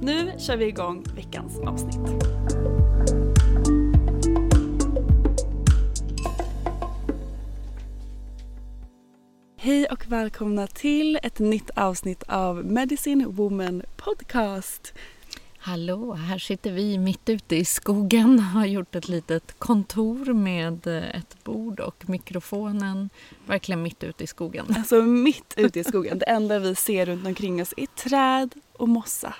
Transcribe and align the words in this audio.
Nu 0.00 0.32
kör 0.38 0.56
vi 0.56 0.66
igång 0.66 1.04
veckans 1.14 1.58
avsnitt. 1.58 2.24
Hej 9.56 9.86
och 9.90 10.06
välkomna 10.06 10.66
till 10.66 11.18
ett 11.22 11.38
nytt 11.38 11.70
avsnitt 11.70 12.22
av 12.28 12.64
Medicine 12.64 13.26
Woman 13.26 13.82
Podcast. 13.96 14.94
Hallå, 15.66 16.12
här 16.12 16.38
sitter 16.38 16.72
vi 16.72 16.98
mitt 16.98 17.28
ute 17.28 17.56
i 17.56 17.64
skogen 17.64 18.38
har 18.38 18.66
gjort 18.66 18.94
ett 18.94 19.08
litet 19.08 19.58
kontor 19.58 20.34
med 20.34 20.86
eh, 20.86 21.16
ett 21.16 21.44
bord 21.44 21.80
och 21.80 22.08
mikrofonen 22.08 23.10
verkligen 23.46 23.82
mitt 23.82 24.04
ute 24.04 24.24
i 24.24 24.26
skogen. 24.26 24.66
Alltså 24.76 25.02
mitt 25.02 25.54
ute 25.56 25.80
i 25.80 25.84
skogen. 25.84 26.18
Det 26.18 26.24
enda 26.24 26.58
vi 26.58 26.74
ser 26.74 27.06
runt 27.06 27.26
omkring 27.26 27.62
oss 27.62 27.74
är 27.76 27.86
träd 27.86 28.54
och 28.72 28.88
mossa. 28.88 29.34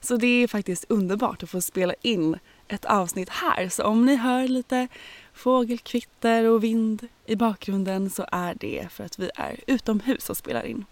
Så 0.00 0.16
det 0.16 0.26
är 0.26 0.48
faktiskt 0.48 0.84
underbart 0.88 1.42
att 1.42 1.50
få 1.50 1.60
spela 1.60 1.94
in 2.02 2.38
ett 2.68 2.84
avsnitt 2.84 3.28
här. 3.28 3.68
Så 3.68 3.84
om 3.84 4.06
ni 4.06 4.16
hör 4.16 4.48
lite 4.48 4.88
fågelkvitter 5.32 6.44
och 6.44 6.64
vind 6.64 7.08
i 7.26 7.36
bakgrunden 7.36 8.10
så 8.10 8.26
är 8.32 8.54
det 8.54 8.88
för 8.90 9.04
att 9.04 9.18
vi 9.18 9.30
är 9.34 9.60
utomhus 9.66 10.30
och 10.30 10.36
spelar 10.36 10.66
in. 10.66 10.84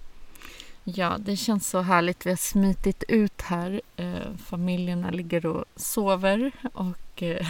Ja, 0.95 1.17
det 1.19 1.37
känns 1.37 1.69
så 1.69 1.81
härligt. 1.81 2.27
Vi 2.27 2.31
har 2.31 2.37
smitit 2.37 3.05
ut 3.09 3.43
här. 3.43 3.81
Eh, 3.97 4.37
familjerna 4.47 5.11
ligger 5.11 5.47
och 5.47 5.65
sover 5.77 6.53
och 6.73 7.23
eh, 7.23 7.47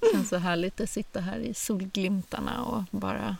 det 0.00 0.10
känns 0.12 0.28
så 0.28 0.36
härligt 0.36 0.80
att 0.80 0.90
sitta 0.90 1.20
här 1.20 1.38
i 1.38 1.54
solglimtarna 1.54 2.64
och 2.64 2.82
bara 2.90 3.36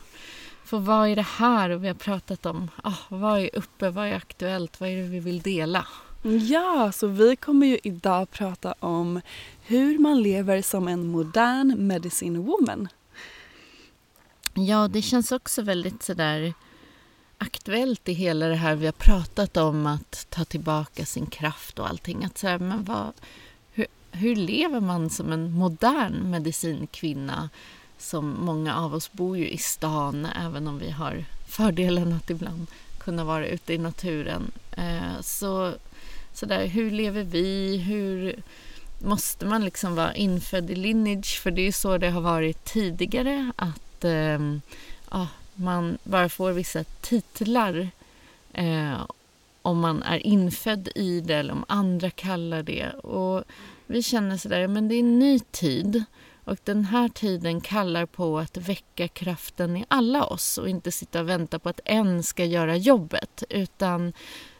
få 0.63 0.77
vara 0.77 1.09
i 1.09 1.15
det 1.15 1.21
här. 1.21 1.69
Och 1.69 1.83
vi 1.83 1.87
har 1.87 1.95
pratat 1.95 2.45
om 2.45 2.69
ah, 2.83 2.93
vad 3.09 3.39
är 3.39 3.49
uppe, 3.53 3.89
vad 3.89 4.07
är 4.07 4.15
aktuellt, 4.15 4.79
vad 4.79 4.89
är 4.89 4.95
det 4.95 5.07
vi 5.07 5.19
vill 5.19 5.41
dela? 5.41 5.87
Ja, 6.23 6.91
så 6.91 7.07
vi 7.07 7.35
kommer 7.35 7.67
ju 7.67 7.79
idag 7.83 8.31
prata 8.31 8.73
om 8.79 9.21
hur 9.61 9.97
man 9.97 10.21
lever 10.21 10.61
som 10.61 10.87
en 10.87 11.07
modern 11.07 11.87
medicine 11.87 12.39
woman. 12.39 12.87
Ja, 14.53 14.87
det 14.87 15.01
känns 15.01 15.31
också 15.31 15.61
väldigt 15.61 16.03
sådär 16.03 16.53
aktuellt 17.41 18.09
i 18.09 18.13
hela 18.13 18.47
det 18.47 18.55
här 18.55 18.75
vi 18.75 18.85
har 18.85 18.93
pratat 18.93 19.57
om 19.57 19.85
att 19.85 20.25
ta 20.29 20.45
tillbaka 20.45 21.05
sin 21.05 21.25
kraft 21.25 21.79
och 21.79 21.89
allting. 21.89 22.25
Att 22.25 22.37
så 22.37 22.47
här, 22.47 22.59
men 22.59 22.83
vad, 22.83 23.11
hur, 23.73 23.85
hur 24.11 24.35
lever 24.35 24.79
man 24.79 25.09
som 25.09 25.31
en 25.31 25.51
modern 25.51 26.31
medicinkvinna? 26.31 27.49
Som 27.97 28.35
många 28.39 28.75
av 28.75 28.95
oss 28.95 29.11
bor 29.11 29.37
ju 29.37 29.49
i 29.49 29.57
stan, 29.57 30.25
även 30.25 30.67
om 30.67 30.79
vi 30.79 30.91
har 30.91 31.25
fördelen 31.47 32.13
att 32.13 32.29
ibland 32.29 32.67
kunna 32.97 33.23
vara 33.23 33.47
ute 33.47 33.73
i 33.73 33.77
naturen. 33.77 34.51
Eh, 34.71 35.21
så, 35.21 35.73
så 36.33 36.45
där, 36.45 36.65
hur 36.65 36.91
lever 36.91 37.23
vi? 37.23 37.77
Hur 37.77 38.35
måste 38.99 39.45
man 39.45 39.65
liksom 39.65 39.95
vara 39.95 40.15
infödd 40.15 40.71
i 40.71 40.75
lineage? 40.75 41.39
För 41.43 41.51
det 41.51 41.61
är 41.61 41.65
ju 41.65 41.71
så 41.71 41.97
det 41.97 42.09
har 42.09 42.21
varit 42.21 42.65
tidigare. 42.65 43.51
att 43.55 44.03
ehm, 44.03 44.61
ja, 45.11 45.27
man 45.55 45.97
bara 46.03 46.29
får 46.29 46.51
vissa 46.51 46.83
titlar 46.83 47.89
eh, 48.53 49.01
om 49.61 49.79
man 49.79 50.03
är 50.03 50.17
infödd 50.17 50.89
i 50.95 51.21
det 51.21 51.35
eller 51.35 51.53
om 51.53 51.65
andra 51.67 52.09
kallar 52.09 52.63
det. 52.63 52.89
Och 52.89 53.43
vi 53.87 54.03
känner 54.03 54.37
sådär, 54.37 54.67
men 54.67 54.87
det 54.87 54.95
är 54.95 54.99
en 54.99 55.19
ny 55.19 55.39
tid 55.39 56.03
och 56.43 56.57
den 56.63 56.85
här 56.85 57.09
tiden 57.09 57.61
kallar 57.61 58.05
på 58.05 58.39
att 58.39 58.57
väcka 58.57 59.07
kraften 59.07 59.77
i 59.77 59.85
alla 59.87 60.25
oss 60.25 60.57
och 60.57 60.69
inte 60.69 60.91
sitta 60.91 61.19
och 61.19 61.29
vänta 61.29 61.59
på 61.59 61.69
att 61.69 61.79
en 61.85 62.23
ska 62.23 62.45
göra 62.45 62.77
jobbet 62.77 63.43
utan 63.49 64.13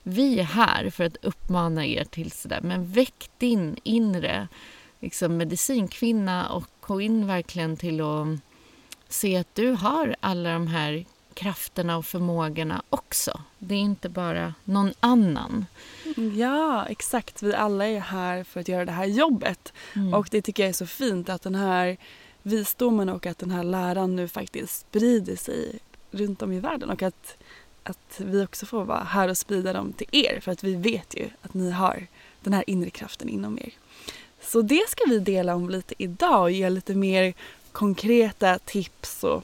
vi 0.03 0.40
är 0.40 0.44
här 0.44 0.90
för 0.90 1.03
att 1.03 1.18
uppmana 1.22 1.85
er 1.85 2.03
till 2.03 2.31
sådär, 2.31 2.59
men 2.63 2.91
väck 2.91 3.29
din 3.38 3.78
inre 3.84 4.47
liksom, 5.00 5.38
medicinkvinna 5.38 6.50
och 6.50 6.68
gå 6.79 7.02
in 7.02 7.28
verkligen 7.28 7.78
till 7.78 8.02
att 8.02 8.28
se 9.14 9.38
att 9.38 9.56
du 9.56 9.72
har 9.72 10.16
alla 10.20 10.54
de 10.54 10.68
här 10.68 11.06
krafterna 11.34 11.98
och 11.98 12.06
förmågorna 12.06 12.82
också. 12.90 13.42
Det 13.60 13.76
är 13.76 13.80
inte 13.80 14.10
bara 14.10 14.54
någon 14.64 14.94
annan. 15.00 15.66
Ja, 16.36 16.86
exakt. 16.86 17.44
Vi 17.44 17.53
alla 17.53 17.88
är 17.88 18.00
här 18.00 18.44
för 18.44 18.59
att 18.59 18.68
göra 18.68 18.85
det 18.85 18.91
här 18.91 19.06
jobbet. 19.06 19.74
Mm. 19.96 20.14
Och 20.14 20.28
det 20.32 20.41
tycker 20.41 20.64
jag 20.64 20.70
är 20.70 20.74
så 20.74 20.85
fint 20.85 21.30
att 21.30 21.41
den 21.41 21.56
här 21.56 21.97
visdomen 22.44 23.09
och 23.09 23.26
att 23.26 23.38
den 23.38 23.52
här 23.52 23.64
läran 23.64 24.16
nu 24.16 24.28
faktiskt 24.28 24.80
sprider 24.80 25.35
sig 25.35 25.80
runt 26.12 26.41
om 26.41 26.52
i 26.52 26.59
världen 26.59 26.90
och 26.90 27.02
att, 27.02 27.38
att 27.84 28.16
vi 28.18 28.44
också 28.46 28.66
får 28.66 28.85
vara 28.85 29.03
här 29.03 29.30
och 29.30 29.38
sprida 29.38 29.74
dem 29.74 29.94
till 29.94 30.08
er 30.12 30.40
för 30.40 30.52
att 30.52 30.64
vi 30.64 30.76
vet 30.76 31.16
ju 31.18 31.30
att 31.41 31.53
ni 31.53 31.72
har 31.72 32.08
den 32.41 32.53
här 32.53 32.64
inre 32.68 32.90
kraften 32.90 33.30
inom 33.30 33.59
er. 33.59 33.74
Så 34.41 34.62
det 34.62 34.90
ska 34.90 35.03
vi 35.08 35.20
dela 35.20 35.56
om 35.56 35.70
lite 35.70 35.96
idag 35.97 36.41
och 36.41 36.52
ge 36.52 36.70
lite 36.70 36.96
mer 36.96 37.34
konkreta 37.72 38.59
tips 38.59 39.23
och 39.23 39.44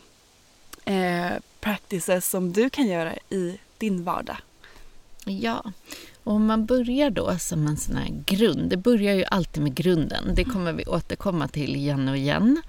eh, 0.90 1.34
practices 1.60 2.30
som 2.30 2.54
du 2.54 2.70
kan 2.70 2.88
göra 2.88 3.14
i 3.30 3.60
din 3.78 4.04
vardag. 4.04 4.38
Ja, 5.26 5.72
och 6.24 6.34
om 6.34 6.46
man 6.46 6.66
börjar 6.66 7.10
då 7.10 7.38
som 7.38 7.68
en 7.68 7.78
sån 7.78 7.96
här 7.96 8.24
grund. 8.26 8.70
Det 8.70 8.78
börjar 8.78 9.16
ju 9.16 9.24
alltid 9.26 9.64
med 9.64 9.76
grunden. 9.76 10.36
Det 10.36 10.44
kommer 10.44 10.74
vi 10.74 10.86
återkomma 10.86 11.48
till 11.48 11.76
igen 11.76 12.08
och 12.08 12.18
igen. 12.18 12.62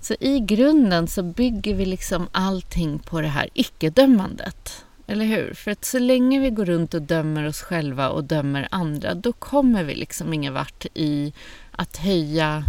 Så 0.00 0.14
i 0.20 0.40
grunden 0.40 1.08
så 1.08 1.22
bygger 1.22 1.74
vi 1.74 1.84
liksom 1.84 2.28
allting 2.32 2.98
på 2.98 3.20
det 3.20 3.28
här 3.28 3.48
icke-dömandet. 3.54 4.84
Eller 5.06 5.24
hur? 5.24 5.54
För 5.54 5.70
att 5.70 5.84
så 5.84 5.98
länge 5.98 6.40
vi 6.40 6.50
går 6.50 6.64
runt 6.64 6.94
och 6.94 7.02
dömer 7.02 7.46
oss 7.46 7.62
själva 7.62 8.08
och 8.08 8.24
dömer 8.24 8.68
andra 8.70 9.14
då 9.14 9.32
kommer 9.32 9.84
vi 9.84 9.94
liksom 9.94 10.32
ingen 10.32 10.54
vart 10.54 10.86
i 10.94 11.32
att 11.70 11.96
höja 11.96 12.64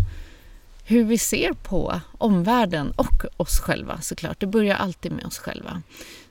hur 0.88 1.04
vi 1.04 1.18
ser 1.18 1.54
på 1.54 2.02
omvärlden 2.18 2.92
och 2.92 3.26
oss 3.38 3.60
själva 3.60 4.02
såklart. 4.02 4.40
Det 4.40 4.48
börjar 4.48 4.76
alltid 4.76 5.12
med 5.12 5.26
oss 5.26 5.38
själva. 5.38 5.82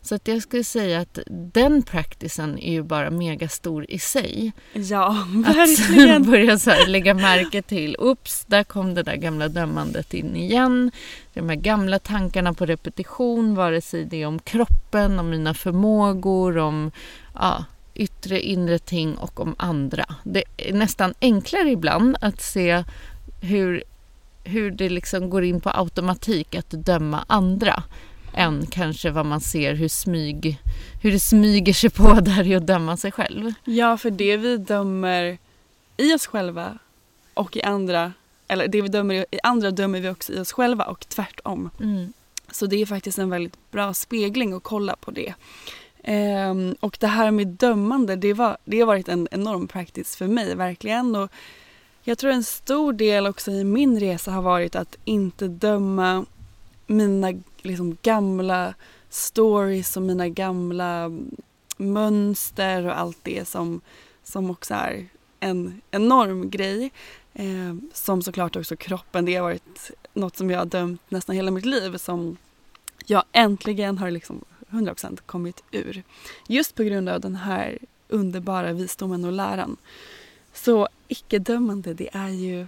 Så 0.02 0.14
att 0.14 0.28
jag 0.28 0.42
skulle 0.42 0.64
säga 0.64 1.00
att 1.00 1.18
den 1.30 1.82
practicen 1.82 2.58
är 2.58 2.72
ju 2.72 2.82
bara 2.82 3.10
megastor 3.10 3.86
i 3.88 3.98
sig. 3.98 4.52
Ja, 4.72 5.26
verkligen. 5.34 6.22
Att 6.22 6.28
börja 6.30 6.58
så 6.58 6.70
här, 6.70 6.86
lägga 6.86 7.14
märke 7.14 7.62
till, 7.62 7.96
ups, 7.98 8.44
där 8.44 8.64
kom 8.64 8.94
det 8.94 9.02
där 9.02 9.16
gamla 9.16 9.48
dömandet 9.48 10.14
in 10.14 10.36
igen. 10.36 10.90
De 11.34 11.48
här 11.48 11.56
gamla 11.56 11.98
tankarna 11.98 12.54
på 12.54 12.66
repetition, 12.66 13.54
vare 13.54 13.80
sig 13.80 14.04
det 14.04 14.22
är 14.22 14.26
om 14.26 14.38
kroppen, 14.38 15.18
om 15.18 15.30
mina 15.30 15.54
förmågor, 15.54 16.58
om 16.58 16.90
ja, 17.34 17.64
yttre, 17.94 18.40
inre 18.40 18.78
ting 18.78 19.14
och 19.14 19.40
om 19.40 19.54
andra. 19.58 20.04
Det 20.24 20.44
är 20.56 20.72
nästan 20.72 21.14
enklare 21.20 21.70
ibland 21.70 22.16
att 22.20 22.42
se 22.42 22.84
hur, 23.40 23.84
hur 24.44 24.70
det 24.70 24.88
liksom 24.88 25.30
går 25.30 25.44
in 25.44 25.60
på 25.60 25.70
automatik 25.70 26.54
att 26.54 26.70
döma 26.70 27.24
andra 27.28 27.82
än 28.34 28.66
kanske 28.66 29.10
vad 29.10 29.26
man 29.26 29.40
ser 29.40 29.74
hur, 29.74 29.88
smyg, 29.88 30.58
hur 31.02 31.12
det 31.12 31.20
smyger 31.20 31.72
sig 31.72 31.90
på 31.90 32.14
där 32.22 32.46
i 32.46 32.54
att 32.54 32.66
döma 32.66 32.96
sig 32.96 33.12
själv. 33.12 33.52
Ja, 33.64 33.96
för 33.96 34.10
det 34.10 34.36
vi 34.36 34.56
dömer 34.56 35.38
i 35.96 36.14
oss 36.14 36.26
själva 36.26 36.78
och 37.34 37.56
i 37.56 37.62
andra, 37.62 38.12
eller 38.48 38.68
det 38.68 38.82
vi 38.82 38.88
dömer 38.88 39.14
i 39.14 39.38
andra 39.42 39.70
dömer 39.70 40.00
vi 40.00 40.08
också 40.08 40.32
i 40.32 40.40
oss 40.40 40.52
själva 40.52 40.84
och 40.84 41.08
tvärtom. 41.08 41.70
Mm. 41.80 42.12
Så 42.50 42.66
det 42.66 42.76
är 42.76 42.86
faktiskt 42.86 43.18
en 43.18 43.30
väldigt 43.30 43.70
bra 43.70 43.94
spegling 43.94 44.52
att 44.52 44.62
kolla 44.62 44.96
på 44.96 45.10
det. 45.10 45.34
Ehm, 46.04 46.74
och 46.80 46.96
det 47.00 47.06
här 47.06 47.30
med 47.30 47.46
dömande, 47.46 48.16
det, 48.16 48.32
var, 48.32 48.56
det 48.64 48.80
har 48.80 48.86
varit 48.86 49.08
en 49.08 49.28
enorm 49.30 49.68
practice 49.68 50.16
för 50.16 50.26
mig 50.26 50.54
verkligen. 50.54 51.16
Och 51.16 51.30
jag 52.04 52.18
tror 52.18 52.30
en 52.30 52.44
stor 52.44 52.92
del 52.92 53.26
också 53.26 53.50
i 53.50 53.64
min 53.64 54.00
resa 54.00 54.30
har 54.30 54.42
varit 54.42 54.76
att 54.76 54.96
inte 55.04 55.48
döma 55.48 56.26
mina 56.86 57.32
liksom 57.62 57.96
gamla 58.02 58.74
stories 59.08 59.96
och 59.96 60.02
mina 60.02 60.28
gamla 60.28 61.10
mönster 61.76 62.86
och 62.86 62.98
allt 62.98 63.18
det 63.22 63.48
som, 63.48 63.80
som 64.24 64.50
också 64.50 64.74
är 64.74 65.08
en 65.40 65.80
enorm 65.90 66.50
grej. 66.50 66.92
Eh, 67.34 67.74
som 67.92 68.22
såklart 68.22 68.56
också 68.56 68.76
kroppen, 68.76 69.24
det 69.24 69.34
har 69.34 69.42
varit 69.42 69.90
något 70.14 70.36
som 70.36 70.50
jag 70.50 70.58
har 70.58 70.66
dömt 70.66 71.00
nästan 71.08 71.36
hela 71.36 71.50
mitt 71.50 71.64
liv 71.64 71.96
som 71.96 72.36
jag 73.06 73.24
äntligen 73.32 73.98
har 73.98 74.10
liksom 74.10 74.44
100% 74.70 75.18
kommit 75.26 75.62
ur. 75.70 76.02
Just 76.48 76.74
på 76.74 76.82
grund 76.82 77.08
av 77.08 77.20
den 77.20 77.36
här 77.36 77.78
underbara 78.08 78.72
visdomen 78.72 79.24
och 79.24 79.32
läran. 79.32 79.76
Så 80.52 80.88
icke-dömande 81.18 81.94
det 81.94 82.08
är 82.12 82.28
ju 82.28 82.66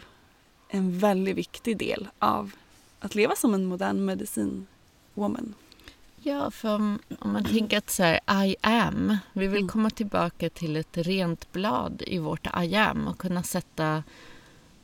en 0.69 0.99
väldigt 0.99 1.37
viktig 1.37 1.77
del 1.77 2.09
av 2.19 2.51
att 3.01 3.15
leva 3.15 3.35
som 3.37 3.55
en 3.55 3.65
modern 3.67 4.05
medicin 4.05 4.67
woman. 5.15 5.55
Ja, 6.23 6.51
för 6.51 6.75
om, 6.75 6.99
om 7.19 7.33
man 7.33 7.45
tänker 7.45 7.79
att 7.79 7.91
så 7.91 8.03
här, 8.03 8.45
I 8.47 8.57
am, 8.61 9.17
vi 9.33 9.47
vill 9.47 9.59
Mm. 9.59 9.69
komma 9.69 9.91
tillbaka 9.91 10.51
till 10.51 10.77
ett 10.77 10.97
rent 10.97 11.53
blad 11.53 12.03
i 12.07 12.19
vårt 12.19 12.47
I 12.65 12.75
am 12.77 13.07
och 13.09 13.19
kunna 13.19 13.43
sätta 13.43 14.03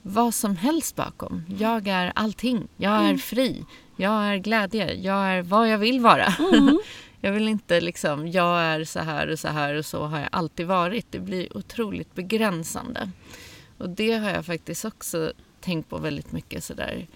vad 0.02 0.34
som 0.34 0.56
helst 0.56 0.96
bakom. 0.96 1.42
Jag 1.58 1.88
är 1.88 2.12
allting. 2.14 2.68
Jag 2.76 2.92
är 2.94 3.04
Mm. 3.04 3.18
fri. 3.18 3.64
Jag 3.96 4.12
är 4.24 4.36
glädje. 4.36 4.94
Jag 4.94 5.26
är 5.26 5.42
vad 5.42 5.68
jag 5.68 5.78
vill 5.78 6.00
vara. 6.00 6.26
Mm. 6.52 6.78
Jag 7.24 7.32
vill 7.32 7.48
inte 7.48 7.80
liksom, 7.80 8.28
jag 8.28 8.60
är 8.60 8.84
så 8.84 9.00
här 9.00 9.30
och 9.30 9.38
så 9.38 9.48
här 9.48 9.74
och 9.74 9.86
så 9.86 10.04
har 10.06 10.18
jag 10.20 10.28
alltid 10.32 10.66
varit. 10.66 11.06
Det 11.12 11.18
blir 11.18 11.56
otroligt 11.56 12.14
begränsande. 12.14 13.10
Och 13.82 13.90
det 13.90 14.12
har 14.12 14.30
jag 14.30 14.46
faktiskt 14.46 14.84
också 14.84 15.32
tänkt 15.60 15.88
på 15.88 15.98
väldigt 15.98 16.32
mycket 16.32 16.64
sådär 16.64 17.06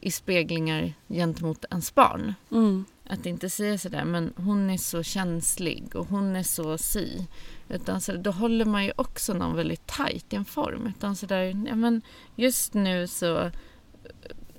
i 0.00 0.10
speglingar 0.10 0.92
gentemot 1.08 1.64
ens 1.70 1.94
barn. 1.94 2.34
Mm. 2.50 2.84
Att 3.04 3.26
inte 3.26 3.50
säga 3.50 3.78
sådär, 3.78 4.04
men 4.04 4.32
hon 4.36 4.70
är 4.70 4.76
så 4.76 5.02
känslig 5.02 5.96
och 5.96 6.06
hon 6.06 6.36
är 6.36 6.42
så 6.42 6.78
si. 6.78 7.26
Utan 7.68 8.00
så, 8.00 8.12
då 8.12 8.30
håller 8.30 8.64
man 8.64 8.84
ju 8.84 8.92
också 8.96 9.34
någon 9.34 9.56
väldigt 9.56 9.86
tajt 9.86 10.32
i 10.32 10.36
en 10.36 10.44
form. 10.44 10.86
Utan 10.86 11.16
sådär, 11.16 11.66
ja 11.68 11.74
men 11.74 12.02
just 12.36 12.74
nu 12.74 13.06
så 13.06 13.50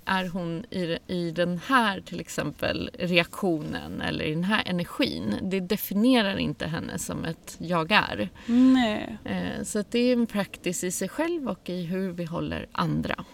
är 0.10 0.28
hon 0.28 0.66
i, 0.70 0.98
i 1.08 1.32
den 1.32 1.60
här 1.68 2.02
till 2.02 2.20
exempel 2.20 2.90
reaktionen 3.00 4.02
eller 4.02 4.26
i 4.26 4.34
den 4.34 4.44
här 4.44 4.64
energin. 4.66 5.36
Det 5.42 5.60
definierar 5.60 6.38
inte 6.38 6.68
henne 6.68 7.00
som 7.00 7.26
ett 7.26 7.56
jag 7.60 7.92
är. 7.92 8.30
Nej, 8.46 9.18
Eh, 9.24 9.64
så 9.64 9.84
det 9.92 10.00
är 10.00 10.14
en 10.14 10.28
practice 10.28 10.84
i 10.84 10.92
sig 10.92 11.10
själv 11.10 11.50
och 11.50 11.70
i 11.70 11.84
hur 11.84 12.12
vi 12.12 12.26
håller 12.26 12.68
andra. 12.72 13.26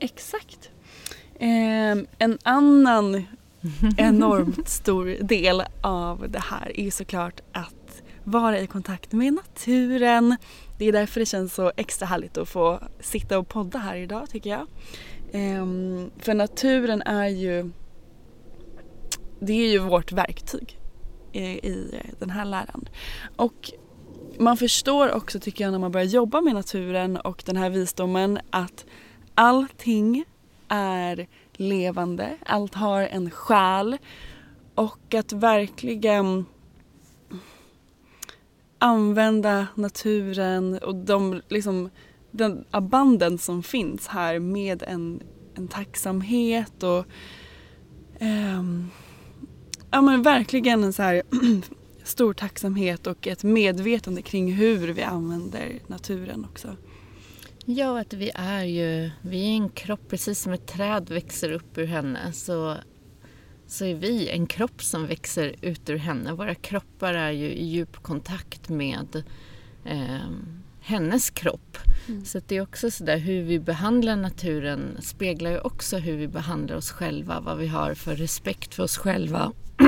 exakt. 0.00 0.70
Ehm, 1.40 2.06
en 2.18 2.38
annan 2.42 3.24
enormt 3.98 4.68
stor 4.68 5.16
del 5.20 5.62
av 5.82 6.30
det 6.30 6.38
här 6.40 6.80
är 6.80 6.90
såklart 6.90 7.40
att 7.52 8.02
vara 8.24 8.60
i 8.60 8.66
kontakt 8.66 9.12
med 9.12 9.32
naturen. 9.32 10.36
Det 10.78 10.84
är 10.84 10.92
därför 10.92 11.20
det 11.20 11.26
känns 11.26 11.54
så 11.54 11.72
extra 11.76 12.06
härligt 12.06 12.38
att 12.38 12.48
få 12.48 12.80
sitta 13.00 13.38
och 13.38 13.48
podda 13.48 13.78
här 13.78 13.96
idag 13.96 14.30
tycker 14.30 14.50
jag. 14.50 14.66
Um, 15.32 16.10
för 16.18 16.34
naturen 16.34 17.02
är 17.02 17.28
ju 17.28 17.70
det 19.40 19.52
är 19.52 19.70
ju 19.70 19.78
vårt 19.78 20.12
verktyg 20.12 20.78
i, 21.32 21.40
i 21.42 22.02
den 22.18 22.30
här 22.30 22.44
läran. 22.44 22.88
Och 23.36 23.72
man 24.38 24.56
förstår 24.56 25.12
också 25.12 25.40
tycker 25.40 25.64
jag 25.64 25.72
när 25.72 25.78
man 25.78 25.92
börjar 25.92 26.06
jobba 26.06 26.40
med 26.40 26.54
naturen 26.54 27.16
och 27.16 27.42
den 27.46 27.56
här 27.56 27.70
visdomen 27.70 28.38
att 28.50 28.86
allting 29.34 30.24
är 30.68 31.26
levande, 31.52 32.36
allt 32.46 32.74
har 32.74 33.02
en 33.02 33.30
själ 33.30 33.98
och 34.74 35.14
att 35.14 35.32
verkligen 35.32 36.46
använda 38.78 39.66
naturen 39.74 40.78
och 40.78 40.94
de 40.94 41.42
liksom 41.48 41.90
den 42.30 42.64
abanden 42.70 43.38
som 43.38 43.62
finns 43.62 44.06
här 44.06 44.38
med 44.38 44.82
en, 44.82 45.22
en 45.54 45.68
tacksamhet 45.68 46.82
och 46.82 47.04
ehm, 48.18 48.90
ja 49.90 50.00
men 50.00 50.22
verkligen 50.22 50.84
en 50.84 50.92
så 50.92 51.02
här 51.02 51.22
stor 52.04 52.34
tacksamhet 52.34 53.06
och 53.06 53.26
ett 53.26 53.42
medvetande 53.42 54.22
kring 54.22 54.52
hur 54.52 54.88
vi 54.88 55.02
använder 55.02 55.80
naturen 55.86 56.44
också. 56.44 56.76
Ja, 57.64 58.00
att 58.00 58.12
vi 58.12 58.30
är 58.34 58.64
ju 58.64 59.10
vi 59.22 59.44
är 59.44 59.52
en 59.52 59.68
kropp, 59.68 60.00
precis 60.08 60.40
som 60.40 60.52
ett 60.52 60.66
träd 60.66 61.10
växer 61.10 61.52
upp 61.52 61.78
ur 61.78 61.86
henne 61.86 62.32
så, 62.32 62.76
så 63.66 63.84
är 63.84 63.94
vi 63.94 64.28
en 64.28 64.46
kropp 64.46 64.82
som 64.82 65.06
växer 65.06 65.54
ut 65.60 65.90
ur 65.90 65.96
henne. 65.96 66.32
Våra 66.32 66.54
kroppar 66.54 67.14
är 67.14 67.30
ju 67.30 67.46
i 67.46 67.66
djup 67.66 68.02
kontakt 68.02 68.68
med 68.68 69.22
eh, 69.84 70.30
hennes 70.88 71.30
kropp. 71.30 71.78
Så 72.24 72.38
att 72.38 72.48
det 72.48 72.56
är 72.56 72.60
också 72.60 72.90
sådär 72.90 73.18
hur 73.18 73.42
vi 73.42 73.58
behandlar 73.58 74.16
naturen 74.16 74.96
speglar 75.00 75.50
ju 75.50 75.58
också 75.58 75.98
hur 75.98 76.16
vi 76.16 76.28
behandlar 76.28 76.76
oss 76.76 76.90
själva, 76.90 77.40
vad 77.40 77.58
vi 77.58 77.66
har 77.66 77.94
för 77.94 78.16
respekt 78.16 78.74
för 78.74 78.82
oss 78.82 78.96
själva. 78.96 79.52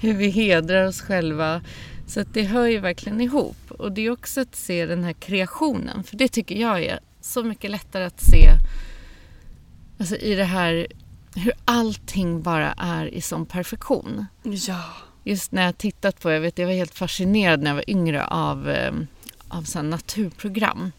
hur 0.00 0.14
vi 0.14 0.28
hedrar 0.28 0.86
oss 0.86 1.00
själva. 1.00 1.62
Så 2.06 2.20
att 2.20 2.34
det 2.34 2.42
hör 2.42 2.66
ju 2.66 2.78
verkligen 2.78 3.20
ihop. 3.20 3.70
Och 3.70 3.92
det 3.92 4.06
är 4.06 4.10
också 4.10 4.40
att 4.40 4.56
se 4.56 4.86
den 4.86 5.04
här 5.04 5.12
kreationen. 5.12 6.04
För 6.04 6.16
det 6.16 6.28
tycker 6.28 6.54
jag 6.54 6.84
är 6.84 7.00
så 7.20 7.42
mycket 7.42 7.70
lättare 7.70 8.04
att 8.04 8.20
se 8.20 8.50
alltså 9.98 10.16
i 10.16 10.34
det 10.34 10.44
här 10.44 10.86
hur 11.34 11.52
allting 11.64 12.42
bara 12.42 12.72
är 12.72 13.06
i 13.06 13.20
sån 13.20 13.46
perfektion. 13.46 14.26
Ja. 14.42 14.84
Just 15.24 15.52
när 15.52 15.64
jag 15.64 15.78
tittat 15.78 16.20
på, 16.20 16.30
jag 16.30 16.40
vet 16.40 16.58
jag 16.58 16.66
var 16.66 16.74
helt 16.74 16.94
fascinerad 16.94 17.62
när 17.62 17.70
jag 17.70 17.74
var 17.74 17.90
yngre 17.90 18.26
av, 18.26 18.70
eh, 18.70 18.92
av 19.48 19.62
sån 19.62 19.90
naturprogram. 19.90 20.92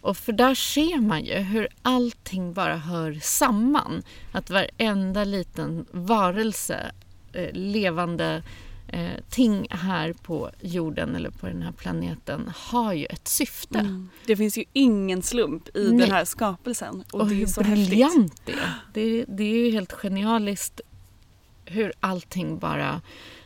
Och 0.00 0.16
för 0.16 0.32
där 0.32 0.54
ser 0.54 1.00
man 1.00 1.24
ju 1.24 1.34
hur 1.34 1.68
allting 1.82 2.52
bara 2.52 2.76
hör 2.76 3.18
samman. 3.22 4.02
Att 4.32 4.50
varenda 4.50 5.24
liten 5.24 5.86
varelse, 5.90 6.92
eh, 7.32 7.52
levande 7.52 8.42
eh, 8.88 9.10
ting 9.30 9.66
här 9.70 10.12
på 10.12 10.50
jorden 10.60 11.16
eller 11.16 11.30
på 11.30 11.46
den 11.46 11.62
här 11.62 11.72
planeten 11.72 12.52
har 12.56 12.92
ju 12.92 13.04
ett 13.04 13.28
syfte. 13.28 13.78
Mm. 13.78 14.08
Det 14.26 14.36
finns 14.36 14.58
ju 14.58 14.64
ingen 14.72 15.22
slump 15.22 15.76
i 15.76 15.90
Nej. 15.90 16.00
den 16.00 16.10
här 16.10 16.24
skapelsen. 16.24 17.04
Och, 17.12 17.20
Och, 17.20 17.28
det 17.28 17.34
är 17.34 17.64
hur 17.64 17.70
briljant 17.70 18.42
det 18.44 18.52
är. 18.52 18.74
det 18.92 19.00
är. 19.00 19.24
Det 19.28 19.44
är 19.44 19.56
ju 19.56 19.70
helt 19.70 19.92
genialiskt 19.92 20.80
hur 21.70 21.92
allting 22.00 22.58
bara 22.58 23.00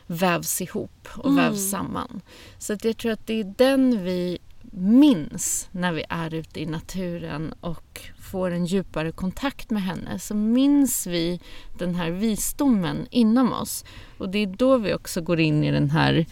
vävs 0.07 0.61
ihop 0.61 1.07
och 1.17 1.29
Mm. 1.31 1.35
vävs 1.35 1.69
samman. 1.69 2.21
Så 2.57 2.73
att 2.73 2.85
jag 2.85 2.97
tror 2.97 3.11
att 3.11 3.27
det 3.27 3.39
är 3.39 3.53
den 3.57 4.03
vi 4.03 4.37
minns 4.75 5.67
när 5.71 5.93
vi 5.93 6.03
är 6.09 6.33
ute 6.33 6.61
i 6.61 6.65
naturen 6.65 7.53
och 7.61 8.01
får 8.19 8.51
en 8.51 8.65
djupare 8.65 9.11
kontakt 9.11 9.69
med 9.69 9.83
henne 9.83 10.19
så 10.19 10.35
minns 10.35 11.07
vi 11.07 11.41
den 11.77 11.95
här 11.95 12.11
visdomen 12.11 13.07
inom 13.11 13.53
oss. 13.53 13.85
Och 14.17 14.29
det 14.29 14.39
är 14.39 14.47
då 14.47 14.77
vi 14.77 14.93
också 14.93 15.21
går 15.21 15.39
in 15.39 15.63
i 15.63 15.71
den 15.71 15.89
här 15.89 16.25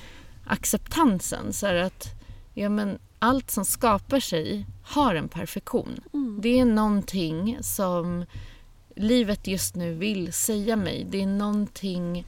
acceptansen. 0.46 1.54
Så 1.54 1.68
att 1.68 2.08
ja, 2.54 2.70
men 2.70 3.00
allt 3.20 3.52
som 3.52 3.66
skapar 3.66 4.20
sig 4.20 4.66
har 4.84 5.16
en 5.16 5.30
perfektion. 5.30 6.00
Mm. 6.14 6.40
Det 6.42 6.60
är 6.60 6.66
någonting 6.66 7.58
som 7.62 8.26
livet 9.02 9.48
just 9.48 9.76
nu 9.76 9.94
vill 9.94 10.34
säga 10.34 10.76
mig. 10.76 11.08
Det 11.10 11.22
är 11.22 11.28
någonting 11.28 12.26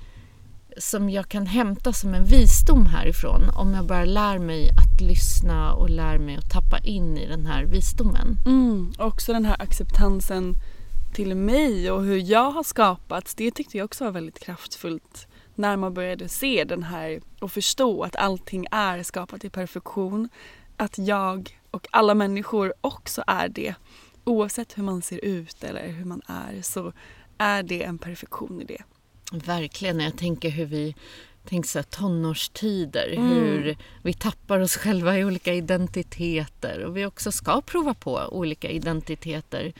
som 0.77 1.09
jag 1.09 1.29
kan 1.29 1.45
hämta 1.45 1.93
som 1.93 2.13
en 2.13 2.25
visdom 2.25 2.85
härifrån 2.85 3.49
om 3.55 3.73
jag 3.73 3.85
bara 3.85 4.05
lär 4.05 4.39
mig 4.39 4.69
att 4.69 5.01
lyssna 5.01 5.73
och 5.73 5.89
lär 5.89 6.17
mig 6.17 6.35
att 6.35 6.49
tappa 6.49 6.77
in 6.77 7.17
i 7.17 7.27
den 7.27 7.45
här 7.45 7.65
visdomen. 7.65 8.37
Mm, 8.45 8.93
också 8.97 9.33
den 9.33 9.45
här 9.45 9.61
acceptansen 9.61 10.55
till 11.13 11.35
mig 11.35 11.91
och 11.91 12.03
hur 12.03 12.31
jag 12.31 12.51
har 12.51 12.63
skapats. 12.63 13.35
Det 13.35 13.51
tyckte 13.51 13.77
jag 13.77 13.85
också 13.85 14.03
var 14.03 14.11
väldigt 14.11 14.39
kraftfullt 14.39 15.27
när 15.55 15.77
man 15.77 15.93
började 15.93 16.29
se 16.29 16.63
den 16.63 16.83
här 16.83 17.21
och 17.39 17.51
förstå 17.51 18.03
att 18.03 18.15
allting 18.15 18.67
är 18.71 19.03
skapat 19.03 19.45
i 19.45 19.49
perfektion. 19.49 20.29
Att 20.77 20.97
jag 20.97 21.59
och 21.71 21.87
alla 21.91 22.13
människor 22.13 22.73
också 22.81 23.23
är 23.27 23.49
det. 23.49 23.75
Oavsett 24.23 24.77
hur 24.77 24.83
man 24.83 25.01
ser 25.01 25.25
ut 25.25 25.63
eller 25.63 25.87
hur 25.87 26.05
man 26.05 26.21
är 26.27 26.61
så 26.61 26.93
är 27.37 27.63
det 27.63 27.83
en 27.83 27.97
perfektion 27.97 28.61
i 28.61 28.65
det. 28.65 28.83
Verkligen. 29.31 29.99
Jag 29.99 30.17
tänker 30.17 30.49
hur 30.49 30.65
vi 30.65 30.95
Tänk 31.49 31.65
så 31.65 31.77
här, 31.79 31.83
tonårstider, 31.83 33.13
mm. 33.13 33.29
hur 33.29 33.77
vi 34.03 34.13
tappar 34.13 34.59
oss 34.59 34.77
själva 34.77 35.17
i 35.17 35.25
olika 35.25 35.53
identiteter 35.53 36.85
och 36.85 36.97
vi 36.97 37.05
också 37.05 37.31
ska 37.31 37.61
prova 37.61 37.93
på 37.93 38.21
olika 38.31 38.69
identiteter 38.69 39.73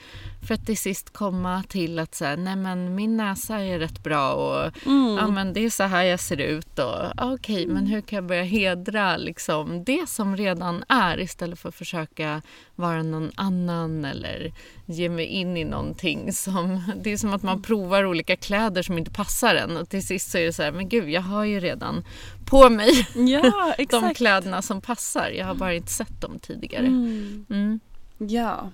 för 0.46 0.54
att 0.54 0.66
till 0.66 0.78
sist 0.78 1.10
komma 1.12 1.62
till 1.68 1.98
att 1.98 2.14
säga, 2.14 2.36
nej 2.36 2.56
men 2.56 2.94
min 2.94 3.16
näsa 3.16 3.58
är 3.58 3.78
rätt 3.78 4.02
bra 4.02 4.32
och 4.32 4.86
mm. 4.86 5.16
ja 5.16 5.28
men 5.28 5.52
det 5.52 5.60
är 5.60 5.70
så 5.70 5.82
här 5.82 6.02
jag 6.04 6.20
ser 6.20 6.40
ut 6.40 6.78
och 6.78 7.04
okej 7.16 7.32
okay, 7.34 7.62
mm. 7.62 7.74
men 7.74 7.86
hur 7.86 8.00
kan 8.00 8.16
jag 8.16 8.26
börja 8.26 8.44
hedra 8.44 9.16
liksom 9.16 9.84
det 9.84 10.08
som 10.08 10.36
redan 10.36 10.84
är 10.88 11.20
istället 11.20 11.58
för 11.58 11.68
att 11.68 11.74
försöka 11.74 12.42
vara 12.76 13.02
någon 13.02 13.30
annan 13.34 14.04
eller 14.04 14.52
ge 14.86 15.08
mig 15.08 15.26
in 15.26 15.56
i 15.56 15.64
någonting 15.64 16.32
som, 16.32 16.82
det 17.02 17.12
är 17.12 17.16
som 17.16 17.34
att 17.34 17.42
man 17.42 17.62
provar 17.62 18.04
olika 18.04 18.36
kläder 18.36 18.82
som 18.82 18.98
inte 18.98 19.10
passar 19.10 19.54
en 19.54 19.76
och 19.76 19.88
till 19.88 20.06
sist 20.06 20.30
så 20.30 20.38
är 20.38 20.44
det 20.44 20.52
så 20.52 20.62
här, 20.62 20.72
men 20.72 20.88
gud 20.88 21.10
jag 21.10 21.20
har 21.20 21.44
ju 21.44 21.60
redan 21.60 22.04
på 22.46 22.70
mig 22.70 23.08
ja, 23.14 23.74
de 23.90 24.14
kläderna 24.14 24.62
som 24.62 24.80
passar, 24.80 25.30
jag 25.30 25.46
har 25.46 25.54
bara 25.54 25.74
inte 25.74 25.92
sett 25.92 26.20
dem 26.20 26.38
tidigare. 26.38 26.86
Mm. 26.86 27.46
Mm. 27.50 27.80
Ja, 28.18 28.70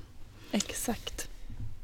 exakt. 0.51 1.30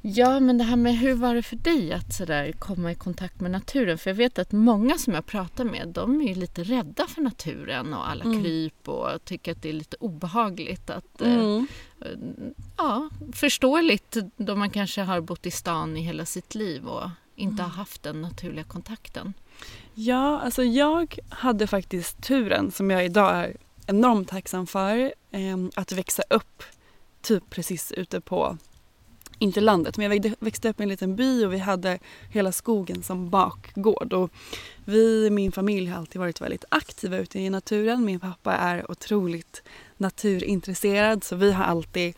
Ja, 0.09 0.41
men 0.41 0.59
det 0.59 0.65
här 0.65 0.77
med 0.77 0.99
hur 0.99 1.15
var 1.15 1.35
det 1.35 1.43
för 1.43 1.57
dig 1.57 1.93
att 1.93 2.15
sådär 2.15 2.53
komma 2.53 2.93
i 2.93 2.95
kontakt 2.95 3.41
med 3.41 3.51
naturen? 3.51 3.99
För 3.99 4.11
jag 4.11 4.15
vet 4.15 4.39
att 4.39 4.53
många 4.53 4.99
som 4.99 5.15
jag 5.15 5.27
pratar 5.27 5.65
med, 5.65 5.89
de 5.89 6.21
är 6.21 6.35
lite 6.35 6.63
rädda 6.63 7.07
för 7.07 7.23
naturen 7.23 7.95
och 7.95 8.09
alla 8.09 8.25
mm. 8.25 8.43
kryp 8.43 8.89
och 8.89 9.25
tycker 9.25 9.53
att 9.53 9.63
det 9.63 9.69
är 9.69 9.73
lite 9.73 9.97
obehagligt 10.01 10.91
att 10.91 11.23
eh, 11.23 11.35
mm. 11.35 11.67
eh, 12.01 12.07
ja, 12.77 13.11
förståeligt 13.33 14.17
då 14.37 14.57
man 14.57 14.71
kanske 14.71 15.03
har 15.03 15.21
bott 15.21 15.47
i 15.47 15.51
stan 15.51 15.97
i 15.97 16.01
hela 16.01 16.25
sitt 16.25 16.55
liv 16.55 16.87
och 16.87 17.11
inte 17.37 17.63
mm. 17.63 17.71
har 17.71 17.77
haft 17.77 18.03
den 18.03 18.23
naturliga 18.23 18.65
kontakten. 18.65 19.33
Ja, 19.95 20.41
alltså 20.41 20.63
jag 20.63 21.19
hade 21.29 21.67
faktiskt 21.67 22.23
turen 22.23 22.71
som 22.71 22.91
jag 22.91 23.05
idag 23.05 23.37
är 23.37 23.57
enormt 23.87 24.29
tacksam 24.29 24.67
för 24.67 25.13
eh, 25.31 25.57
att 25.75 25.93
växa 25.93 26.23
upp 26.31 26.63
typ 27.23 27.51
precis 27.51 27.93
ute 27.93 28.21
på 28.21 28.57
inte 29.39 29.61
landet, 29.61 29.97
men 29.97 30.11
jag 30.13 30.35
växte 30.39 30.69
upp 30.69 30.81
i 30.81 30.83
en 30.83 30.89
liten 30.89 31.17
by 31.17 31.45
och 31.45 31.53
vi 31.53 31.59
hade 31.59 31.99
hela 32.31 32.53
skogen 32.53 33.03
som 33.03 33.31
bakgård. 33.31 34.13
Och 34.13 34.31
vi, 34.85 35.31
min 35.31 35.53
familj, 35.53 35.91
har 35.91 35.99
alltid 35.99 36.21
varit 36.21 36.41
väldigt 36.41 36.65
aktiva 36.69 37.17
ute 37.17 37.39
i 37.39 37.51
naturen. 37.51 38.05
Min 38.05 38.21
pappa 38.21 38.53
är 38.53 38.91
otroligt 38.91 39.63
naturintresserad 39.97 41.25
så 41.25 41.37
vi 41.37 41.53
har 41.53 41.65
alltid 41.65 42.15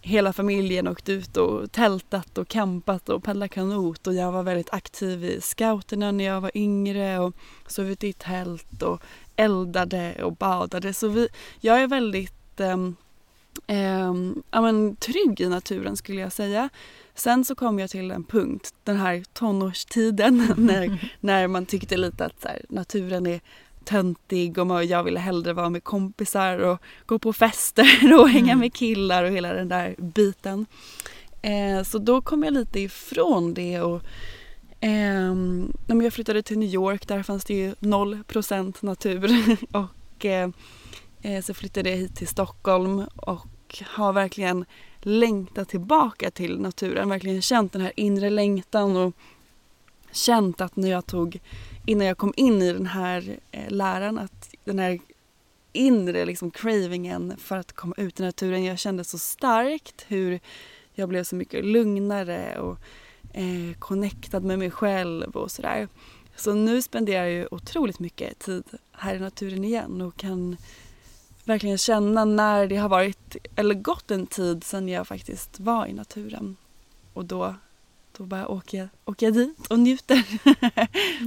hela 0.00 0.32
familjen 0.32 0.88
åkt 0.88 1.08
ut 1.08 1.36
och 1.36 1.72
tältat 1.72 2.38
och 2.38 2.48
campat 2.48 3.08
och 3.08 3.22
paddlat 3.22 3.50
kanot 3.50 4.06
och 4.06 4.14
jag 4.14 4.32
var 4.32 4.42
väldigt 4.42 4.72
aktiv 4.72 5.24
i 5.24 5.40
scouterna 5.40 6.12
när 6.12 6.24
jag 6.24 6.40
var 6.40 6.50
yngre 6.54 7.18
och 7.18 7.34
sov 7.66 7.90
ute 7.90 8.06
i 8.06 8.12
tält 8.12 8.82
och 8.82 9.02
eldade 9.36 10.24
och 10.24 10.36
badade. 10.36 10.94
Så 10.94 11.08
vi, 11.08 11.28
jag 11.60 11.82
är 11.82 11.86
väldigt 11.86 12.60
um, 12.60 12.96
eh, 13.66 14.14
ja, 14.50 14.60
men, 14.60 14.96
trygg 14.96 15.40
i 15.40 15.48
naturen 15.48 15.96
skulle 15.96 16.20
jag 16.20 16.32
säga. 16.32 16.68
Sen 17.14 17.44
så 17.44 17.54
kom 17.54 17.78
jag 17.78 17.90
till 17.90 18.10
en 18.10 18.24
punkt, 18.24 18.74
den 18.84 18.96
här 18.96 19.24
tonårstiden, 19.32 20.52
när, 20.56 21.10
när 21.20 21.46
man 21.46 21.66
tyckte 21.66 21.96
lite 21.96 22.24
att 22.24 22.44
här, 22.44 22.64
naturen 22.68 23.26
är 23.26 23.40
töntig 23.84 24.58
och 24.58 24.84
jag 24.84 25.04
ville 25.04 25.20
hellre 25.20 25.52
vara 25.52 25.70
med 25.70 25.84
kompisar 25.84 26.58
och 26.58 26.78
gå 27.06 27.18
på 27.18 27.32
fester 27.32 28.14
och 28.20 28.28
hänga 28.28 28.52
mm. 28.52 28.58
med 28.58 28.74
killar 28.74 29.24
och 29.24 29.30
hela 29.30 29.52
den 29.52 29.68
där 29.68 29.94
biten. 29.98 30.66
Eh, 31.42 31.82
så 31.82 31.98
då 31.98 32.20
kom 32.20 32.42
jag 32.42 32.54
lite 32.54 32.80
ifrån 32.80 33.54
det 33.54 33.80
och 33.80 34.02
eh, 34.80 35.34
jag 35.86 36.12
flyttade 36.12 36.42
till 36.42 36.58
New 36.58 36.68
York, 36.68 37.08
där 37.08 37.22
fanns 37.22 37.44
det 37.44 37.54
ju 37.54 37.74
0% 37.74 38.74
natur 38.80 39.56
och 39.72 40.24
eh, 40.24 40.50
eh, 41.22 41.42
så 41.42 41.54
flyttade 41.54 41.90
jag 41.90 41.96
hit 41.96 42.16
till 42.16 42.28
Stockholm 42.28 43.04
och 43.16 43.46
har 43.82 44.12
verkligen 44.12 44.64
längtat 45.00 45.68
tillbaka 45.68 46.30
till 46.30 46.60
naturen. 46.60 47.08
Verkligen 47.08 47.42
känt 47.42 47.72
den 47.72 47.82
här 47.82 47.92
inre 47.96 48.30
längtan 48.30 48.96
och 48.96 49.14
känt 50.12 50.60
att 50.60 50.76
när 50.76 50.90
jag 50.90 51.06
tog, 51.06 51.40
innan 51.86 52.06
jag 52.06 52.18
kom 52.18 52.32
in 52.36 52.62
i 52.62 52.72
den 52.72 52.86
här 52.86 53.38
eh, 53.50 53.70
läran, 53.70 54.18
att 54.18 54.54
den 54.64 54.78
här 54.78 54.98
inre 55.72 56.24
liksom 56.24 56.50
cravingen 56.50 57.34
för 57.38 57.56
att 57.56 57.72
komma 57.72 57.94
ut 57.96 58.20
i 58.20 58.22
naturen, 58.22 58.64
jag 58.64 58.78
kände 58.78 59.04
så 59.04 59.18
starkt 59.18 60.04
hur 60.08 60.40
jag 60.94 61.08
blev 61.08 61.24
så 61.24 61.36
mycket 61.36 61.64
lugnare 61.64 62.58
och 62.58 62.78
eh, 63.32 63.78
connectad 63.78 64.44
med 64.44 64.58
mig 64.58 64.70
själv 64.70 65.30
och 65.36 65.50
sådär. 65.50 65.88
Så 66.36 66.54
nu 66.54 66.82
spenderar 66.82 67.24
jag 67.24 67.32
ju 67.32 67.48
otroligt 67.50 67.98
mycket 67.98 68.38
tid 68.38 68.64
här 68.92 69.14
i 69.14 69.18
naturen 69.18 69.64
igen 69.64 70.00
och 70.00 70.16
kan 70.16 70.56
verkligen 71.44 71.78
känna 71.78 72.24
när 72.24 72.66
det 72.66 72.76
har 72.76 72.88
varit 72.88 73.36
eller 73.56 73.74
gått 73.74 74.10
en 74.10 74.26
tid 74.26 74.64
sedan 74.64 74.88
jag 74.88 75.08
faktiskt 75.08 75.60
var 75.60 75.86
i 75.86 75.92
naturen. 75.92 76.56
Och 77.12 77.24
då, 77.24 77.54
då 78.16 78.24
bara 78.24 78.48
åker 78.48 78.78
jag, 78.78 78.88
åker 79.04 79.26
jag 79.26 79.34
dit 79.34 79.66
och 79.66 79.78
njuter. 79.78 80.24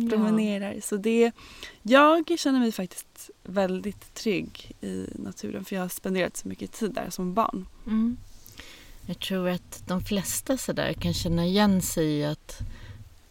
Promenerar. 0.09 0.79
Så 0.83 0.97
det, 0.97 1.31
jag 1.81 2.39
känner 2.39 2.59
mig 2.59 2.71
faktiskt 2.71 3.29
väldigt 3.43 4.13
trygg 4.13 4.75
i 4.81 5.05
naturen 5.15 5.65
för 5.65 5.75
jag 5.75 5.83
har 5.83 5.89
spenderat 5.89 6.37
så 6.37 6.47
mycket 6.47 6.71
tid 6.71 6.91
där 6.91 7.09
som 7.09 7.33
barn. 7.33 7.67
Mm. 7.85 8.17
Jag 9.05 9.19
tror 9.19 9.49
att 9.49 9.83
de 9.87 10.03
flesta 10.03 10.57
så 10.57 10.73
där 10.73 10.93
kan 10.93 11.13
känna 11.13 11.45
igen 11.45 11.81
sig 11.81 12.05
i 12.05 12.25
att 12.25 12.59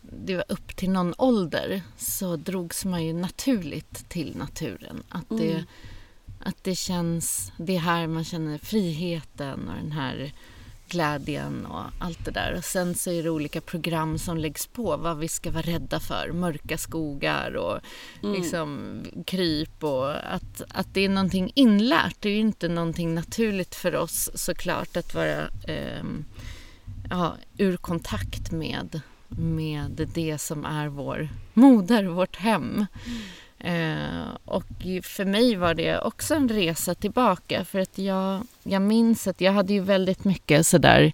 det 0.01 0.37
var 0.37 0.45
upp 0.49 0.77
till 0.77 0.91
någon 0.91 1.15
ålder 1.19 1.83
så 1.97 2.37
drogs 2.37 2.85
man 2.85 3.05
ju 3.05 3.13
naturligt 3.13 4.09
till 4.09 4.37
naturen. 4.37 5.03
Att 5.09 5.29
det, 5.29 5.53
mm 5.53 5.65
att 6.47 6.65
det 6.65 6.75
känns, 6.75 7.53
det 7.57 7.77
är 7.77 7.81
här 7.81 8.07
man 8.07 8.25
känner 8.25 8.59
friheten 8.59 9.69
och 9.69 9.75
den 9.75 9.93
här 9.93 10.33
glädjen 10.89 11.67
och 11.67 11.83
allt 11.99 12.25
det 12.25 12.31
där. 12.31 12.55
Och 12.57 12.65
sen 12.65 12.95
så 12.95 13.11
är 13.11 13.23
det 13.23 13.31
olika 13.31 13.61
program 13.61 14.19
som 14.19 14.37
läggs 14.37 14.67
på 14.67 14.97
vad 14.97 15.19
vi 15.19 15.29
ska 15.29 15.51
vara 15.51 15.63
rädda 15.63 16.01
för. 16.01 16.31
Mörka 16.33 16.79
skogar 16.79 17.57
och 17.57 17.81
mm. 18.23 18.35
liksom 18.35 19.01
kryp 19.27 19.85
och 19.85 20.35
att, 20.35 20.63
att 20.69 20.95
det 20.95 21.01
är 21.01 21.09
någonting 21.09 21.53
inlärt. 21.55 22.17
Det 22.21 22.29
är 22.29 22.33
ju 22.33 22.41
inte 22.41 22.69
någonting 22.69 23.15
naturligt 23.15 23.75
för 23.75 23.97
oss 23.97 24.31
såklart 24.35 24.97
att 24.97 25.15
vara 25.15 25.49
eh, 25.69 26.05
ja, 27.11 27.37
ur 27.59 27.77
kontakt 27.77 28.53
med, 28.53 29.01
med 29.29 30.09
det 30.15 30.39
som 30.39 30.65
är 30.65 30.89
vår 30.89 31.29
moder, 31.55 32.05
vårt 32.05 32.37
hem. 32.37 32.65
Mm. 32.65 32.87
Eh, 33.67 34.29
och 34.45 34.65
för 35.03 35.25
mig 35.25 35.57
var 35.57 35.75
det 35.75 35.99
också 35.99 36.35
en 36.35 36.49
resa 36.49 36.95
tillbaka 36.95 37.65
för 37.65 37.79
att 37.79 37.99
jag, 37.99 38.41
jag 38.63 38.83
minns 38.83 39.27
att 39.27 39.41
jag 39.41 39.53
hade 39.53 39.73
ju 39.73 39.81
väldigt 39.81 40.25
mycket 40.25 40.67
sådär 40.67 41.13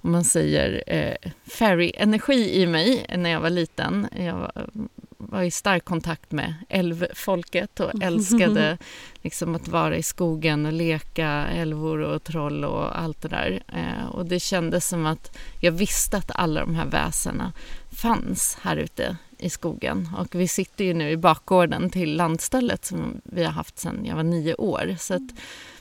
om 0.00 0.12
man 0.12 0.24
säger 0.24 0.82
eh, 0.86 1.30
fairy-energi 1.46 2.62
i 2.62 2.66
mig 2.66 3.06
när 3.16 3.30
jag 3.30 3.40
var 3.40 3.50
liten. 3.50 4.08
Jag 4.16 4.34
var, 4.34 4.66
var 5.08 5.42
i 5.42 5.50
stark 5.50 5.84
kontakt 5.84 6.32
med 6.32 6.54
älvfolket 6.68 7.80
och 7.80 7.90
älskade 8.02 8.78
liksom 9.22 9.54
att 9.54 9.68
vara 9.68 9.96
i 9.96 10.02
skogen 10.02 10.66
och 10.66 10.72
leka 10.72 11.28
älvor 11.46 11.98
och 11.98 12.24
troll 12.24 12.64
och 12.64 13.00
allt 13.00 13.22
det 13.22 13.28
där. 13.28 13.62
Eh, 13.68 14.06
och 14.08 14.26
det 14.26 14.40
kändes 14.40 14.88
som 14.88 15.06
att 15.06 15.38
jag 15.60 15.72
visste 15.72 16.16
att 16.16 16.30
alla 16.34 16.60
de 16.60 16.74
här 16.74 16.86
väsena 16.86 17.52
fanns 17.90 18.58
här 18.62 18.76
ute 18.76 19.16
i 19.44 19.50
skogen. 19.50 20.08
Och 20.18 20.34
vi 20.34 20.48
sitter 20.48 20.84
ju 20.84 20.94
nu 20.94 21.10
i 21.10 21.16
bakgården 21.16 21.90
till 21.90 22.16
landstället 22.16 22.84
som 22.84 23.20
vi 23.24 23.44
har 23.44 23.52
haft 23.52 23.78
sedan 23.78 24.04
jag 24.04 24.16
var 24.16 24.22
nio 24.22 24.54
år. 24.54 24.96
Så 24.98 25.14
att 25.14 25.30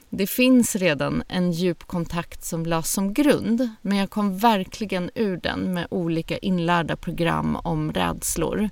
det 0.09 0.27
finns 0.27 0.75
redan 0.75 1.23
en 1.27 1.51
djup 1.51 1.83
kontakt 1.83 2.43
som 2.43 2.65
lades 2.65 2.91
som 2.91 3.13
grund 3.13 3.69
men 3.81 3.97
jag 3.97 4.09
kom 4.09 4.37
verkligen 4.37 5.09
ur 5.15 5.37
den 5.37 5.73
med 5.73 5.87
olika 5.89 6.37
inlärda 6.37 6.95
program 6.95 7.55
om 7.55 7.91
rädslor 7.91 8.69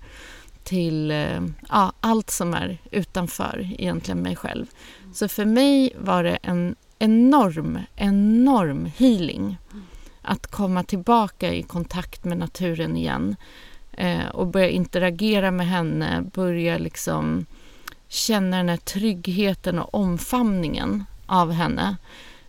till 0.63 1.11
eh, 1.11 1.41
ja, 1.69 1.93
allt 1.99 2.29
som 2.29 2.53
är 2.53 2.77
utanför 2.91 3.69
egentligen 3.77 4.21
mig 4.21 4.35
själv. 4.35 4.65
Så 5.13 5.27
för 5.27 5.45
mig 5.45 5.93
var 5.97 6.23
det 6.23 6.35
en 6.35 6.75
enorm, 6.99 7.79
enorm 7.95 8.85
healing 8.97 9.57
att 10.21 10.47
komma 10.47 10.83
tillbaka 10.83 11.53
i 11.53 11.63
kontakt 11.63 12.23
med 12.23 12.37
naturen 12.37 12.97
igen 12.97 13.35
eh, 13.91 14.27
och 14.27 14.47
börja 14.47 14.69
interagera 14.69 15.51
med 15.51 15.67
henne, 15.67 16.21
börja 16.33 16.77
liksom 16.77 17.45
känna 18.07 18.57
den 18.57 18.69
här 18.69 18.77
tryggheten 18.77 19.79
och 19.79 19.95
omfamningen 19.95 21.03
av 21.25 21.51
henne. 21.51 21.97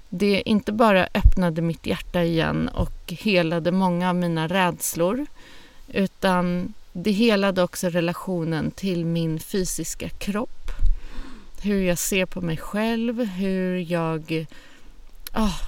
Det 0.09 0.43
inte 0.49 0.73
bara 0.73 1.09
öppnade 1.15 1.63
mitt 1.63 1.87
hjärta 1.87 2.23
igen 2.23 2.69
och 2.69 3.13
helade 3.13 3.73
många 3.73 4.09
av 4.09 4.15
mina 4.17 4.49
rädslor 4.49 5.27
utan 5.89 6.75
det 6.93 7.13
helade 7.13 7.63
också 7.63 7.89
relationen 7.89 8.71
till 8.71 9.05
min 9.05 9.41
fysiska 9.41 10.09
kropp. 10.09 10.71
Hur 11.63 11.83
jag 11.83 11.99
ser 11.99 12.27
på 12.27 12.41
mig 12.41 12.57
själv, 12.57 13.25
hur 13.25 13.93
jag 13.93 14.47
oh, 15.35 15.61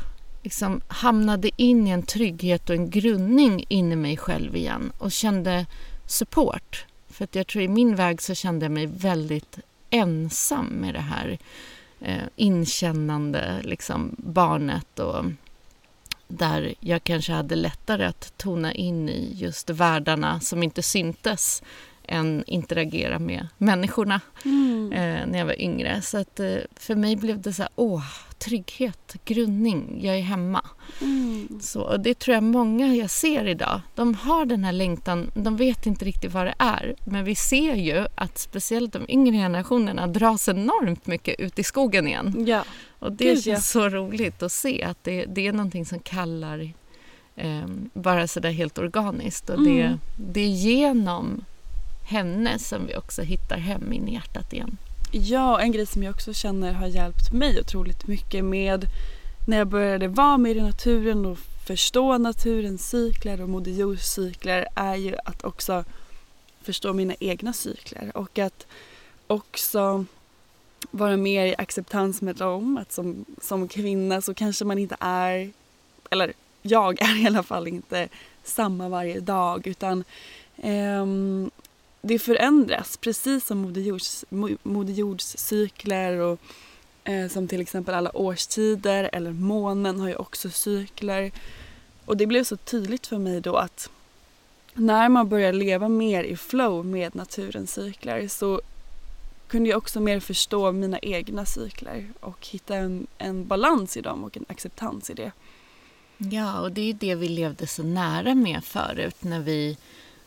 liksom 0.45 0.81
hamnade 0.89 1.51
in 1.57 1.87
i 1.87 1.91
en 1.91 2.03
trygghet 2.03 2.71
och 2.71 2.77
en 2.77 2.91
grundning 2.91 3.65
in 3.69 3.93
i 3.93 3.97
mig 3.97 4.17
själv 4.17 4.57
igen 4.57 4.93
och 4.99 5.13
kände 5.13 5.67
support. 6.07 6.87
För 7.09 7.25
att 7.25 7.35
jag 7.35 7.47
tror 7.47 7.65
i 7.65 7.69
min 7.69 7.97
väg 7.97 8.23
så 8.23 8.35
kände 8.35 8.65
jag 8.65 8.73
mig 8.73 8.87
väldigt 8.87 9.59
ensam 9.91 10.67
med 10.67 10.95
det 10.95 11.01
här 11.01 11.39
eh, 12.01 12.23
inkännande 12.37 13.61
liksom, 13.63 14.15
barnet 14.19 14.99
och 14.99 15.25
där 16.29 16.75
jag 16.81 17.05
kanske 17.05 17.33
hade 17.33 17.57
lättare 17.57 18.05
att 18.05 18.33
tona 18.37 18.73
in 18.75 19.09
i 19.09 19.33
just 19.35 19.71
världarna 19.71 20.41
som 20.41 20.63
inte 20.63 20.83
syntes 20.83 21.63
än 22.09 22.45
interagera 22.47 23.19
med 23.19 23.49
människorna 23.59 24.21
mm. 24.45 24.93
eh, 24.93 25.27
när 25.27 25.39
jag 25.39 25.47
var 25.47 25.61
yngre. 25.61 26.03
Så 26.03 26.19
att, 26.19 26.41
eh, 26.41 26.57
för 26.77 26.95
mig 26.95 27.17
blev 27.17 27.41
det 27.41 27.53
så 27.53 27.63
här, 27.63 27.71
åh, 27.77 28.05
trygghet, 28.39 29.17
grundning, 29.25 30.01
jag 30.03 30.17
är 30.17 30.23
hemma. 30.23 30.65
Mm. 31.01 31.49
Så, 31.61 31.81
och 31.83 32.01
det 32.01 32.19
tror 32.19 32.35
jag 32.35 32.43
många 32.43 32.95
jag 32.95 33.11
ser 33.11 33.47
idag, 33.47 33.81
de 33.95 34.15
har 34.15 34.45
den 34.45 34.65
här 34.65 34.73
längtan, 34.73 35.31
de 35.35 35.57
vet 35.57 35.87
inte 35.87 36.05
riktigt 36.05 36.33
vad 36.33 36.47
det 36.47 36.55
är. 36.59 36.95
Men 37.05 37.25
vi 37.25 37.35
ser 37.35 37.75
ju 37.75 38.07
att 38.15 38.39
speciellt 38.39 38.93
de 38.93 39.07
yngre 39.09 39.37
generationerna 39.37 40.07
dras 40.07 40.49
enormt 40.49 41.07
mycket 41.07 41.41
ut 41.41 41.59
i 41.59 41.65
skogen 41.65 42.09
igen. 42.09 42.45
Ja. 42.47 42.65
Och 42.99 43.13
det 43.13 43.25
Gud, 43.25 43.45
känns 43.45 43.71
så 43.71 43.89
roligt 43.89 44.43
att 44.43 44.53
se 44.53 44.83
att 44.83 45.05
det, 45.05 45.25
det 45.25 45.47
är 45.47 45.53
någonting 45.53 45.87
som 45.87 45.99
kallar 45.99 46.73
eh, 47.37 47.67
bara 47.93 48.29
sådär 48.29 48.51
helt 48.51 48.79
organiskt. 48.79 49.51
Och 49.51 49.59
mm. 49.59 49.77
det, 49.77 49.99
det 50.17 50.41
är 50.41 50.49
genom 50.49 51.45
henne 52.09 52.59
som 52.59 52.87
vi 52.87 52.97
också 52.97 53.23
hittar 53.23 53.59
hem 53.59 53.93
in 53.93 54.09
i 54.09 54.15
hjärtat 54.15 54.53
igen. 54.53 54.77
Ja, 55.17 55.61
en 55.61 55.73
grej 55.73 55.87
som 55.87 56.03
jag 56.03 56.11
också 56.15 56.33
känner 56.33 56.73
har 56.73 56.87
hjälpt 56.87 57.33
mig 57.33 57.61
otroligt 57.61 58.07
mycket 58.07 58.45
med 58.45 58.87
när 59.47 59.59
jag 59.59 59.67
började 59.67 60.09
vara 60.09 60.39
mer 60.39 60.55
i 60.55 60.61
naturen 60.61 61.27
och 61.27 61.39
förstå 61.67 62.19
naturens 62.19 62.91
cykler 62.91 63.41
och 63.41 63.49
Moder 63.49 63.73
Jords 63.73 64.07
cykler 64.07 64.67
är 64.75 64.97
ju 64.97 65.17
att 65.25 65.45
också 65.45 65.85
förstå 66.63 66.93
mina 66.93 67.15
egna 67.21 67.53
cykler 67.53 68.17
och 68.17 68.39
att 68.39 68.67
också 69.27 70.05
vara 70.91 71.17
mer 71.17 71.47
i 71.47 71.55
acceptans 71.59 72.23
med 72.23 72.37
dem. 72.37 72.79
Att 72.79 72.93
som, 72.93 73.25
som 73.43 73.69
kvinna 73.69 74.21
så 74.21 74.35
kanske 74.35 74.65
man 74.65 74.79
inte 74.79 74.97
är, 75.01 75.51
eller 76.11 76.33
jag 76.63 77.03
är 77.03 77.23
i 77.23 77.27
alla 77.27 77.43
fall 77.43 77.69
inte 77.69 78.09
samma 78.45 78.89
varje 78.89 79.21
dag 79.21 79.67
utan 79.67 80.05
eh, 80.57 81.07
det 82.05 82.19
förändras 82.19 82.97
precis 82.97 83.47
som 83.47 83.59
Moder 83.59 83.81
Jords, 83.81 84.25
Moder 84.63 84.93
Jords 84.93 85.37
cykler 85.39 86.17
och 86.17 86.41
eh, 87.05 87.29
som 87.29 87.49
till 87.49 87.61
exempel 87.61 87.95
alla 87.95 88.17
årstider 88.17 89.11
eller 89.13 89.33
månen 89.33 90.01
har 90.01 90.09
ju 90.09 90.17
också 90.17 90.51
cykler. 90.51 91.33
Och 92.05 92.17
det 92.17 92.27
blev 92.27 92.45
så 92.45 92.57
tydligt 92.57 93.07
för 93.07 93.19
mig 93.19 93.41
då 93.41 93.57
att 93.57 93.91
när 94.75 95.09
man 95.09 95.29
börjar 95.29 95.53
leva 95.53 95.89
mer 95.89 96.25
i 96.25 96.37
flow 96.37 96.87
med 96.87 97.15
naturens 97.15 97.73
cykler 97.73 98.29
så 98.29 98.61
kunde 99.49 99.71
jag 99.71 99.79
också 99.79 100.01
mer 100.01 100.21
förstå 100.21 100.73
mina 100.73 100.99
egna 100.99 101.45
cykler 101.47 102.13
och 102.21 102.47
hitta 102.47 102.77
en, 102.77 103.07
en 103.19 103.47
balans 103.47 103.97
i 103.97 104.01
dem 104.01 104.25
och 104.25 104.37
en 104.37 104.45
acceptans 104.49 105.11
i 105.11 105.15
det. 105.15 105.33
Ja, 106.19 106.61
och 106.61 106.73
det 106.73 106.91
är 106.91 106.95
det 106.95 107.15
vi 107.15 107.29
levde 107.29 107.67
så 107.67 107.83
nära 107.83 108.35
med 108.35 108.65
förut 108.65 109.17
när 109.21 109.41
vi 109.41 109.77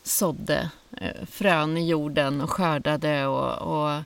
sådde 0.07 0.69
eh, 0.97 1.25
frön 1.31 1.77
i 1.77 1.87
jorden 1.87 2.41
och 2.41 2.49
skördade. 2.49 3.27
Och, 3.27 3.53
och 3.61 4.03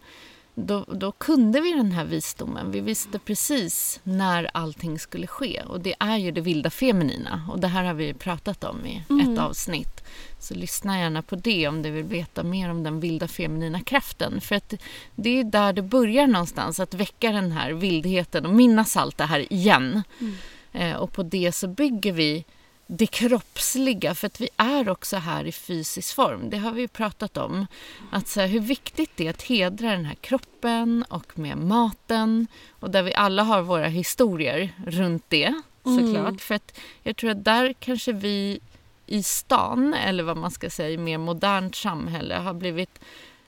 då, 0.56 0.86
då, 0.88 1.12
kunde 1.12 1.62
vi 1.62 1.74
den 1.74 1.92
här 1.92 2.06
visdomen. 2.06 2.72
Vi 2.72 2.80
visste 2.80 3.20
precis 3.20 4.00
när 4.04 4.50
allting 4.54 5.00
skulle 5.00 5.28
ske. 5.28 5.62
Och 5.68 5.82
det 5.82 5.96
är 6.00 6.18
ju 6.18 6.32
det 6.32 6.42
vilda 6.42 6.70
feminina. 6.70 7.44
Och 7.52 7.60
det 7.60 7.68
här 7.68 7.84
har 7.84 7.94
vi 7.94 8.14
pratat 8.14 8.64
om 8.64 8.86
i 8.86 9.04
mm. 9.10 9.34
ett 9.34 9.40
avsnitt. 9.40 10.04
Så 10.40 10.54
lyssna 10.54 11.00
gärna 11.00 11.22
på 11.22 11.36
det 11.36 11.68
om 11.68 11.82
du 11.82 11.92
vill 11.92 12.04
veta 12.04 12.44
mer 12.44 12.70
om 12.70 12.84
den 12.84 13.00
vilda 13.00 13.28
feminina 13.28 13.80
kraften. 13.80 14.42
För 14.42 14.56
att 14.56 14.74
det 15.16 15.40
är 15.40 15.44
där 15.44 15.74
det 15.74 15.82
börjar 15.82 16.28
någonstans, 16.28 16.80
att 16.80 16.94
väcka 16.94 17.32
den 17.32 17.52
här 17.52 17.72
vildheten 17.72 18.46
och 18.46 18.54
minnas 18.54 18.98
allt 18.98 19.18
det 19.18 19.26
här 19.26 19.54
igen. 19.54 20.04
Mm. 20.20 20.36
Eh, 20.72 20.96
och 20.96 21.14
på 21.14 21.24
det 21.24 21.52
så 21.52 21.68
bygger 21.68 22.12
vi 22.12 22.46
det 22.94 23.08
kroppsliga, 23.08 24.16
för 24.16 24.28
att 24.28 24.42
vi 24.42 24.50
är 24.58 24.90
också 24.90 25.18
här 25.18 25.46
i 25.46 25.52
fysisk 25.52 26.16
form. 26.16 26.50
Det 26.50 26.58
har 26.58 26.72
vi 26.72 26.88
pratat 26.88 27.38
om. 27.38 27.68
Att 28.12 28.28
så 28.28 28.40
här, 28.40 28.48
hur 28.48 28.60
viktigt 28.60 29.12
det 29.16 29.28
är 29.28 29.30
att 29.30 29.42
hedra 29.42 29.92
den 29.92 30.06
här 30.06 30.16
kroppen 30.16 31.06
och 31.10 31.40
med 31.40 31.58
maten. 31.58 32.48
Och 32.70 32.92
där 32.92 33.04
vi 33.04 33.14
alla 33.14 33.44
har 33.44 33.62
våra 33.62 33.88
historier 33.88 34.74
runt 34.86 35.24
det 35.28 35.62
såklart. 35.84 36.28
Mm. 36.28 36.38
För 36.38 36.56
att 36.56 36.80
jag 37.04 37.18
tror 37.18 37.30
att 37.30 37.44
där 37.44 37.74
kanske 37.74 38.12
vi 38.12 38.60
i 39.06 39.24
stan, 39.24 39.94
eller 39.94 40.24
vad 40.24 40.38
man 40.38 40.52
ska 40.52 40.70
säga, 40.70 40.90
i 40.90 40.98
mer 40.98 41.18
modernt 41.18 41.76
samhälle 41.76 42.36
har 42.36 42.54
blivit 42.54 43.00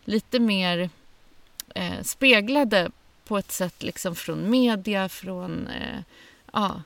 lite 0.06 0.40
mer 0.40 0.90
eh, 1.76 2.02
speglade 2.04 2.92
på 3.26 3.38
ett 3.38 3.52
sätt 3.52 3.84
liksom 3.84 4.16
från 4.16 4.50
media, 4.50 5.10
från 5.10 5.68
eh, 5.68 6.00
ja, 6.54 6.82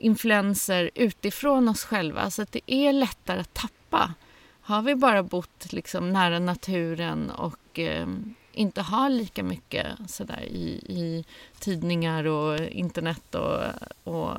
influenser 0.00 0.90
utifrån 0.94 1.68
oss 1.68 1.84
själva 1.84 2.30
så 2.30 2.42
att 2.42 2.52
det 2.52 2.74
är 2.74 2.92
lättare 2.92 3.40
att 3.40 3.54
tappa. 3.54 4.14
Har 4.60 4.82
vi 4.82 4.94
bara 4.94 5.22
bott 5.22 5.72
liksom 5.72 6.12
nära 6.12 6.38
naturen 6.38 7.30
och 7.30 7.78
eh, 7.78 8.06
inte 8.52 8.82
har 8.82 9.10
lika 9.10 9.42
mycket 9.42 9.86
sådär 10.06 10.42
i, 10.42 10.68
i 10.86 11.24
tidningar 11.58 12.24
och 12.24 12.60
internet 12.60 13.34
och, 13.34 13.62
och 14.04 14.36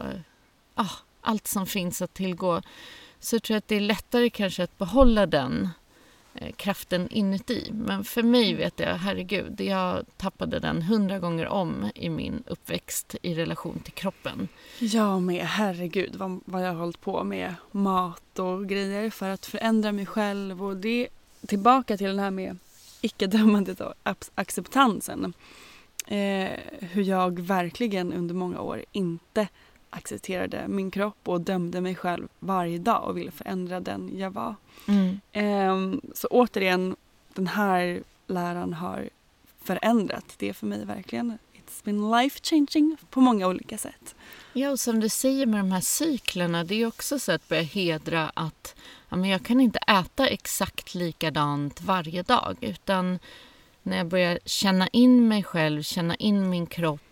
ah, 0.76 0.92
allt 1.22 1.48
som 1.48 1.66
finns 1.66 2.02
att 2.02 2.14
tillgå 2.14 2.62
så 3.20 3.40
tror 3.40 3.56
jag 3.56 3.58
att 3.58 3.68
det 3.68 3.76
är 3.76 3.82
lättare 3.82 4.30
kanske 4.30 4.64
att 4.64 4.78
behålla 4.78 5.26
den 5.26 5.70
kraften 6.56 7.10
inuti. 7.10 7.72
Men 7.74 8.04
för 8.04 8.24
mig 8.24 8.46
mm. 8.50 8.58
vet 8.58 8.80
jag, 8.80 8.96
herregud, 8.96 9.62
jag 9.62 10.06
tappade 10.18 10.60
den 10.60 10.82
hundra 10.82 11.20
gånger 11.20 11.48
om 11.48 11.90
i 11.96 12.10
min 12.10 12.44
uppväxt 12.48 13.16
i 13.22 13.34
relation 13.34 13.80
till 13.80 13.94
kroppen. 13.94 14.48
Jag 14.80 15.22
med, 15.22 15.46
herregud 15.46 16.16
vad, 16.16 16.40
vad 16.46 16.64
jag 16.64 16.68
har 16.68 16.80
hållit 16.80 17.02
på 17.02 17.24
med 17.24 17.56
mat 17.72 18.40
och 18.40 18.68
grejer 18.68 19.10
för 19.10 19.30
att 19.30 19.46
förändra 19.46 19.92
mig 19.92 20.06
själv 20.06 20.64
och 20.64 20.78
det 20.78 21.08
tillbaka 21.48 21.98
till 21.98 22.08
den 22.08 22.20
här 22.20 22.32
med 22.32 22.58
icke-dömandet 23.02 23.82
och 23.82 23.94
acceptansen. 24.36 25.34
Eh, 26.08 26.50
hur 26.80 27.04
jag 27.04 27.40
verkligen 27.40 28.14
under 28.14 28.36
många 28.36 28.62
år 28.62 28.86
inte 28.92 29.48
accepterade 29.92 30.68
min 30.68 30.92
kropp 30.92 31.18
och 31.24 31.42
dömde 31.42 31.82
mig 31.82 31.96
själv 31.96 32.28
varje 32.40 32.78
dag 32.78 33.04
och 33.08 33.18
ville 33.18 33.32
förändra 33.32 33.80
den 33.80 34.18
jag 34.18 34.32
var. 34.32 34.56
Mm. 34.88 35.20
Um, 35.72 36.02
så 36.14 36.28
återigen, 36.28 36.96
den 37.34 37.48
här 37.48 38.04
läran 38.28 38.74
har 38.74 39.10
förändrat 39.64 40.36
det 40.38 40.54
för 40.54 40.66
mig 40.68 40.86
verkligen. 40.86 41.38
It's 41.54 41.84
been 41.84 42.12
life 42.12 42.40
changing 42.44 42.98
på 43.10 43.22
många 43.22 43.48
olika 43.48 43.78
sätt. 43.78 44.16
Ja, 44.54 44.70
och 44.70 44.80
som 44.80 45.00
du 45.00 45.10
säger 45.10 45.46
med 45.46 45.60
de 45.60 45.72
här 45.72 45.82
cyklerna, 45.82 46.64
det 46.64 46.76
är 46.76 46.86
också 46.86 47.20
så 47.20 47.32
att 47.32 47.48
börja 47.50 47.62
hedra 47.62 48.32
att 48.34 48.76
ja, 49.10 49.18
men 49.18 49.30
jag 49.30 49.44
kan 49.44 49.62
inte 49.62 49.80
äta 49.80 50.28
exakt 50.28 50.96
likadant 50.96 51.82
varje 51.82 52.24
dag 52.24 52.58
utan 52.62 53.20
när 53.84 53.98
jag 53.98 54.08
börjar 54.08 54.40
känna 54.46 54.88
in 54.88 55.28
mig 55.28 55.44
själv, 55.44 55.84
känna 55.84 56.16
in 56.16 56.50
min 56.50 56.66
kropp 56.66 57.11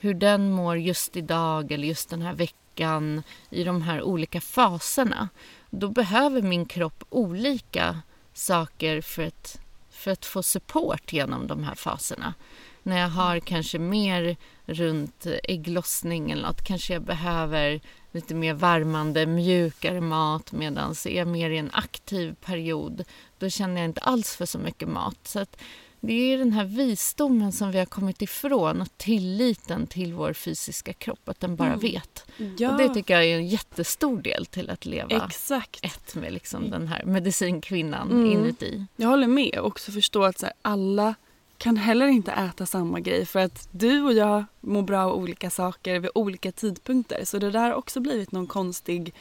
hur 0.00 0.14
den 0.14 0.50
mår 0.50 0.78
just 0.78 1.16
idag 1.16 1.72
eller 1.72 1.88
just 1.88 2.10
den 2.10 2.22
här 2.22 2.34
veckan 2.34 3.22
i 3.50 3.64
de 3.64 3.82
här 3.82 4.02
olika 4.02 4.40
faserna. 4.40 5.28
Då 5.70 5.88
behöver 5.88 6.42
min 6.42 6.66
kropp 6.66 7.04
olika 7.10 8.00
saker 8.32 9.00
för 9.00 9.22
att, 9.22 9.60
för 9.90 10.10
att 10.10 10.24
få 10.24 10.42
support 10.42 11.12
genom 11.12 11.46
de 11.46 11.64
här 11.64 11.74
faserna. 11.74 12.34
När 12.82 12.98
jag 12.98 13.08
har 13.08 13.40
kanske 13.40 13.78
mer 13.78 14.36
runt 14.66 15.26
ägglossning 15.44 16.30
eller 16.30 16.42
något. 16.42 16.64
Kanske 16.64 16.92
jag 16.92 17.02
behöver 17.02 17.80
lite 18.12 18.34
mer 18.34 18.54
värmande, 18.54 19.26
mjukare 19.26 20.00
mat 20.00 20.52
medan 20.52 20.90
är 20.90 21.16
jag 21.16 21.28
mer 21.28 21.50
i 21.50 21.58
en 21.58 21.70
aktiv 21.72 22.34
period 22.34 23.04
då 23.38 23.48
känner 23.48 23.80
jag 23.80 23.88
inte 23.88 24.00
alls 24.00 24.36
för 24.36 24.46
så 24.46 24.58
mycket 24.58 24.88
mat. 24.88 25.18
Så 25.24 25.38
att 25.40 25.56
det 26.00 26.12
är 26.12 26.38
den 26.38 26.52
här 26.52 26.64
visdomen 26.64 27.52
som 27.52 27.70
vi 27.70 27.78
har 27.78 27.86
kommit 27.86 28.22
ifrån 28.22 28.80
och 28.80 28.88
tilliten 28.96 29.86
till 29.86 30.14
vår 30.14 30.32
fysiska 30.32 30.92
kropp, 30.92 31.28
att 31.28 31.40
den 31.40 31.56
bara 31.56 31.68
mm. 31.68 31.80
vet. 31.80 32.26
Ja. 32.58 32.70
Och 32.70 32.78
det 32.78 32.94
tycker 32.94 33.14
jag 33.14 33.24
är 33.24 33.36
en 33.36 33.48
jättestor 33.48 34.22
del 34.22 34.46
till 34.46 34.70
att 34.70 34.86
leva 34.86 35.26
Exakt. 35.26 35.84
ett 35.84 36.14
med 36.14 36.32
liksom 36.32 36.70
den 36.70 36.88
här 36.88 37.04
medicinkvinnan 37.04 38.10
mm. 38.10 38.32
inuti. 38.32 38.84
Jag 38.96 39.08
håller 39.08 39.26
med 39.26 39.58
och 39.58 39.66
också 39.66 39.92
förstå 39.92 40.24
att 40.24 40.38
så 40.38 40.46
här, 40.46 40.54
alla 40.62 41.14
kan 41.58 41.76
heller 41.76 42.06
inte 42.06 42.32
äta 42.32 42.66
samma 42.66 43.00
grej 43.00 43.26
för 43.26 43.40
att 43.40 43.68
du 43.70 44.02
och 44.02 44.12
jag 44.12 44.44
mår 44.60 44.82
bra 44.82 45.00
av 45.00 45.14
olika 45.14 45.50
saker 45.50 45.98
vid 45.98 46.10
olika 46.14 46.52
tidpunkter. 46.52 47.24
Så 47.24 47.38
det 47.38 47.50
där 47.50 47.68
har 47.68 47.74
också 47.74 48.00
blivit 48.00 48.32
någon 48.32 48.46
konstig 48.46 49.14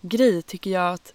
grej 0.00 0.42
tycker 0.42 0.70
jag. 0.70 0.94
att 0.94 1.14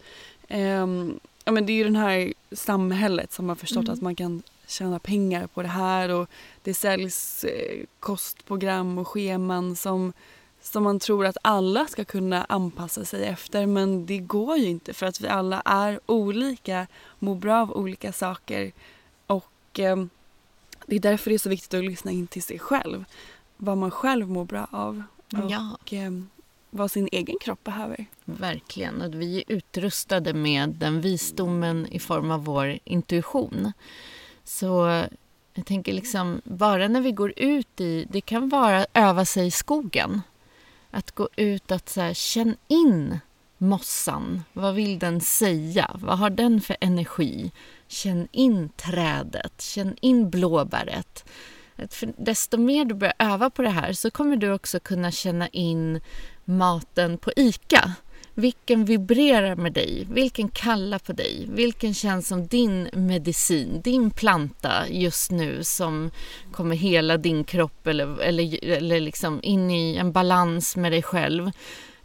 um, 0.49 1.19
ja, 1.45 1.51
men 1.51 1.65
Det 1.65 1.73
är 1.73 1.75
ju 1.75 1.89
det 1.89 1.99
här 1.99 2.33
samhället 2.51 3.33
som 3.33 3.49
har 3.49 3.55
förstått 3.55 3.83
mm. 3.83 3.93
att 3.93 4.01
man 4.01 4.15
kan 4.15 4.43
tjäna 4.71 4.99
pengar 4.99 5.47
på 5.47 5.61
det 5.61 5.67
här 5.67 6.09
och 6.09 6.29
det 6.63 6.73
säljs 6.73 7.43
eh, 7.43 7.85
kostprogram 7.99 8.97
och 8.97 9.07
scheman 9.07 9.75
som, 9.75 10.13
som 10.61 10.83
man 10.83 10.99
tror 10.99 11.25
att 11.25 11.37
alla 11.41 11.87
ska 11.87 12.05
kunna 12.05 12.43
anpassa 12.43 13.05
sig 13.05 13.25
efter 13.25 13.65
men 13.65 14.05
det 14.05 14.17
går 14.17 14.57
ju 14.57 14.65
inte 14.65 14.93
för 14.93 15.05
att 15.05 15.21
vi 15.21 15.27
alla 15.27 15.61
är 15.65 15.99
olika, 16.05 16.87
mår 17.19 17.35
bra 17.35 17.61
av 17.61 17.71
olika 17.71 18.13
saker 18.13 18.71
och 19.27 19.79
eh, 19.79 20.05
det 20.85 20.95
är 20.95 20.99
därför 20.99 21.29
det 21.29 21.35
är 21.35 21.39
så 21.39 21.49
viktigt 21.49 21.73
att 21.73 21.85
lyssna 21.85 22.11
in 22.11 22.27
till 22.27 22.43
sig 22.43 22.59
själv. 22.59 23.05
Vad 23.57 23.77
man 23.77 23.91
själv 23.91 24.29
mår 24.29 24.45
bra 24.45 24.67
av 24.71 25.03
och 25.33 25.51
ja. 25.51 25.77
eh, 25.91 26.11
vad 26.69 26.91
sin 26.91 27.09
egen 27.11 27.35
kropp 27.41 27.63
behöver. 27.63 28.05
Verkligen. 28.25 29.01
Och 29.01 29.13
vi 29.13 29.37
är 29.37 29.43
utrustade 29.47 30.33
med 30.33 30.69
den 30.69 31.01
visdomen 31.01 31.87
i 31.87 31.99
form 31.99 32.31
av 32.31 32.45
vår 32.45 32.79
intuition. 32.83 33.71
Så 34.43 35.05
jag 35.53 35.65
tänker 35.65 35.93
liksom, 35.93 36.41
bara 36.43 36.87
när 36.87 37.01
vi 37.01 37.11
går 37.11 37.33
ut 37.35 37.81
i... 37.81 38.07
Det 38.09 38.21
kan 38.21 38.49
vara 38.49 38.79
att 38.79 38.87
öva 38.93 39.25
sig 39.25 39.47
i 39.47 39.51
skogen. 39.51 40.21
Att 40.91 41.11
gå 41.11 41.29
ut 41.35 41.71
och 41.71 41.81
så 41.85 42.01
här, 42.01 42.13
känn 42.13 42.55
in 42.67 43.19
mossan. 43.57 44.43
Vad 44.53 44.75
vill 44.75 44.99
den 44.99 45.21
säga? 45.21 45.91
Vad 45.93 46.19
har 46.19 46.29
den 46.29 46.61
för 46.61 46.77
energi? 46.81 47.51
Känn 47.87 48.27
in 48.31 48.69
trädet, 48.69 49.61
känn 49.61 49.95
in 50.01 50.29
blåbäret. 50.29 51.25
För 51.89 52.13
desto 52.17 52.57
mer 52.57 52.85
du 52.85 52.95
börjar 52.95 53.13
öva 53.19 53.49
på 53.49 53.61
det 53.61 53.69
här 53.69 53.93
så 53.93 54.11
kommer 54.11 54.35
du 54.35 54.51
också 54.51 54.79
kunna 54.79 55.11
känna 55.11 55.47
in 55.47 56.01
maten 56.45 57.17
på 57.17 57.31
ICA. 57.35 57.95
Vilken 58.35 58.85
vibrerar 58.85 59.55
med 59.55 59.73
dig? 59.73 60.07
Vilken 60.09 60.49
kallar 60.49 60.99
på 60.99 61.13
dig? 61.13 61.47
Vilken 61.49 61.93
känns 61.93 62.27
som 62.27 62.47
din 62.47 62.89
medicin, 62.93 63.81
din 63.81 64.11
planta 64.11 64.89
just 64.89 65.31
nu 65.31 65.63
som 65.63 66.11
kommer 66.51 66.75
hela 66.75 67.17
din 67.17 67.43
kropp 67.43 67.87
eller, 67.87 68.21
eller, 68.21 68.65
eller 68.65 68.99
liksom 68.99 69.39
in 69.43 69.71
i 69.71 69.95
en 69.95 70.11
balans 70.11 70.75
med 70.75 70.91
dig 70.91 71.03
själv? 71.03 71.51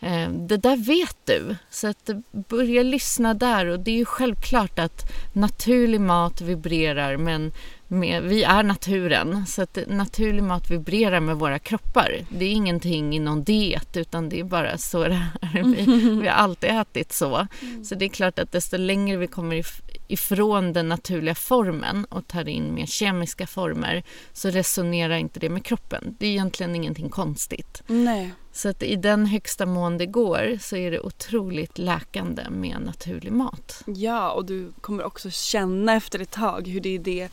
Eh, 0.00 0.30
det 0.30 0.56
där 0.56 0.76
vet 0.76 1.16
du, 1.24 1.56
så 1.70 1.88
att 1.88 2.10
börja 2.48 2.82
lyssna 2.82 3.34
där. 3.34 3.66
Och 3.66 3.80
Det 3.80 3.90
är 3.90 3.96
ju 3.96 4.04
självklart 4.04 4.78
att 4.78 5.12
naturlig 5.32 6.00
mat 6.00 6.40
vibrerar 6.40 7.16
men 7.16 7.52
med, 7.88 8.22
vi 8.22 8.42
är 8.42 8.62
naturen, 8.62 9.46
så 9.46 9.62
att 9.62 9.78
naturlig 9.86 10.42
mat 10.42 10.70
vibrerar 10.70 11.20
med 11.20 11.36
våra 11.36 11.58
kroppar. 11.58 12.26
Det 12.28 12.44
är 12.44 12.52
ingenting 12.52 13.16
i 13.16 13.18
någon 13.18 13.44
diet, 13.44 13.96
utan 13.96 14.28
det 14.28 14.40
är 14.40 14.44
bara 14.44 14.78
så 14.78 15.08
det 15.08 15.14
är. 15.42 15.62
Vi, 15.62 15.84
vi 16.20 16.28
har 16.28 16.34
alltid 16.34 16.70
ätit 16.70 17.12
så. 17.12 17.46
Mm. 17.62 17.84
Så 17.84 17.94
det 17.94 18.04
är 18.04 18.08
klart 18.08 18.38
att 18.38 18.52
desto 18.52 18.76
längre 18.76 19.16
vi 19.16 19.26
kommer 19.26 19.64
ifrån 20.08 20.72
den 20.72 20.88
naturliga 20.88 21.34
formen 21.34 22.04
och 22.04 22.26
tar 22.26 22.48
in 22.48 22.74
mer 22.74 22.86
kemiska 22.86 23.46
former 23.46 24.02
så 24.32 24.50
resonerar 24.50 25.16
inte 25.16 25.40
det 25.40 25.48
med 25.48 25.64
kroppen. 25.64 26.16
Det 26.18 26.26
är 26.26 26.30
egentligen 26.30 26.74
ingenting 26.74 27.08
konstigt. 27.08 27.82
Nej. 27.86 28.32
Så 28.52 28.68
att 28.68 28.82
i 28.82 28.96
den 28.96 29.26
högsta 29.26 29.66
mån 29.66 29.98
det 29.98 30.06
går 30.06 30.58
så 30.60 30.76
är 30.76 30.90
det 30.90 31.00
otroligt 31.00 31.78
läkande 31.78 32.50
med 32.50 32.80
naturlig 32.80 33.32
mat. 33.32 33.82
Ja, 33.86 34.30
och 34.30 34.44
du 34.44 34.72
kommer 34.80 35.04
också 35.04 35.30
känna 35.30 35.94
efter 35.94 36.18
ett 36.18 36.30
tag 36.30 36.68
hur 36.68 36.80
det 36.80 36.94
är 36.94 36.98
det 36.98 37.28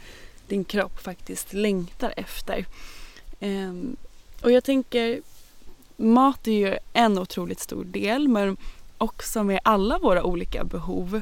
din 0.54 0.64
kropp 0.64 1.00
faktiskt 1.00 1.54
längtar 1.54 2.14
efter. 2.18 2.66
Ehm, 3.40 3.96
och 4.42 4.52
jag 4.52 4.64
tänker, 4.64 5.22
mat 5.98 6.48
är 6.48 6.52
ju 6.52 6.78
en 6.94 7.18
otroligt 7.18 7.60
stor 7.60 7.84
del 7.84 8.28
men 8.28 8.58
också 8.98 9.44
med 9.44 9.60
alla 9.64 10.00
våra 10.00 10.24
olika 10.24 10.64
behov 10.64 11.22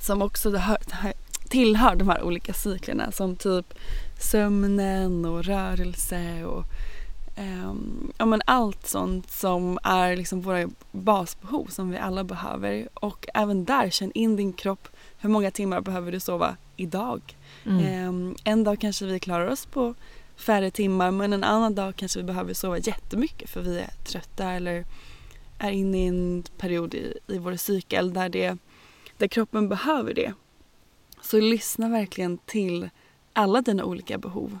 som 0.00 0.22
också 0.22 0.60
tillhör 1.48 1.96
de 1.96 2.08
här 2.08 2.22
olika 2.22 2.52
cyklerna 2.52 3.12
som 3.12 3.36
typ 3.36 3.74
sömnen 4.20 5.24
och 5.24 5.44
rörelse 5.44 6.44
och 6.44 6.64
um, 7.38 8.12
ja, 8.18 8.24
men 8.26 8.42
allt 8.46 8.86
sånt 8.86 9.30
som 9.30 9.78
är 9.82 10.16
liksom 10.16 10.40
våra 10.40 10.68
basbehov 10.92 11.66
som 11.66 11.90
vi 11.90 11.98
alla 11.98 12.24
behöver. 12.24 12.88
Och 12.94 13.26
även 13.34 13.64
där, 13.64 13.90
känn 13.90 14.12
in 14.12 14.36
din 14.36 14.52
kropp. 14.52 14.88
Hur 15.18 15.28
många 15.28 15.50
timmar 15.50 15.80
behöver 15.80 16.12
du 16.12 16.20
sova 16.20 16.56
idag? 16.76 17.20
Mm. 17.66 18.08
Um, 18.08 18.36
en 18.44 18.64
dag 18.64 18.80
kanske 18.80 19.04
vi 19.06 19.20
klarar 19.20 19.46
oss 19.46 19.66
på 19.66 19.94
färre 20.36 20.70
timmar 20.70 21.10
men 21.10 21.32
en 21.32 21.44
annan 21.44 21.74
dag 21.74 21.96
kanske 21.96 22.18
vi 22.18 22.24
behöver 22.24 22.54
sova 22.54 22.78
jättemycket 22.78 23.50
för 23.50 23.60
vi 23.60 23.78
är 23.78 23.90
trötta 24.04 24.50
eller 24.50 24.84
är 25.58 25.70
inne 25.70 26.04
i 26.04 26.06
en 26.06 26.44
period 26.58 26.94
i, 26.94 27.18
i 27.26 27.38
vår 27.38 27.56
cykel 27.56 28.12
där, 28.12 28.28
det, 28.28 28.58
där 29.18 29.28
kroppen 29.28 29.68
behöver 29.68 30.14
det. 30.14 30.32
Så 31.20 31.40
lyssna 31.40 31.88
verkligen 31.88 32.38
till 32.38 32.90
alla 33.32 33.60
dina 33.60 33.84
olika 33.84 34.18
behov. 34.18 34.58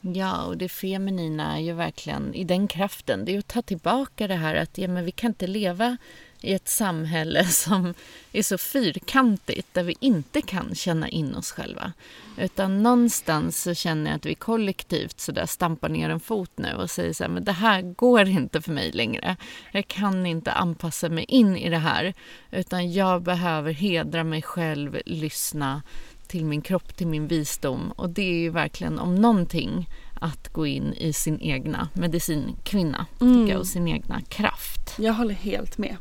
Ja, 0.00 0.44
och 0.44 0.56
det 0.56 0.68
feminina 0.68 1.56
är 1.56 1.60
ju 1.60 1.72
verkligen 1.72 2.34
i 2.34 2.44
den 2.44 2.68
kraften. 2.68 3.24
Det 3.24 3.34
är 3.34 3.38
att 3.38 3.48
ta 3.48 3.62
tillbaka 3.62 4.26
det 4.26 4.34
här 4.34 4.54
att 4.54 4.78
ja, 4.78 4.88
men 4.88 5.04
vi 5.04 5.10
kan 5.10 5.30
inte 5.30 5.46
leva 5.46 5.96
i 6.40 6.52
ett 6.52 6.68
samhälle 6.68 7.44
som 7.48 7.94
är 8.32 8.42
så 8.42 8.58
fyrkantigt 8.58 9.74
där 9.74 9.82
vi 9.82 9.96
inte 10.00 10.42
kan 10.42 10.74
känna 10.74 11.08
in 11.08 11.34
oss 11.34 11.50
själva. 11.52 11.92
Utan 12.38 12.82
någonstans 12.82 13.62
så 13.62 13.74
känner 13.74 14.10
jag 14.10 14.16
att 14.16 14.26
vi 14.26 14.34
kollektivt 14.34 15.20
så 15.20 15.32
där 15.32 15.46
stampar 15.46 15.88
ner 15.88 16.10
en 16.10 16.20
fot 16.20 16.50
nu 16.56 16.74
och 16.74 16.90
säger 16.90 17.12
så 17.12 17.24
här, 17.24 17.30
men 17.30 17.44
det 17.44 17.52
här 17.52 17.82
går 17.82 18.28
inte 18.28 18.62
för 18.62 18.72
mig 18.72 18.92
längre. 18.92 19.36
Jag 19.72 19.88
kan 19.88 20.26
inte 20.26 20.52
anpassa 20.52 21.08
mig 21.08 21.24
in 21.28 21.56
i 21.56 21.70
det 21.70 21.78
här 21.78 22.14
utan 22.50 22.92
jag 22.92 23.22
behöver 23.22 23.72
hedra 23.72 24.24
mig 24.24 24.42
själv, 24.42 25.00
lyssna 25.06 25.82
till 26.26 26.44
min 26.44 26.62
kropp, 26.62 26.96
till 26.96 27.06
min 27.06 27.28
visdom. 27.28 27.92
Och 27.96 28.10
det 28.10 28.22
är 28.22 28.38
ju 28.38 28.50
verkligen 28.50 28.98
om 28.98 29.14
någonting 29.14 29.88
att 30.20 30.48
gå 30.48 30.66
in 30.66 30.92
i 30.92 31.12
sin 31.12 31.40
egna 31.40 31.88
medicinkvinna 31.94 33.06
mm. 33.20 33.48
jag, 33.48 33.58
och 33.58 33.66
sin 33.66 33.88
egna 33.88 34.20
kraft. 34.20 34.94
Jag 34.98 35.12
håller 35.12 35.34
helt 35.34 35.78
med. 35.78 35.96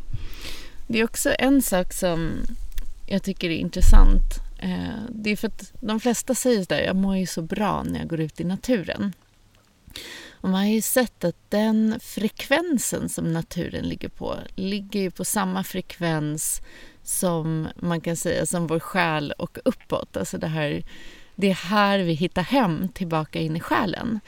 Det 0.92 1.00
är 1.00 1.04
också 1.04 1.36
en 1.40 1.62
sak 1.62 1.94
som 1.94 2.46
jag 3.08 3.24
tycker 3.24 3.50
är 3.50 3.58
intressant. 3.58 4.24
Eh, 4.60 5.04
det 5.10 5.30
är 5.30 5.36
för 5.36 5.48
att 5.48 5.74
de 5.82 6.00
flesta 6.00 6.36
säger 6.36 6.62
att 6.62 6.86
jag 6.86 6.96
mår 6.96 7.18
ju 7.18 7.26
så 7.26 7.42
bra 7.42 7.84
när 7.84 8.00
jag 8.00 8.08
går 8.08 8.20
ut 8.20 8.40
i 8.40 8.44
naturen. 8.44 9.14
Och 10.32 10.50
man 10.50 10.62
har 10.62 10.70
ju 10.70 10.82
sett 10.82 11.24
att 11.24 11.36
den 11.50 12.00
frekvensen 12.02 13.10
som 13.10 13.34
naturen 13.34 13.86
ligger 13.86 14.10
på 14.10 14.36
ligger 14.56 15.00
ju 15.00 15.12
på 15.12 15.26
samma 15.26 15.64
frekvens 15.64 16.62
som 17.04 17.68
man 17.76 18.02
kan 18.02 18.16
säga 18.16 18.46
som 18.46 18.68
vår 18.68 18.80
själ 18.80 19.34
och 19.38 19.58
uppåt. 19.66 20.18
Alltså 20.18 20.38
det, 20.38 20.48
här, 20.48 20.84
det 21.36 21.50
är 21.50 21.56
här 21.56 22.00
vi 22.00 22.14
hittar 22.14 22.44
hem 22.44 22.88
tillbaka 22.88 23.40
in 23.40 23.56
i 23.56 23.60
själen. 23.60 24.20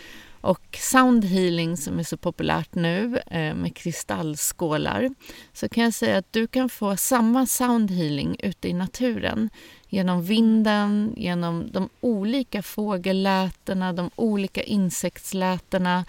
Och 0.42 0.78
sound 0.80 1.26
healing 1.26 1.78
som 1.78 2.00
är 2.00 2.04
så 2.04 2.18
populärt 2.18 2.76
nu 2.76 3.22
eh, 3.28 3.56
med 3.56 3.76
kristallskålar 3.76 5.10
så 5.54 5.70
kan 5.70 5.84
jag 5.84 5.94
säga 5.94 6.18
att 6.18 6.34
du 6.34 6.48
kan 6.48 6.70
få 6.70 6.98
samma 6.98 7.46
sound 7.46 7.92
healing 7.92 8.36
ute 8.40 8.70
i 8.70 8.74
naturen 8.74 9.50
genom 9.90 10.24
vinden, 10.24 11.14
genom 11.18 11.72
de 11.72 11.90
olika 12.00 12.62
fågellätena, 12.62 13.94
de 13.94 14.10
olika 14.16 14.64
insektslätena. 14.64 16.06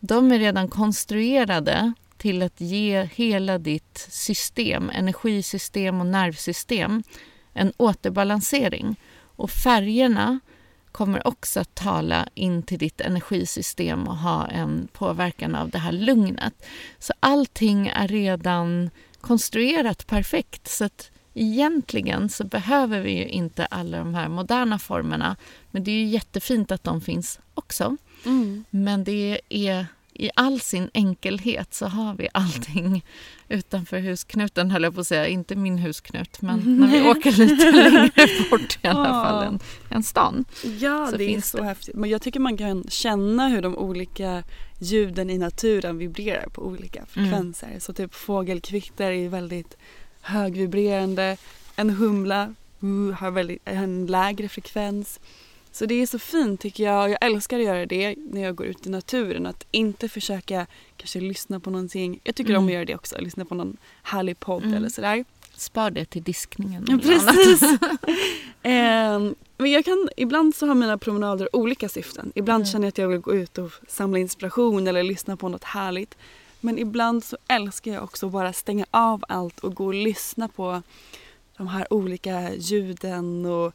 De 0.00 0.32
är 0.32 0.38
redan 0.38 0.68
konstruerade 0.68 1.92
till 2.16 2.42
att 2.42 2.60
ge 2.60 3.08
hela 3.14 3.58
ditt 3.58 4.06
system, 4.10 4.90
energisystem 4.90 6.00
och 6.00 6.06
nervsystem 6.06 7.02
en 7.52 7.72
återbalansering. 7.76 8.96
Och 9.36 9.50
färgerna 9.50 10.40
kommer 10.92 11.26
också 11.26 11.60
att 11.60 11.74
tala 11.74 12.28
in 12.34 12.62
till 12.62 12.78
ditt 12.78 13.00
energisystem 13.00 14.08
och 14.08 14.16
ha 14.16 14.46
en 14.46 14.88
påverkan 14.92 15.54
av 15.54 15.70
det 15.70 15.78
här 15.78 15.92
lugnet. 15.92 16.66
Så 16.98 17.12
allting 17.20 17.86
är 17.88 18.08
redan 18.08 18.90
konstruerat 19.20 20.06
perfekt. 20.06 20.68
Så 20.68 20.84
att 20.84 21.10
egentligen 21.34 22.28
så 22.28 22.44
behöver 22.44 23.00
vi 23.00 23.18
ju 23.18 23.28
inte 23.28 23.66
alla 23.66 23.98
de 23.98 24.14
här 24.14 24.28
moderna 24.28 24.78
formerna. 24.78 25.36
Men 25.70 25.84
det 25.84 25.90
är 25.90 25.96
ju 25.96 26.06
jättefint 26.06 26.70
att 26.70 26.84
de 26.84 27.00
finns 27.00 27.40
också. 27.54 27.96
Mm. 28.24 28.64
Men 28.70 29.04
det 29.04 29.40
är 29.48 29.86
i 30.14 30.30
all 30.34 30.60
sin 30.60 30.90
enkelhet 30.94 31.74
så 31.74 31.86
har 31.86 32.14
vi 32.14 32.28
allting 32.34 33.04
utanför 33.52 33.98
husknuten, 33.98 34.70
höll 34.70 34.82
jag 34.82 34.94
på 34.94 35.00
att 35.00 35.06
säga. 35.06 35.26
Inte 35.26 35.56
min 35.56 35.78
husknut, 35.78 36.42
men 36.42 36.60
när 36.80 36.86
vi 36.86 37.10
åker 37.10 37.32
lite 37.32 37.70
längre 37.72 38.50
bort 38.50 38.78
i 38.82 38.86
alla 38.86 39.08
fall 39.08 39.44
än, 39.44 39.60
än 39.90 40.02
stan. 40.02 40.44
Ja, 40.78 41.08
så 41.10 41.16
det 41.16 41.34
är 41.34 41.40
så 41.40 41.56
det. 41.56 41.64
häftigt. 41.64 41.94
Men 41.94 42.10
jag 42.10 42.22
tycker 42.22 42.40
man 42.40 42.56
kan 42.56 42.84
känna 42.88 43.48
hur 43.48 43.62
de 43.62 43.76
olika 43.76 44.42
ljuden 44.78 45.30
i 45.30 45.38
naturen 45.38 45.98
vibrerar 45.98 46.48
på 46.48 46.62
olika 46.62 47.06
frekvenser. 47.06 47.78
Så 47.78 47.92
typ 47.92 48.14
fågelkvitter 48.14 49.10
är 49.10 49.28
väldigt 49.28 49.76
högvibrerande. 50.20 51.36
En 51.76 51.90
humla 51.90 52.54
uh, 52.82 53.12
har 53.12 53.30
väldigt, 53.30 53.62
en 53.64 54.06
lägre 54.06 54.48
frekvens. 54.48 55.20
Så 55.72 55.86
det 55.86 55.94
är 56.02 56.06
så 56.06 56.18
fint 56.18 56.60
tycker 56.60 56.84
jag. 56.84 57.10
Jag 57.10 57.18
älskar 57.20 57.58
att 57.58 57.64
göra 57.64 57.86
det 57.86 58.14
när 58.18 58.40
jag 58.42 58.54
går 58.54 58.66
ut 58.66 58.86
i 58.86 58.90
naturen. 58.90 59.46
Att 59.46 59.66
inte 59.70 60.08
försöka 60.08 60.66
kanske 60.96 61.20
lyssna 61.20 61.60
på 61.60 61.70
någonting. 61.70 62.20
Jag 62.24 62.34
tycker 62.34 62.52
om 62.56 62.56
Mm. 62.64 62.66
att 62.68 62.72
göra 62.74 62.84
det 62.84 62.94
också. 62.94 63.16
Lyssna 63.20 63.44
på 63.44 63.54
någon 63.54 63.76
härlig 64.02 64.40
podd 64.40 64.62
Mm. 64.62 64.74
eller 64.74 64.88
sådär. 64.88 65.24
Spar 65.56 65.90
det 65.90 66.04
till 66.04 66.22
diskningen. 66.22 66.84
Eller 66.88 66.98
precis. 66.98 67.62
Ehm, 68.62 69.34
men 69.58 69.70
jag 69.70 69.84
kan, 69.84 70.08
ibland 70.16 70.54
så 70.54 70.66
har 70.66 70.74
mina 70.74 70.98
promenader 70.98 71.56
olika 71.56 71.88
syften. 71.88 72.32
Ibland 72.34 72.62
Mm. 72.62 72.72
känner 72.72 72.84
jag 72.86 72.88
att 72.88 72.98
jag 72.98 73.08
vill 73.08 73.18
gå 73.20 73.34
ut 73.34 73.58
och 73.58 73.70
samla 73.88 74.18
inspiration 74.18 74.86
eller 74.86 75.02
lyssna 75.02 75.36
på 75.36 75.48
något 75.48 75.64
härligt. 75.64 76.14
Men 76.60 76.78
ibland 76.78 77.24
så 77.24 77.36
älskar 77.48 77.92
jag 77.92 78.04
också 78.04 78.28
bara 78.28 78.52
stänga 78.52 78.86
av 78.90 79.24
allt 79.28 79.58
och 79.60 79.74
gå 79.74 79.86
och 79.86 79.94
lyssna 79.94 80.48
på 80.48 80.82
de 81.56 81.66
här 81.68 81.92
olika 81.92 82.54
ljuden 82.54 83.46
och 83.46 83.72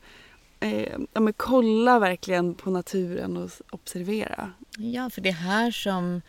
eh, 0.59 0.97
ja, 1.13 1.19
men 1.19 1.33
kolla 1.33 1.99
verkligen 1.99 2.55
på 2.55 2.69
naturen 2.69 3.37
och 3.37 3.51
observera. 3.69 4.51
Ja, 4.77 5.09
för 5.09 5.21
det 5.21 5.29
är 5.29 5.33
här 5.33 5.71
som 5.71 6.21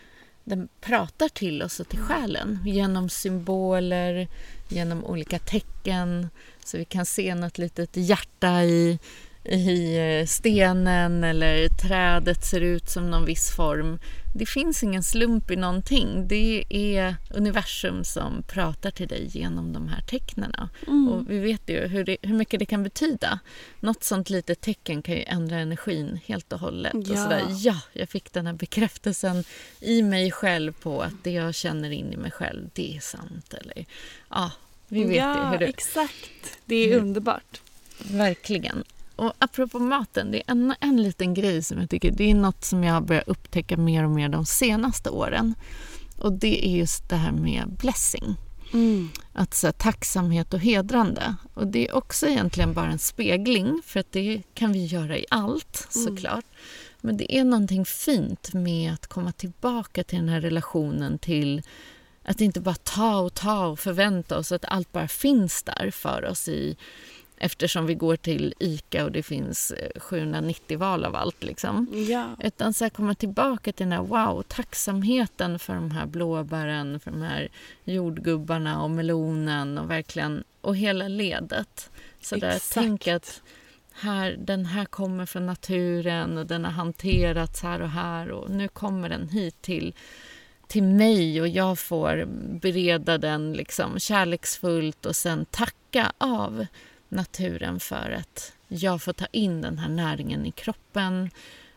den 0.44 0.68
pratar 0.80 1.28
till 1.28 1.62
oss 1.62 1.80
och 1.80 1.88
till 1.88 1.98
själen 1.98 2.58
genom 2.66 3.08
symboler, 3.08 4.28
genom 4.68 5.04
olika 5.04 5.38
tecken. 5.38 6.28
Så 6.64 6.78
vi 6.78 6.84
kan 6.84 7.06
se 7.06 7.34
något 7.34 7.58
litet 7.58 7.90
hjärta 7.96 8.64
i, 8.64 8.98
i 9.48 9.96
eh, 10.20 10.26
stenen 10.26 11.24
eller 11.24 11.68
trädet 11.68 12.44
ser 12.44 12.60
ut 12.60 12.88
som 12.90 13.10
någon 13.10 13.24
viss 13.24 13.50
form. 13.56 13.98
Det 14.34 14.46
finns 14.46 14.82
ingen 14.82 15.02
slump 15.02 15.50
i 15.50 15.56
någonting. 15.56 16.28
Det 16.28 16.64
är 16.70 17.16
universum 17.30 18.04
som 18.04 18.42
pratar 18.48 18.90
till 18.90 19.08
dig 19.08 19.26
genom 19.32 19.72
de 19.72 19.88
här 19.88 20.00
tecknen. 20.00 20.52
Mm. 20.86 21.08
Och 21.08 21.30
vi 21.30 21.38
vet 21.38 21.68
ju 21.70 21.86
hur, 21.86 22.04
det, 22.04 22.16
hur 22.22 22.34
mycket 22.34 22.58
det 22.60 22.66
kan 22.66 22.82
betyda. 22.82 23.38
Något 23.80 24.04
sånt 24.04 24.30
litet 24.30 24.60
tecken 24.60 25.02
kan 25.02 25.14
ju 25.14 25.22
ändra 25.22 25.56
energin 25.56 26.20
helt 26.26 26.52
och 26.52 26.60
hållet. 26.60 26.94
Och 26.94 27.02
Ja. 27.06 27.22
sådär, 27.24 27.42
ja, 27.50 27.80
jag 27.92 28.08
fick 28.08 28.32
den 28.32 28.46
här 28.46 28.52
bekräftelsen 28.52 29.44
i 29.80 30.02
mig 30.02 30.30
själv 30.30 30.72
på 30.72 31.02
att 31.02 31.24
det 31.24 31.30
jag 31.30 31.54
känner 31.54 31.90
in 31.90 32.12
i 32.12 32.16
mig 32.16 32.30
själv, 32.30 32.68
det 32.74 32.96
är 32.96 33.00
sant. 33.00 33.54
Eller, 33.54 33.84
ja, 34.30 34.50
vi 34.88 35.04
vet 35.04 35.16
ja, 35.16 35.44
ju 35.44 35.50
hur 35.50 35.58
det 35.58 35.66
exakt. 35.66 36.58
Det 36.64 36.74
är 36.76 36.86
Mm. 36.92 37.00
underbart. 37.06 37.60
Verkligen. 38.10 38.84
Och 39.18 39.32
apropå 39.38 39.78
maten, 39.78 40.30
det 40.30 40.38
är 40.38 40.50
en, 40.50 40.74
en 40.80 41.02
liten 41.02 41.34
grej 41.34 41.62
som 41.62 41.80
jag 41.80 41.90
tycker, 41.90 42.10
det 42.10 42.30
är 42.30 42.34
något 42.34 42.64
som 42.64 42.84
jag 42.84 42.94
har 42.94 43.00
börjat 43.00 43.28
upptäcka 43.28 43.76
mer 43.76 44.04
och 44.04 44.10
mer 44.10 44.28
de 44.28 44.46
senaste 44.46 45.10
åren. 45.10 45.54
Och 46.18 46.32
det 46.32 46.66
är 46.66 46.76
just 46.76 47.08
det 47.08 47.16
här 47.16 47.32
med 47.32 47.68
blessing. 47.78 48.36
Mm. 48.72 49.08
Att 49.32 49.54
så 49.54 49.66
här, 49.66 49.72
tacksamhet 49.72 50.54
och 50.54 50.60
hedrande. 50.60 51.34
Och 51.54 51.66
det 51.66 51.88
är 51.88 51.94
också 51.94 52.26
egentligen 52.26 52.74
bara 52.74 52.86
en 52.90 52.98
spegling, 52.98 53.80
för 53.84 54.00
att 54.00 54.12
det 54.12 54.42
kan 54.54 54.72
vi 54.72 54.86
göra 54.86 55.18
i 55.18 55.26
allt 55.30 55.88
Mm. 55.94 56.06
såklart. 56.06 56.44
Men 57.00 57.16
det 57.16 57.36
är 57.38 57.44
någonting 57.44 57.84
fint 57.84 58.54
med 58.54 58.92
att 58.92 59.06
komma 59.06 59.32
tillbaka 59.32 60.04
till 60.04 60.18
den 60.18 60.28
här 60.28 60.40
relationen 60.40 61.18
till 61.18 61.62
att 62.24 62.40
inte 62.40 62.60
bara 62.60 62.74
ta 62.74 63.18
och 63.18 63.34
ta 63.34 63.66
och 63.66 63.78
förvänta 63.78 64.38
oss 64.38 64.52
att 64.52 64.64
allt 64.64 64.92
bara 64.92 65.08
finns 65.08 65.62
där 65.62 65.90
för 65.90 66.24
oss 66.24 66.48
i 66.48 66.76
eftersom 67.40 67.86
vi 67.86 67.94
går 67.94 68.16
till 68.16 68.54
ICA 68.58 69.04
och 69.04 69.12
det 69.12 69.22
finns 69.22 69.70
eh, 69.70 70.00
790 70.00 70.78
val 70.78 71.04
av 71.04 71.16
allt. 71.16 71.44
Liksom. 71.44 72.04
Ja. 72.08 72.26
Utan 72.42 72.74
så 72.74 72.84
här 72.84 72.90
komma 72.90 73.14
tillbaka 73.14 73.72
till 73.72 73.86
den 73.86 73.92
här 73.92 74.02
wow, 74.02 74.42
tacksamheten 74.42 75.58
för 75.58 75.74
de 75.74 75.90
här 75.90 76.06
blåbären, 76.06 77.00
för 77.00 77.10
de 77.10 77.22
här 77.22 77.48
jordgubbarna 77.84 78.82
och 78.82 78.90
melonen 78.90 79.78
och 79.78 79.90
verkligen 79.90 80.44
och 80.60 80.76
hela 80.76 81.08
ledet. 81.08 81.90
Så 82.20 82.36
där, 82.36 82.48
Exakt. 82.48 82.74
tänk 82.74 83.08
att 83.08 83.42
här, 83.92 84.36
den 84.38 84.66
här 84.66 84.84
kommer 84.84 85.26
från 85.26 85.46
naturen 85.46 86.38
och 86.38 86.46
den 86.46 86.64
har 86.64 86.72
hanterats 86.72 87.62
här 87.62 87.82
och 87.82 87.90
här 87.90 88.30
och 88.30 88.50
nu 88.50 88.68
kommer 88.68 89.08
den 89.08 89.28
hit 89.28 89.62
till, 89.62 89.94
till 90.66 90.82
mig 90.82 91.40
och 91.40 91.48
jag 91.48 91.78
får 91.78 92.24
bereda 92.60 93.18
den 93.18 93.52
liksom 93.52 93.98
kärleksfullt 93.98 95.06
och 95.06 95.16
sen 95.16 95.44
tacka 95.44 96.12
av 96.18 96.66
naturen 97.08 97.80
för 97.80 98.10
att 98.10 98.52
jag 98.68 99.02
får 99.02 99.12
ta 99.12 99.26
in 99.26 99.60
den 99.60 99.78
här 99.78 99.88
näringen 99.88 100.46
i 100.46 100.50
kroppen. 100.50 101.30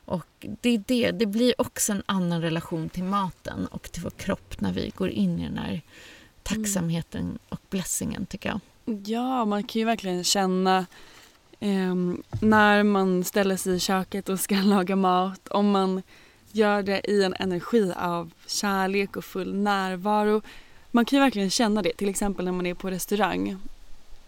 Och 0.06 0.46
det, 0.62 0.70
är 0.70 0.84
det, 0.88 1.12
det 1.12 1.26
blir 1.26 1.62
också 1.62 1.92
en 1.92 2.04
annan 2.06 2.42
relation 2.42 2.90
till 2.90 3.04
maten 3.04 3.66
och 3.66 3.92
till 3.92 4.02
vår 4.04 4.10
kropp 4.10 4.62
när 4.62 4.74
vi 4.74 4.92
går 4.96 5.10
in 5.10 5.40
i 5.40 5.44
den 5.44 5.58
här 5.58 5.82
tacksamheten 6.44 7.40
och 7.50 7.62
blessingen, 7.70 8.26
tycker 8.26 8.50
jag. 8.50 8.60
Ja, 9.06 9.46
man 9.46 9.64
kan 9.64 9.80
ju 9.80 9.86
verkligen 9.86 10.24
känna 10.24 10.86
eh, 11.60 11.96
när 12.42 12.84
man 12.84 13.24
ställer 13.24 13.58
sig 13.58 13.76
i 13.76 13.80
köket 13.80 14.30
och 14.30 14.40
ska 14.40 14.56
laga 14.64 14.96
mat. 14.96 15.48
Om 15.48 15.72
man 15.72 16.02
gör 16.52 16.84
det 16.84 17.12
i 17.12 17.24
en 17.24 17.34
energi 17.40 17.94
av 17.98 18.32
kärlek 18.48 19.18
och 19.18 19.26
full 19.26 19.56
närvaro. 19.56 20.42
Man 20.92 21.06
kan 21.06 21.18
ju 21.18 21.24
verkligen 21.24 21.50
känna 21.50 21.82
det, 21.82 21.94
till 21.98 22.10
exempel 22.10 22.46
när 22.46 22.52
man 22.52 22.66
är 22.66 22.74
på 22.74 22.90
restaurang. 22.90 23.58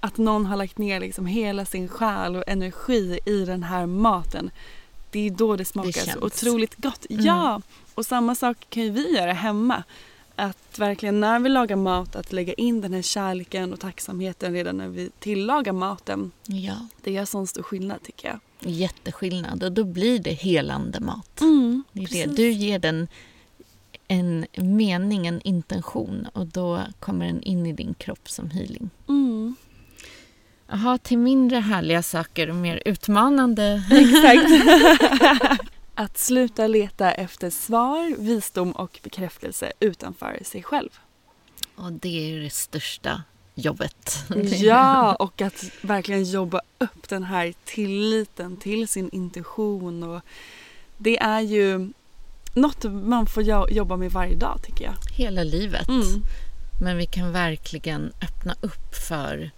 Att 0.03 0.17
någon 0.17 0.45
har 0.45 0.57
lagt 0.57 0.77
ner 0.77 0.99
liksom 0.99 1.25
hela 1.25 1.65
sin 1.65 1.87
själ 1.87 2.35
och 2.35 2.43
energi 2.47 3.19
i 3.25 3.45
den 3.45 3.63
här 3.63 3.85
maten. 3.85 4.51
Det 5.11 5.27
är 5.27 5.31
då 5.31 5.55
det 5.55 5.65
smakar 5.65 5.91
känns. 5.91 6.11
så 6.11 6.19
otroligt 6.25 6.75
gott. 6.75 7.05
Mm. 7.09 7.25
Ja, 7.25 7.61
och 7.95 8.05
samma 8.05 8.35
sak 8.35 8.57
kan 8.69 8.83
ju 8.83 8.89
vi 8.89 9.15
göra 9.15 9.33
hemma. 9.33 9.83
Att 10.35 10.79
verkligen 10.79 11.19
när 11.19 11.39
vi 11.39 11.49
lagar 11.49 11.75
mat 11.75 12.15
att 12.15 12.31
lägga 12.33 12.53
in 12.53 12.81
den 12.81 12.93
här 12.93 13.01
kärleken 13.01 13.73
och 13.73 13.79
tacksamheten 13.79 14.53
redan 14.53 14.77
när 14.77 14.87
vi 14.87 15.09
tillagar 15.19 15.73
maten. 15.73 16.31
Ja. 16.45 16.87
Det 17.03 17.11
gör 17.11 17.25
sån 17.25 17.47
stor 17.47 17.63
skillnad 17.63 18.03
tycker 18.03 18.27
jag. 18.27 18.39
Jätteskillnad 18.71 19.63
och 19.63 19.71
då 19.71 19.83
blir 19.83 20.19
det 20.19 20.33
helande 20.33 20.99
mat. 20.99 21.41
Mm, 21.41 21.83
Det 21.91 22.01
är 22.21 22.27
det. 22.27 22.35
Du 22.35 22.51
ger 22.51 22.79
den 22.79 23.07
en 24.07 24.45
mening, 24.55 25.27
en 25.27 25.41
intention 25.41 26.27
och 26.33 26.47
då 26.47 26.81
kommer 26.99 27.25
den 27.25 27.41
in 27.43 27.65
i 27.65 27.73
din 27.73 27.93
kropp 27.93 28.29
som 28.29 28.49
healing. 28.49 28.89
Mm. 29.07 29.55
Jaha, 30.73 30.97
till 30.97 31.17
mindre 31.17 31.57
härliga 31.57 32.03
saker 32.03 32.49
och 32.49 32.55
mer 32.55 32.81
utmanande. 32.85 33.83
Exakt. 33.91 34.49
att 35.95 36.17
sluta 36.17 36.67
leta 36.67 37.11
efter 37.11 37.49
svar, 37.49 38.15
visdom 38.17 38.71
och 38.71 38.99
bekräftelse 39.03 39.71
utanför 39.79 40.39
sig 40.43 40.63
själv. 40.63 40.89
Och 41.75 41.91
det 41.91 42.17
är 42.17 42.27
ju 42.27 42.43
det 42.43 42.53
största 42.53 43.23
jobbet. 43.55 44.25
Ja, 44.45 45.15
och 45.15 45.41
att 45.41 45.63
verkligen 45.81 46.23
jobba 46.23 46.61
upp 46.77 47.09
den 47.09 47.23
här 47.23 47.53
tilliten 47.65 48.57
till 48.57 48.87
sin 48.87 49.09
intuition. 49.09 50.03
Och 50.03 50.21
det 50.97 51.19
är 51.19 51.41
ju 51.41 51.91
något 52.53 52.83
man 52.83 53.25
får 53.25 53.43
jo- 53.43 53.69
jobba 53.69 53.97
med 53.97 54.11
varje 54.11 54.35
dag 54.35 54.59
tycker 54.63 54.85
jag. 54.85 54.95
Hela 55.15 55.43
livet. 55.43 55.87
Mm. 55.87 56.23
Men 56.81 56.97
vi 56.97 57.05
kan 57.05 57.31
verkligen 57.31 58.11
öppna 58.21 58.55
upp 58.61 58.95
för 59.07 59.51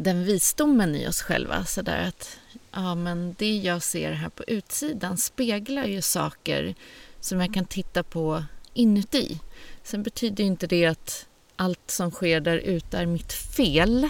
den 0.00 0.24
visdomen 0.24 0.94
i 0.94 1.08
oss 1.08 1.22
själva. 1.22 1.64
Så 1.64 1.82
där 1.82 2.08
att 2.08 2.38
ja, 2.72 2.94
men 2.94 3.34
det 3.38 3.56
jag 3.56 3.82
ser 3.82 4.12
här 4.12 4.28
på 4.28 4.44
utsidan 4.44 5.18
speglar 5.18 5.84
ju 5.84 6.02
saker 6.02 6.74
som 7.20 7.40
jag 7.40 7.54
kan 7.54 7.64
titta 7.64 8.02
på 8.02 8.44
inuti. 8.74 9.38
Sen 9.82 10.02
betyder 10.02 10.44
inte 10.44 10.66
det 10.66 10.86
att 10.86 11.26
allt 11.56 11.90
som 11.90 12.10
sker 12.10 12.40
där 12.40 12.56
ute 12.56 12.98
är 12.98 13.06
mitt 13.06 13.32
fel. 13.32 14.08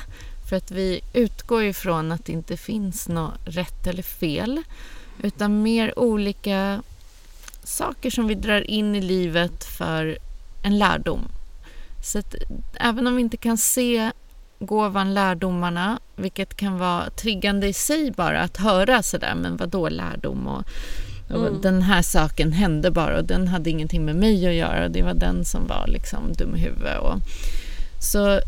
För 0.49 0.57
att 0.57 0.71
vi 0.71 1.01
utgår 1.13 1.65
ifrån 1.65 2.13
att 2.13 2.25
det 2.25 2.33
inte 2.33 2.57
finns 2.57 3.09
något 3.09 3.41
rätt 3.45 3.87
eller 3.87 4.03
fel. 4.03 4.63
Utan 5.23 5.63
mer 5.63 5.99
olika 5.99 6.83
saker 7.65 8.11
som 8.11 8.27
vi 8.27 8.35
drar 8.35 8.71
in 8.71 8.95
i 8.95 9.01
livet 9.01 9.65
för 9.65 10.19
en 10.63 10.79
lärdom. 10.79 11.21
Så 12.05 12.19
att, 12.19 12.35
även 12.75 13.07
om 13.07 13.17
vi 13.17 13.23
inte 13.23 13.37
kan 13.37 13.59
se 13.59 14.13
gåvan, 14.59 15.15
lärdomarna, 15.15 15.99
vilket 16.17 16.57
kan 16.57 16.79
vara 16.79 17.11
triggande 17.11 17.67
i 17.67 17.73
sig 17.73 18.11
bara 18.11 18.41
att 18.41 18.57
höra 18.57 19.03
sådär, 19.03 19.35
men 19.35 19.57
vad 19.57 19.69
då 19.69 19.89
lärdom 19.89 20.47
och, 20.47 20.65
och 21.31 21.47
Mm. 21.47 21.61
den 21.63 21.83
här 21.83 22.03
saken 22.03 22.53
hände 22.53 22.91
bara 22.91 23.19
och 23.19 23.25
den 23.25 23.49
hade 23.49 23.71
ingenting 23.71 24.05
med 24.05 24.17
mig 24.17 24.47
att 24.47 24.55
göra 24.55 24.85
och 24.85 24.91
det 24.91 25.03
var 25.03 25.15
den 25.15 25.45
som 25.45 25.67
var 25.67 25.87
liksom 25.87 26.33
dum 26.33 26.57
i 26.57 26.59
huvudet. 26.59 26.99
Och, 26.99 27.19
så 28.13 28.41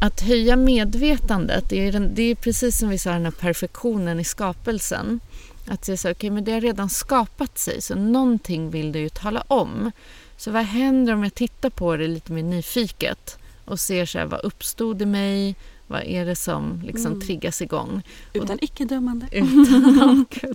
att 0.00 0.20
höja 0.20 0.56
medvetandet, 0.56 1.64
det 1.68 1.88
är, 1.88 1.92
den, 1.92 2.14
det 2.14 2.22
är 2.22 2.34
precis 2.34 2.78
som 2.78 2.88
vi 2.88 2.98
sa 2.98 3.12
den 3.12 3.24
här 3.24 3.32
perfektionen 3.32 4.20
i 4.20 4.24
skapelsen. 4.24 5.20
Att 5.68 5.88
är 5.88 5.96
så, 5.96 6.10
okay, 6.10 6.30
men 6.30 6.44
det 6.44 6.52
har 6.52 6.60
redan 6.60 6.90
skapat 6.90 7.58
sig, 7.58 7.82
så 7.82 7.94
någonting 7.94 8.70
vill 8.70 8.92
det 8.92 8.98
ju 8.98 9.08
tala 9.08 9.40
om. 9.48 9.90
Så 10.36 10.50
vad 10.50 10.64
händer 10.64 11.12
om 11.12 11.24
jag 11.24 11.34
tittar 11.34 11.70
på 11.70 11.96
det 11.96 12.06
lite 12.06 12.32
mer 12.32 12.42
nyfiket 12.42 13.38
och 13.68 13.80
ser 13.80 14.06
så 14.06 14.18
här, 14.18 14.26
vad 14.26 14.40
uppstod 14.40 15.02
i 15.02 15.06
mig? 15.06 15.56
Vad 15.86 16.02
är 16.02 16.26
det 16.26 16.36
som 16.36 16.82
liksom 16.86 17.12
Mm. 17.12 17.20
triggas 17.20 17.62
igång? 17.62 18.02
Utan 18.32 18.58
icke-dömande. 18.60 19.26
Utan, 19.32 20.26
oh. 20.30 20.52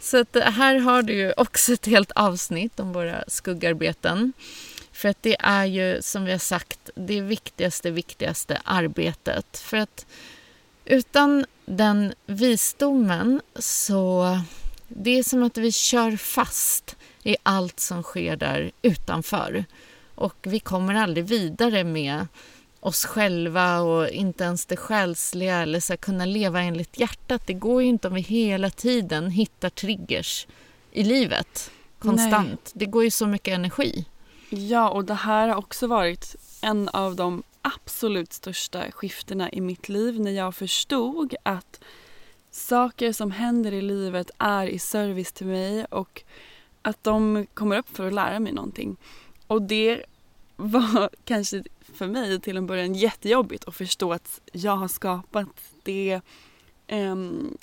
Så 0.00 0.20
att 0.20 0.36
eh, 0.36 0.42
här 0.42 0.78
har 0.78 1.02
du 1.02 1.12
ju 1.12 1.32
också 1.36 1.72
ett 1.72 1.86
helt 1.86 2.10
avsnitt 2.10 2.80
om 2.80 2.92
våra 2.92 3.24
skuggarbeten. 3.28 4.32
För 4.92 5.08
att 5.08 5.22
det 5.22 5.36
är 5.40 5.64
ju, 5.64 6.02
som 6.02 6.24
vi 6.24 6.32
har 6.32 6.38
sagt, 6.38 6.90
det 6.94 7.20
viktigaste, 7.20 7.90
viktigaste 7.90 8.60
arbetet. 8.64 9.58
För 9.58 9.76
att 9.76 10.06
utan 10.84 11.44
den 11.66 12.14
visdomen 12.26 13.40
så... 13.58 14.40
Det 14.88 15.18
är 15.18 15.22
som 15.22 15.42
att 15.42 15.58
vi 15.58 15.72
kör 15.72 16.16
fast 16.16 16.96
i 17.22 17.36
allt 17.42 17.80
som 17.80 18.02
sker 18.02 18.36
där 18.36 18.70
utanför. 18.82 19.64
Och 20.18 20.36
vi 20.42 20.60
kommer 20.60 20.94
aldrig 20.94 21.24
vidare 21.24 21.84
med 21.84 22.26
oss 22.80 23.04
själva 23.04 23.80
och 23.80 24.08
inte 24.08 24.44
ens 24.44 24.66
det 24.66 24.76
själsliga 24.76 25.56
eller 25.56 25.80
så 25.80 25.92
här, 25.92 25.96
kunna 25.98 26.24
leva 26.24 26.62
enligt 26.62 27.00
hjärtat. 27.00 27.42
Det 27.46 27.52
går 27.52 27.82
ju 27.82 27.88
inte 27.88 28.08
om 28.08 28.14
vi 28.14 28.20
hela 28.20 28.70
tiden 28.70 29.30
hittar 29.30 29.70
triggers 29.70 30.46
i 30.92 31.04
livet 31.04 31.70
konstant. 31.98 32.72
Det 32.74 32.86
går 32.86 33.04
ju 33.04 33.10
så 33.10 33.26
mycket 33.26 33.54
energi. 33.54 34.04
Ja, 34.50 34.90
och 34.90 35.04
det 35.04 35.14
här 35.14 35.48
har 35.48 35.56
också 35.56 35.86
varit 35.86 36.36
en 36.62 36.88
av 36.88 37.16
de 37.16 37.42
absolut 37.62 38.32
största 38.32 38.90
skiftena 38.90 39.50
i 39.50 39.60
mitt 39.60 39.88
liv 39.88 40.20
när 40.20 40.30
jag 40.30 40.54
förstod 40.54 41.34
att 41.42 41.80
saker 42.50 43.12
som 43.12 43.30
händer 43.30 43.72
i 43.72 43.82
livet 43.82 44.30
är 44.38 44.66
i 44.66 44.78
service 44.78 45.32
till 45.32 45.46
mig 45.46 45.84
och 45.84 46.22
att 46.82 47.04
de 47.04 47.46
kommer 47.54 47.78
upp 47.78 47.96
för 47.96 48.06
att 48.06 48.14
lära 48.14 48.40
mig 48.40 48.52
någonting. 48.52 48.96
Och 49.48 49.62
det 49.62 50.04
var 50.56 51.10
kanske 51.24 51.62
för 51.80 52.06
mig 52.06 52.40
till 52.40 52.56
en 52.56 52.66
början 52.66 52.94
jättejobbigt 52.94 53.68
att 53.68 53.74
förstå 53.74 54.12
att 54.12 54.40
jag 54.52 54.76
har 54.76 54.88
skapat 54.88 55.48
det 55.82 56.20
ehm, 56.86 57.56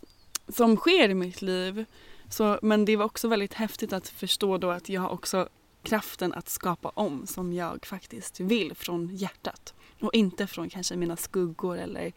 som 0.48 0.78
sker 0.78 1.10
i 1.10 1.14
mitt 1.14 1.42
liv. 1.42 1.86
Så, 2.30 2.60
men 2.62 2.86
det 2.86 2.96
var 2.96 3.06
också 3.06 3.28
väldigt 3.28 3.54
häftigt 3.54 3.94
att 3.94 4.08
förstå 4.08 4.58
då 4.58 4.72
att 4.72 4.90
jag 4.90 5.02
har 5.02 5.10
också 5.10 5.50
kraften 5.84 6.34
att 6.34 6.50
skapa 6.50 6.90
om 6.90 7.28
som 7.28 7.54
jag 7.54 7.86
faktiskt 7.86 8.40
vill 8.40 8.76
från 8.76 9.16
hjärtat. 9.16 9.74
Och 10.00 10.14
inte 10.14 10.48
från 10.48 10.70
kanske 10.70 10.96
mina 10.96 11.18
skuggor 11.18 11.78
eller 11.78 12.14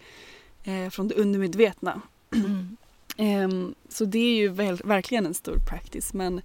eh, 0.64 0.90
från 0.90 1.09
det 1.09 1.14
undermedvetna. 1.14 2.02
Ehm, 3.20 3.74
så 3.88 4.04
det 4.04 4.18
är 4.18 4.37
ju 4.37 4.48
väl, 4.48 4.81
verkligen 4.85 5.26
en 5.26 5.35
stor 5.35 5.57
practice 5.68 6.14
men 6.14 6.40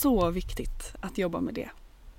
så 0.00 0.30
viktigt 0.30 0.94
att 1.00 1.18
jobba 1.18 1.40
med 1.40 1.54
det. 1.54 1.70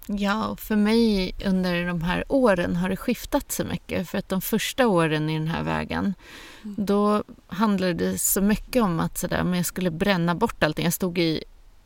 Ja, 0.07 0.55
för 0.55 0.75
mig 0.75 1.35
under 1.45 1.87
de 1.87 2.01
här 2.01 2.23
åren 2.27 2.75
har 2.75 2.89
det 2.89 2.95
skiftat 2.95 3.51
så 3.51 3.63
mycket. 3.63 4.09
För 4.09 4.17
att 4.17 4.29
de 4.29 4.41
första 4.41 4.87
åren 4.87 5.29
i 5.29 5.39
den 5.39 5.47
här 5.47 5.63
vägen, 5.63 6.13
då 6.61 7.23
handlade 7.47 7.93
det 7.93 8.17
så 8.17 8.41
mycket 8.41 8.83
om 8.83 8.99
att 8.99 9.17
sådär, 9.17 9.43
men 9.43 9.53
jag 9.53 9.65
skulle 9.65 9.91
bränna 9.91 10.35
bort 10.35 10.63
allting. 10.63 10.85
Jag 10.85 10.93
stod 10.93 11.17
i 11.17 11.43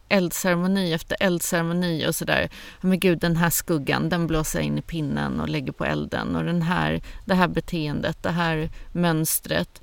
eldceremoni 0.09 0.93
efter 0.93 1.17
eldceremoni 1.19 2.07
och 2.07 2.15
sådär. 2.15 2.49
Men 2.81 2.99
gud, 2.99 3.19
den 3.19 3.35
här 3.35 3.49
skuggan, 3.49 4.09
den 4.09 4.27
blåser 4.27 4.59
jag 4.59 4.65
in 4.65 4.77
i 4.77 4.81
pinnen 4.81 5.39
och 5.39 5.49
lägger 5.49 5.71
på 5.71 5.85
elden. 5.85 6.35
Och 6.35 6.43
den 6.43 6.61
här, 6.61 7.01
det 7.25 7.35
här 7.35 7.47
beteendet, 7.47 8.23
det 8.23 8.31
här 8.31 8.69
mönstret. 8.91 9.81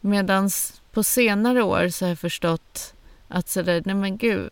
Medan 0.00 0.50
på 0.92 1.02
senare 1.02 1.62
år 1.62 1.88
så 1.88 2.04
har 2.04 2.08
jag 2.08 2.18
förstått 2.18 2.94
att 3.28 3.48
sådär, 3.48 3.82
nej 3.84 3.94
men 3.94 4.16
gud, 4.16 4.50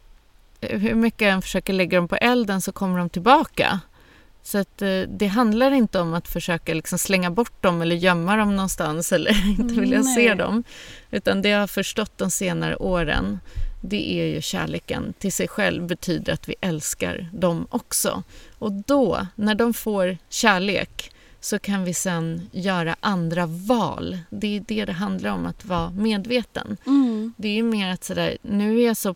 hur 0.71 0.95
mycket 0.95 1.21
jag 1.21 1.31
än 1.31 1.43
försöker 1.43 1.73
lägga 1.73 1.99
dem 1.99 2.09
på 2.09 2.17
elden 2.17 2.61
så 2.61 2.73
kommer 2.73 2.99
de 2.99 3.11
tillbaka. 3.11 3.81
Så 4.43 4.59
att, 4.59 4.83
eh, 4.83 5.01
det 5.09 5.27
handlar 5.27 5.71
inte 5.71 6.01
om 6.01 6.15
att 6.15 6.29
försöka 6.29 6.75
liksom 6.75 6.99
slänga 6.99 7.31
bort 7.31 7.63
dem 7.63 7.83
eller 7.83 7.97
gömma 7.97 8.37
dem 8.37 8.57
någonstans 8.57 9.13
eller 9.13 9.47
inte 9.61 9.81
vilja 9.81 10.03
se 10.03 10.29
Nej. 10.29 10.37
dem. 10.37 10.65
Utan 11.11 11.43
det 11.43 11.49
jag 11.49 11.61
har 11.61 11.67
förstått 11.67 12.19
de 12.19 12.31
senare 12.31 12.77
åren 12.77 13.41
det 13.89 14.21
är 14.21 14.27
ju 14.27 14.41
kärleken 14.41 15.15
till 15.19 15.33
sig 15.33 15.49
själv 15.49 15.87
betyder 15.87 16.33
att 16.33 16.49
vi 16.49 16.55
älskar 16.61 17.29
dem 17.33 17.67
också. 17.71 18.23
Och 18.59 18.73
då, 18.73 19.27
när 19.35 19.55
de 19.55 19.75
får 19.75 20.19
kärlek 20.29 21.11
så 21.41 21.59
kan 21.59 21.85
vi 21.85 21.95
sen 21.95 22.51
göra 22.53 22.97
andra 23.01 23.47
val. 23.47 24.19
Det 24.31 24.57
är 24.57 24.65
det 24.69 24.85
det 24.85 24.93
handlar 24.93 25.31
om, 25.31 25.47
att 25.47 25.65
vara 25.65 25.91
medveten. 25.91 26.77
Det 27.37 27.49
är 27.49 27.55
ju 27.55 27.63
mer 27.63 27.93
att 27.93 28.05
sådär, 28.05 28.39
nu 28.43 28.81
är 28.81 28.87
jag 28.87 28.97
så, 28.97 29.15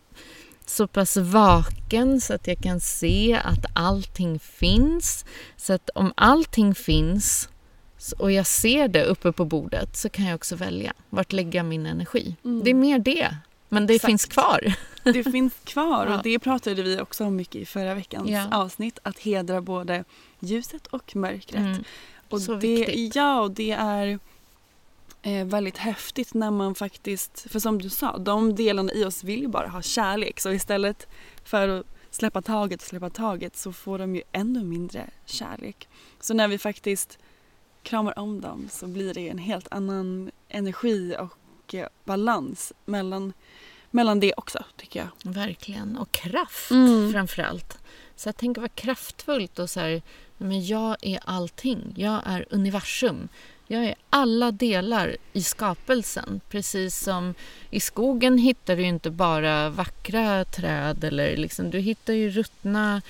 så 0.68 0.86
pass 0.86 1.16
vaken 1.16 2.20
så 2.20 2.34
att 2.34 2.46
jag 2.46 2.58
kan 2.58 2.80
se 2.80 3.40
att 3.44 3.64
allting 3.72 4.38
finns. 4.38 5.24
Så 5.56 5.72
att 5.72 5.90
om 5.94 6.12
allting 6.16 6.74
finns 6.74 7.48
och 8.18 8.32
jag 8.32 8.46
ser 8.46 8.88
det 8.88 9.04
uppe 9.04 9.32
på 9.32 9.44
bordet 9.44 9.96
så 9.96 10.08
kan 10.08 10.24
jag 10.24 10.34
också 10.34 10.56
välja 10.56 10.92
vart 11.10 11.32
lägga 11.32 11.62
min 11.62 11.86
energi. 11.86 12.36
Det 12.64 12.70
är 12.70 12.74
mer 12.74 12.98
det, 12.98 13.36
men 13.68 13.86
det 13.86 13.94
Exakt. 13.94 14.10
finns 14.10 14.24
kvar. 14.24 14.74
Det 15.04 15.24
finns 15.24 15.52
kvar 15.64 16.06
och 16.06 16.22
det 16.22 16.38
pratade 16.38 16.82
vi 16.82 17.00
också 17.00 17.24
om 17.24 17.36
mycket 17.36 17.56
i 17.56 17.66
förra 17.66 17.94
veckans 17.94 18.30
Ja. 18.30 18.46
avsnitt. 18.52 18.98
Att 19.02 19.18
hedra 19.18 19.60
både 19.60 20.04
ljuset 20.40 20.86
och 20.86 21.16
mörkret. 21.16 21.54
Mm. 21.60 21.84
Och 22.30 22.40
Så 22.40 22.54
det, 22.54 22.76
viktigt. 22.76 23.16
Ja, 23.16 23.40
och 23.40 23.50
det 23.50 23.70
är 23.70 24.18
eh, 25.22 25.44
väldigt 25.44 25.76
häftigt 25.78 26.34
när 26.34 26.50
man 26.50 26.74
faktiskt, 26.74 27.46
för 27.50 27.58
som 27.58 27.82
du 27.82 27.90
sa, 27.90 28.18
de 28.18 28.54
delarna 28.54 28.92
i 28.92 29.04
oss 29.04 29.24
vill 29.24 29.40
ju 29.40 29.48
bara 29.48 29.68
ha 29.68 29.82
kärlek. 29.82 30.40
Så 30.40 30.52
istället 30.52 31.08
för 31.44 31.68
att 31.68 31.86
släppa 32.10 32.42
taget 32.42 32.80
och 32.80 32.86
släppa 32.86 33.10
taget 33.10 33.56
så 33.56 33.72
får 33.72 33.98
de 33.98 34.14
ju 34.16 34.22
ännu 34.32 34.64
mindre 34.64 35.10
kärlek. 35.26 35.88
Så 36.20 36.34
när 36.34 36.48
vi 36.48 36.58
faktiskt 36.58 37.18
kramar 37.82 38.18
om 38.18 38.40
dem 38.40 38.68
så 38.70 38.86
blir 38.86 39.14
det 39.14 39.28
en 39.28 39.38
helt 39.38 39.68
annan 39.70 40.30
energi 40.48 41.16
och 41.18 41.74
eh, 41.74 41.88
balans 42.04 42.72
mellan, 42.84 43.32
mellan 43.90 44.20
det 44.20 44.34
också 44.36 44.64
tycker 44.76 45.00
jag. 45.00 45.32
Verkligen. 45.32 45.96
Och 45.98 46.12
kraft 46.12 46.70
Mm. 46.70 47.12
framför 47.12 47.42
allt. 47.42 47.78
Så 48.16 48.28
jag 48.28 48.36
tänker 48.36 48.60
vad 48.60 48.74
kraftfullt 48.74 49.58
och 49.58 49.70
så 49.70 49.80
här, 49.80 50.02
men 50.38 50.66
jag 50.66 50.96
är 51.00 51.20
allting. 51.24 51.94
Jag 51.96 52.20
är 52.24 52.46
universum. 52.50 53.28
Jag 53.70 53.84
är 53.84 53.94
alla 54.10 54.50
delar 54.50 55.16
i 55.32 55.42
skapelsen. 55.42 56.40
Precis 56.50 56.98
som 56.98 57.34
i 57.70 57.80
skogen 57.80 58.38
hittar 58.38 58.76
du 58.76 58.82
inte 58.82 59.10
bara 59.10 59.70
vackra 59.70 60.44
träd 60.44 61.04
eller 61.04 61.36
liksom, 61.36 61.70
du 61.70 61.78
hittar 61.78 62.12
ju 62.12 62.30
ruttna 62.30 63.02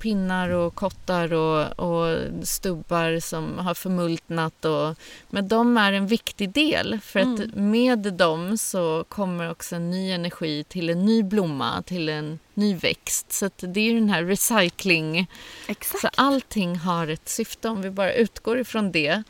pinnar 0.00 0.48
och 0.48 0.74
kottar 0.74 1.32
och, 1.32 1.78
och 1.78 2.18
stubbar 2.42 3.20
som 3.20 3.58
har 3.58 3.74
förmultnat. 3.74 4.64
Och, 4.64 4.98
men 5.28 5.48
de 5.48 5.76
är 5.76 5.92
en 5.92 6.06
viktig 6.06 6.50
del 6.50 6.98
för 7.02 7.20
att 7.20 7.54
med 7.54 7.98
dem 7.98 8.58
så 8.58 9.04
kommer 9.08 9.50
också 9.50 9.76
en 9.76 9.90
ny 9.90 10.10
energi 10.10 10.64
till 10.64 10.90
en 10.90 11.06
ny 11.06 11.22
blomma, 11.22 11.82
till 11.82 12.08
en 12.08 12.38
ny 12.54 12.74
växt. 12.74 13.32
Så 13.32 13.50
det 13.56 13.80
är 13.80 13.94
den 13.94 14.10
här 14.10 14.24
recycling. 14.24 15.26
Exakt. 15.66 16.00
Så 16.00 16.08
allting 16.14 16.76
har 16.76 17.08
ett 17.08 17.28
syfte 17.28 17.68
om 17.68 17.82
vi 17.82 17.90
bara 17.90 18.12
utgår 18.12 18.58
ifrån 18.58 18.92
det. 18.92 19.22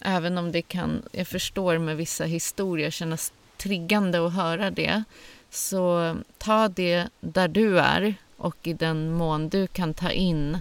Även 0.00 0.38
om 0.38 0.52
det 0.52 0.62
kan, 0.62 1.02
jag 1.12 1.26
förstår 1.28 1.78
med 1.78 1.96
vissa 1.96 2.24
historier, 2.24 2.90
kännas 2.90 3.32
triggande 3.56 4.26
att 4.26 4.32
höra 4.34 4.70
det. 4.70 5.04
Så 5.50 6.16
ta 6.38 6.68
det 6.68 7.08
där 7.20 7.48
du 7.48 7.78
är 7.78 8.14
och 8.36 8.56
i 8.62 8.72
den 8.72 9.12
mån 9.12 9.48
du 9.48 9.66
kan 9.66 9.94
ta 9.94 10.10
in 10.10 10.58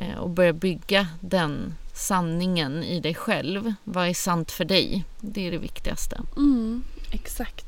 eh, 0.00 0.18
och 0.18 0.30
börja 0.30 0.52
bygga 0.52 1.06
den 1.20 1.74
sanningen 1.94 2.84
i 2.84 3.00
dig 3.00 3.14
själv. 3.14 3.74
Vad 3.84 4.08
är 4.08 4.14
sant 4.14 4.50
för 4.50 4.64
dig? 4.64 5.04
Det 5.20 5.46
är 5.46 5.50
det 5.50 5.58
viktigaste. 5.58 6.20
Mm, 6.36 6.82
exakt. 7.12 7.64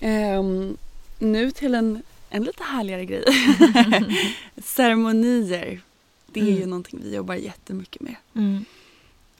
Ehm, 0.00 0.76
nu 1.18 1.50
till 1.50 1.74
en, 1.74 2.02
en 2.30 2.44
lite 2.44 2.62
härligare 2.62 3.04
grej. 3.04 3.24
Ceremonier. 4.64 5.80
Det 6.26 6.40
är 6.40 6.44
ju 6.44 6.56
Mm. 6.56 6.70
någonting 6.70 7.00
vi 7.02 7.14
jobbar 7.14 7.34
jättemycket 7.34 8.02
med. 8.02 8.14
Mm. 8.34 8.64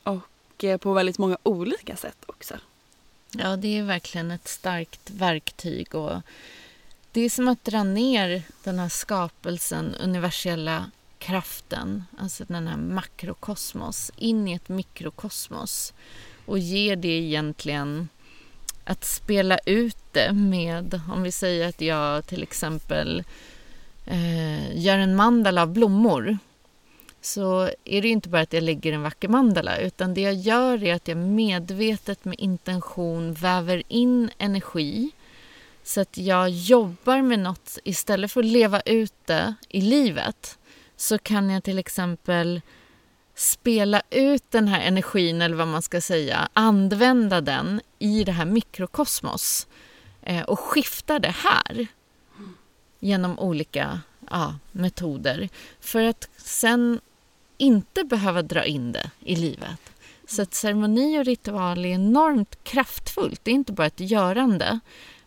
Och 0.03 0.19
Eh, 0.65 0.77
på 0.77 0.93
väldigt 0.93 1.19
många 1.19 1.37
olika 1.43 1.97
sätt 1.97 2.25
också. 2.27 2.55
Ja, 3.31 3.57
det 3.57 3.79
är 3.79 3.83
verkligen 3.83 4.31
ett 4.31 4.49
starkt 4.49 5.11
verktyg. 5.11 5.95
Och 5.95 6.21
det 7.13 7.21
är 7.21 7.31
som 7.31 7.49
att 7.49 7.65
dra 7.65 7.83
ner 7.83 8.43
den 8.65 8.79
här 8.79 8.89
skapelsen, 8.89 9.95
universella 9.95 10.91
kraften, 11.19 12.05
alltså 12.19 12.45
den 12.49 12.69
här 12.69 12.77
makrokosmos, 12.77 14.13
in 14.17 14.49
i 14.49 14.53
ett 14.53 14.69
mikrokosmos 14.69 15.93
och 16.47 16.59
ge 16.59 16.95
det 16.95 17.09
egentligen 17.09 18.09
att 18.85 19.05
spela 19.05 19.59
ut 19.67 19.97
det 20.13 20.33
med, 20.33 21.01
om 21.13 21.23
vi 21.23 21.33
säger 21.33 21.69
att 21.69 21.81
jag 21.81 22.27
till 22.27 22.43
exempel 22.43 23.25
eh, 24.07 24.79
gör 24.79 24.99
en 24.99 25.17
mandala 25.17 25.63
av 25.63 25.73
blommor 25.73 26.39
så 27.23 27.71
är 27.85 28.03
det 28.03 28.09
ju 28.09 28.13
inte 28.13 28.29
bara 28.29 28.43
att 28.43 28.53
jag 28.53 28.63
lägger 28.63 28.93
en 28.93 29.03
vacker 29.03 29.29
mandala 29.29 29.79
utan 29.79 30.15
det 30.15 30.21
jag 30.21 30.35
gör 30.35 30.85
är 30.85 30.95
att 30.95 31.09
jag 31.09 31.17
medvetet 31.17 32.25
med 32.25 32.35
intention 32.39 33.35
väver 33.35 33.83
in 33.89 34.31
energi 34.39 35.11
så 35.83 36.01
att 36.01 36.17
jag 36.17 36.51
jobbar 36.51 37.23
med 37.23 37.39
något. 37.39 37.79
Istället 37.85 38.33
för 38.33 38.41
att 38.41 38.47
leva 38.47 38.81
ut 38.81 39.15
det 39.25 39.55
i 39.69 39.81
livet 39.81 40.59
så 40.97 41.19
kan 41.19 41.51
jag 41.51 41.65
till 41.65 41.79
exempel 41.79 42.61
spela 43.35 44.03
ut 44.11 44.51
den 44.51 44.69
här 44.69 44.81
energin, 44.81 45.43
eller 45.43 45.57
vad 45.57 45.69
man 45.69 45.83
ska 45.83 46.01
säga, 46.01 46.49
använda 46.53 47.41
den 47.41 47.81
i 47.99 48.25
det 48.25 48.33
här 48.33 48.45
mikrokosmos 48.45 49.67
eh, 50.23 50.43
och 50.43 50.61
skifta 50.61 51.19
det 51.19 51.35
här 51.37 51.87
genom 53.01 53.39
olika 53.39 54.01
ja, 54.31 54.55
metoder. 54.73 55.49
För 55.81 56.03
att 56.03 56.29
sen 56.37 57.01
inte 57.57 58.05
behöva 58.05 58.43
dra 58.43 58.65
in 58.65 58.93
det 58.93 59.11
i 59.21 59.37
livet. 59.37 59.81
Så 60.29 60.43
att 60.43 60.55
ceremoni 60.55 61.21
och 61.21 61.25
ritual 61.25 61.85
är 61.85 61.89
enormt 61.89 62.65
kraftfullt. 62.65 63.41
Det 63.45 63.51
är 63.51 63.55
inte 63.55 63.73
bara 63.73 63.87
ett 63.87 64.01
görande. 64.01 64.81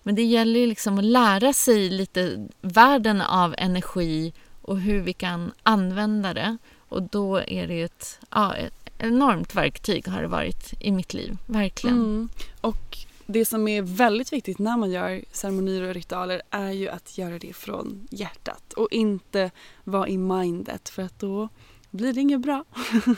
Men 0.04 0.16
det 0.16 0.24
gäller 0.24 0.60
ju 0.60 0.68
liksom 0.68 0.98
att 0.98 1.06
lära 1.06 1.54
sig 1.54 1.90
lite 1.90 2.48
världen 2.62 3.22
av 3.22 3.56
energi 3.58 4.34
och 4.62 4.80
hur 4.80 5.02
vi 5.02 5.14
kan 5.14 5.52
använda 5.64 6.34
det. 6.34 6.58
Och 6.90 7.04
då 7.04 7.38
är 7.38 7.68
det 7.68 7.82
ett, 7.82 8.20
ja, 8.30 8.56
ett 8.56 8.90
enormt 8.98 9.56
verktyg 9.56 10.08
har 10.08 10.22
det 10.22 10.28
varit 10.28 10.74
i 10.80 10.92
mitt 10.92 11.14
liv. 11.14 11.38
Verkligen. 11.46 11.96
Mm. 11.96 12.30
Och 12.62 12.98
det 13.26 13.46
som 13.46 13.68
är 13.68 13.82
väldigt 13.82 14.34
viktigt 14.34 14.60
när 14.60 14.78
man 14.78 14.92
gör 14.92 15.24
ceremonier 15.32 15.82
och 15.82 15.94
ritualer 15.94 16.42
är 16.50 16.72
ju 16.72 16.90
att 16.90 17.18
göra 17.18 17.40
det 17.40 17.54
från 17.56 18.08
hjärtat 18.12 18.74
och 18.74 18.88
inte 18.92 19.52
vara 19.84 20.08
i 20.08 20.18
mindet 20.18 20.90
för 20.90 21.04
att 21.04 21.20
då 21.20 21.50
blir 21.96 22.14
det 22.14 22.22
inget 22.22 22.42
bra. 22.42 22.66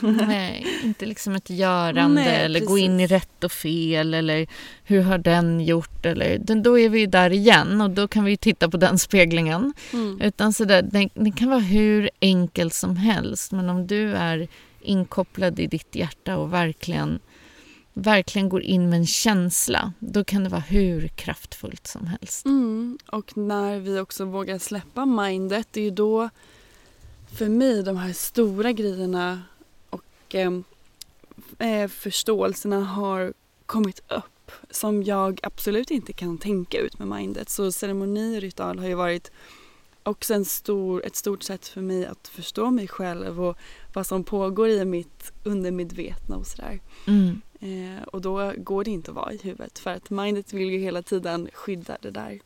Nej, 0.26 0.66
inte 0.84 1.06
liksom 1.06 1.34
ett 1.34 1.50
görande 1.50 2.22
Nej, 2.22 2.44
eller 2.44 2.60
precis. 2.60 2.68
gå 2.68 2.78
in 2.78 3.00
i 3.00 3.06
rätt 3.06 3.44
och 3.44 3.52
fel 3.52 4.14
eller 4.14 4.46
hur 4.84 5.02
har 5.02 5.18
den 5.18 5.60
gjort 5.60 6.06
eller 6.06 6.38
då 6.38 6.78
är 6.78 6.88
vi 6.88 7.00
ju 7.00 7.06
där 7.06 7.30
igen 7.32 7.80
och 7.80 7.90
då 7.90 8.08
kan 8.08 8.24
vi 8.24 8.36
titta 8.36 8.70
på 8.70 8.76
den 8.76 8.98
speglingen. 9.08 9.74
Mm. 9.92 10.20
Utan 10.20 10.52
sådär, 10.52 10.82
det, 10.82 11.08
det 11.14 11.32
kan 11.32 11.48
vara 11.48 11.60
hur 11.60 12.10
enkelt 12.20 12.74
som 12.74 12.96
helst 12.96 13.52
men 13.52 13.70
om 13.70 13.86
du 13.86 14.14
är 14.14 14.48
inkopplad 14.80 15.60
i 15.60 15.66
ditt 15.66 15.94
hjärta 15.94 16.36
och 16.36 16.52
verkligen 16.52 17.18
verkligen 17.92 18.48
går 18.48 18.62
in 18.62 18.90
med 18.90 18.98
en 18.98 19.06
känsla, 19.06 19.92
då 19.98 20.24
kan 20.24 20.44
det 20.44 20.50
vara 20.50 20.60
hur 20.60 21.08
kraftfullt 21.08 21.86
som 21.86 22.06
helst. 22.06 22.46
Mm. 22.46 22.98
Och 23.06 23.36
när 23.36 23.78
vi 23.78 23.98
också 23.98 24.24
vågar 24.24 24.58
släppa 24.58 25.06
mindet, 25.06 25.68
det 25.70 25.80
är 25.80 25.84
ju 25.84 25.90
då 25.90 26.30
för 27.32 27.48
mig 27.48 27.82
de 27.82 27.96
här 27.96 28.12
stora 28.12 28.72
grejerna 28.72 29.42
och 29.90 30.34
eh, 30.34 30.52
eh, 31.58 31.88
förståelserna 31.88 32.84
har 32.84 33.32
kommit 33.66 34.02
upp 34.08 34.24
som 34.70 35.02
jag 35.02 35.40
absolut 35.42 35.90
inte 35.90 36.12
kan 36.12 36.38
tänka 36.38 36.78
ut 36.78 36.98
med 36.98 37.08
mindet. 37.08 37.48
Så 37.48 37.72
ceremoni 37.72 38.36
och 38.36 38.40
ritual 38.40 38.78
har 38.78 38.86
ju 38.86 38.94
varit 38.94 39.30
också 40.02 40.34
en 40.34 40.44
stor, 40.44 41.06
ett 41.06 41.16
stort 41.16 41.42
sätt 41.42 41.68
för 41.68 41.80
mig 41.80 42.06
att 42.06 42.28
förstå 42.28 42.70
mig 42.70 42.88
själv 42.88 43.44
och 43.44 43.56
vad 43.94 44.06
som 44.06 44.24
pågår 44.24 44.68
i 44.68 44.84
mitt 44.84 45.32
undermedvetna 45.44 46.36
och 46.36 46.46
sådär. 46.46 46.80
Mm. 47.06 47.40
Eh, 47.60 48.02
och 48.02 48.20
då 48.20 48.52
går 48.56 48.84
det 48.84 48.90
inte 48.90 49.10
att 49.10 49.16
vara 49.16 49.32
i 49.32 49.38
huvudet 49.42 49.78
för 49.78 49.90
att 49.90 50.10
mindet 50.10 50.52
vill 50.52 50.70
ju 50.70 50.78
hela 50.78 51.02
tiden 51.02 51.48
skydda 51.52 51.96
det 52.00 52.10
där. 52.10 52.40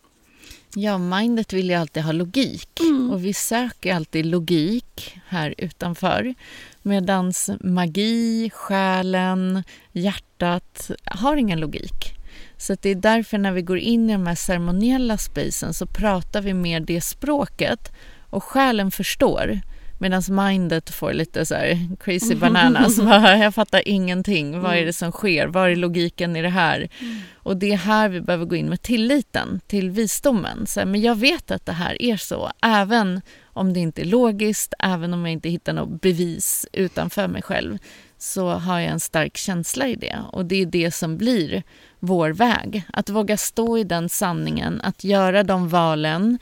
Ja, 0.75 0.99
mindet 0.99 1.53
vill 1.53 1.71
ju 1.71 1.75
alltid 1.75 2.03
ha 2.03 2.13
logik 2.13 2.81
Mm. 2.81 3.11
och 3.11 3.25
vi 3.25 3.35
söker 3.35 3.95
alltid 3.95 4.27
logik 4.27 5.17
här 5.29 5.55
utanför. 5.59 6.35
Medan 6.83 7.33
magi, 7.61 8.51
själen, 8.55 9.63
hjärtat 9.93 10.91
har 11.05 11.37
ingen 11.37 11.61
logik. 11.61 12.15
Så 12.57 12.77
det 12.83 12.91
är 12.91 12.95
därför 12.95 13.39
när 13.39 13.53
vi 13.53 13.63
går 13.63 13.79
in 13.79 14.11
i 14.11 14.13
de 14.13 14.27
här 14.27 14.35
ceremoniella 14.35 15.19
spacen 15.19 15.75
så 15.75 15.87
pratar 15.87 16.43
vi 16.43 16.55
mer 16.55 16.81
det 16.81 17.01
språket 17.01 17.93
och 18.31 18.45
själen 18.45 18.91
förstår. 18.91 19.61
Medan 20.03 20.23
mindet 20.29 20.91
får 20.91 21.13
lite 21.13 21.47
så 21.47 21.55
här 21.55 21.97
crazy 22.01 22.35
bananas. 22.41 22.97
Bara, 23.01 23.39
Jag 23.39 23.55
fattar 23.55 23.89
ingenting. 23.89 24.61
Vad 24.61 24.77
är 24.77 24.85
det 24.85 24.93
som 24.93 25.13
sker? 25.13 25.47
Var 25.47 25.69
är 25.69 25.77
logiken 25.77 26.37
i 26.37 26.43
det 26.43 26.49
här? 26.49 26.89
Och 27.35 27.57
det 27.57 27.73
är 27.73 27.77
här 27.77 28.09
vi 28.09 28.21
behöver 28.21 28.45
gå 28.45 28.57
in 28.57 28.69
med 28.69 28.83
tilliten 28.83 29.61
till 29.67 29.91
visdomen. 29.91 30.67
Så 30.67 30.81
här, 30.81 30.87
men 30.87 31.01
jag 31.01 31.15
vet 31.15 31.51
att 31.51 31.67
det 31.67 31.73
här 31.73 32.03
är 32.03 32.17
så, 32.17 32.51
även 32.63 33.21
om 33.45 33.73
det 33.73 33.81
inte 33.81 34.03
är 34.03 34.05
logiskt, 34.05 34.75
även 34.79 35.15
om 35.15 35.21
jag 35.27 35.33
inte 35.33 35.49
hittar 35.49 35.73
något 35.73 36.01
bevis 36.01 36.67
utanför 36.73 37.29
mig 37.29 37.43
själv, 37.43 37.79
så 38.19 38.49
har 38.49 38.79
jag 38.79 38.91
en 38.91 39.01
stark 39.01 39.37
känsla 39.37 39.89
i 39.89 39.95
det. 39.95 40.19
Och 40.33 40.47
det 40.47 40.63
är 40.63 40.67
det 40.67 40.91
som 40.91 41.17
blir 41.17 41.63
vår 42.01 42.31
väg. 42.31 42.85
Att 42.93 43.11
våga 43.11 43.37
stå 43.37 43.79
i 43.79 43.85
den 43.85 44.09
sanningen, 44.09 44.81
att 44.81 45.05
göra 45.05 45.43
de 45.43 45.69
valen 45.69 46.39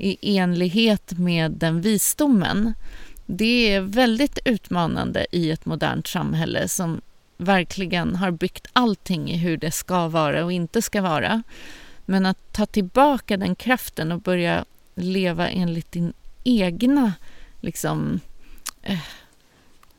i 0.00 0.36
enlighet 0.38 1.18
med 1.18 1.52
den 1.52 1.80
visdomen. 1.80 2.74
Det 3.26 3.74
är 3.74 3.80
väldigt 3.80 4.38
utmanande 4.44 5.26
i 5.32 5.50
ett 5.50 5.66
modernt 5.66 6.06
samhälle 6.06 6.68
som 6.68 7.00
verkligen 7.36 8.16
har 8.16 8.30
byggt 8.30 8.66
allting 8.72 9.30
i 9.30 9.36
hur 9.36 9.56
det 9.56 9.70
ska 9.70 10.08
vara 10.08 10.44
och 10.44 10.52
inte 10.52 10.82
ska 10.82 11.02
vara. 11.02 11.42
Men 12.06 12.26
att 12.26 12.52
ta 12.52 12.66
tillbaka 12.66 13.36
den 13.36 13.54
kraften 13.54 14.12
och 14.12 14.20
börja 14.20 14.64
leva 14.94 15.48
enligt 15.48 15.92
din 15.92 16.12
egna 16.44 17.12
liksom, 17.60 18.20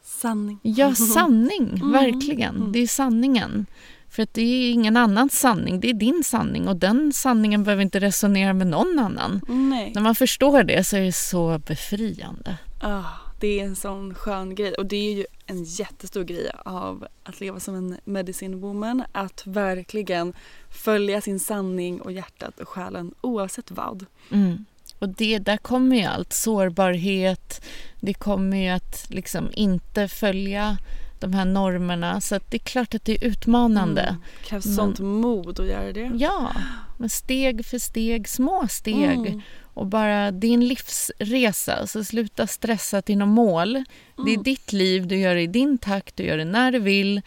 Sanning. 0.03 0.59
ja, 0.61 0.95
sanning. 1.13 1.69
Mm. 1.69 1.91
Verkligen. 1.91 2.55
Mm. 2.55 2.71
Det 2.71 2.79
är 2.79 2.87
sanningen. 2.87 3.65
För 4.11 4.23
att 4.23 4.33
det 4.33 4.41
är 4.41 4.71
ingen 4.71 4.97
annans 4.97 5.39
sanning, 5.39 5.79
det 5.79 5.89
är 5.89 5.93
din 5.93 6.23
sanning 6.23 6.67
och 6.67 6.75
den 6.75 7.13
sanningen 7.13 7.63
behöver 7.63 7.83
inte 7.83 7.99
resonera 7.99 8.53
med 8.53 8.67
någon 8.67 8.99
annan. 8.99 9.41
Nej. 9.47 9.91
När 9.95 10.01
man 10.01 10.15
förstår 10.15 10.63
det 10.63 10.83
så 10.83 10.97
är 10.97 11.01
det 11.01 11.11
så 11.11 11.59
befriande. 11.59 12.57
Ah, 12.81 13.03
det 13.39 13.59
är 13.59 13.63
en 13.63 13.75
sån 13.75 14.13
skön 14.15 14.55
grej 14.55 14.73
och 14.73 14.85
det 14.85 14.95
är 14.95 15.13
ju 15.13 15.25
en 15.45 15.63
jättestor 15.63 16.23
grej 16.23 16.51
av 16.65 17.07
att 17.23 17.39
leva 17.39 17.59
som 17.59 17.75
en 17.75 17.97
medicine 18.03 18.55
woman. 18.55 19.03
Att 19.11 19.43
verkligen 19.45 20.33
följa 20.69 21.21
sin 21.21 21.39
sanning 21.39 22.01
och 22.01 22.11
hjärtat 22.11 22.59
och 22.59 22.69
själen 22.69 23.13
oavsett 23.21 23.71
vad. 23.71 24.05
Mm. 24.31 24.65
Och 24.99 25.09
det, 25.09 25.39
där 25.39 25.57
kommer 25.57 25.95
ju 25.95 26.03
allt. 26.03 26.33
Sårbarhet, 26.33 27.65
det 27.99 28.13
kommer 28.13 28.57
ju 28.57 28.67
att 28.67 29.05
liksom 29.09 29.49
inte 29.53 30.07
följa 30.07 30.77
de 31.21 31.33
här 31.33 31.45
normerna. 31.45 32.21
Så 32.21 32.39
det 32.49 32.57
är 32.57 32.59
klart 32.59 32.95
att 32.95 33.05
det 33.05 33.15
är 33.15 33.27
utmanande. 33.27 34.01
Mm. 34.01 34.21
krävs 34.43 34.65
Men- 34.65 34.75
sånt 34.75 34.99
mod 34.99 35.59
att 35.59 35.67
göra 35.67 35.91
det. 35.93 36.11
Ja, 36.15 36.51
men 36.97 37.09
steg 37.09 37.65
för 37.65 37.79
steg, 37.79 38.27
små 38.29 38.67
steg. 38.69 38.95
Mm. 39.27 39.41
Och 39.73 39.85
bara, 39.87 40.27
en 40.27 40.67
livsresa, 40.67 41.87
så 41.87 42.03
sluta 42.03 42.47
stressa 42.47 43.01
till 43.01 43.17
något 43.17 43.27
mål. 43.29 43.73
Det 44.15 44.21
är 44.31 44.33
Mm. 44.33 44.43
ditt 44.43 44.73
liv, 44.73 45.07
du 45.07 45.17
gör 45.17 45.35
det 45.35 45.41
i 45.41 45.47
din 45.47 45.77
takt, 45.77 46.15
du 46.15 46.23
gör 46.23 46.37
det 46.37 46.45
när 46.45 46.71
du 46.71 46.79
vill. 46.79 47.21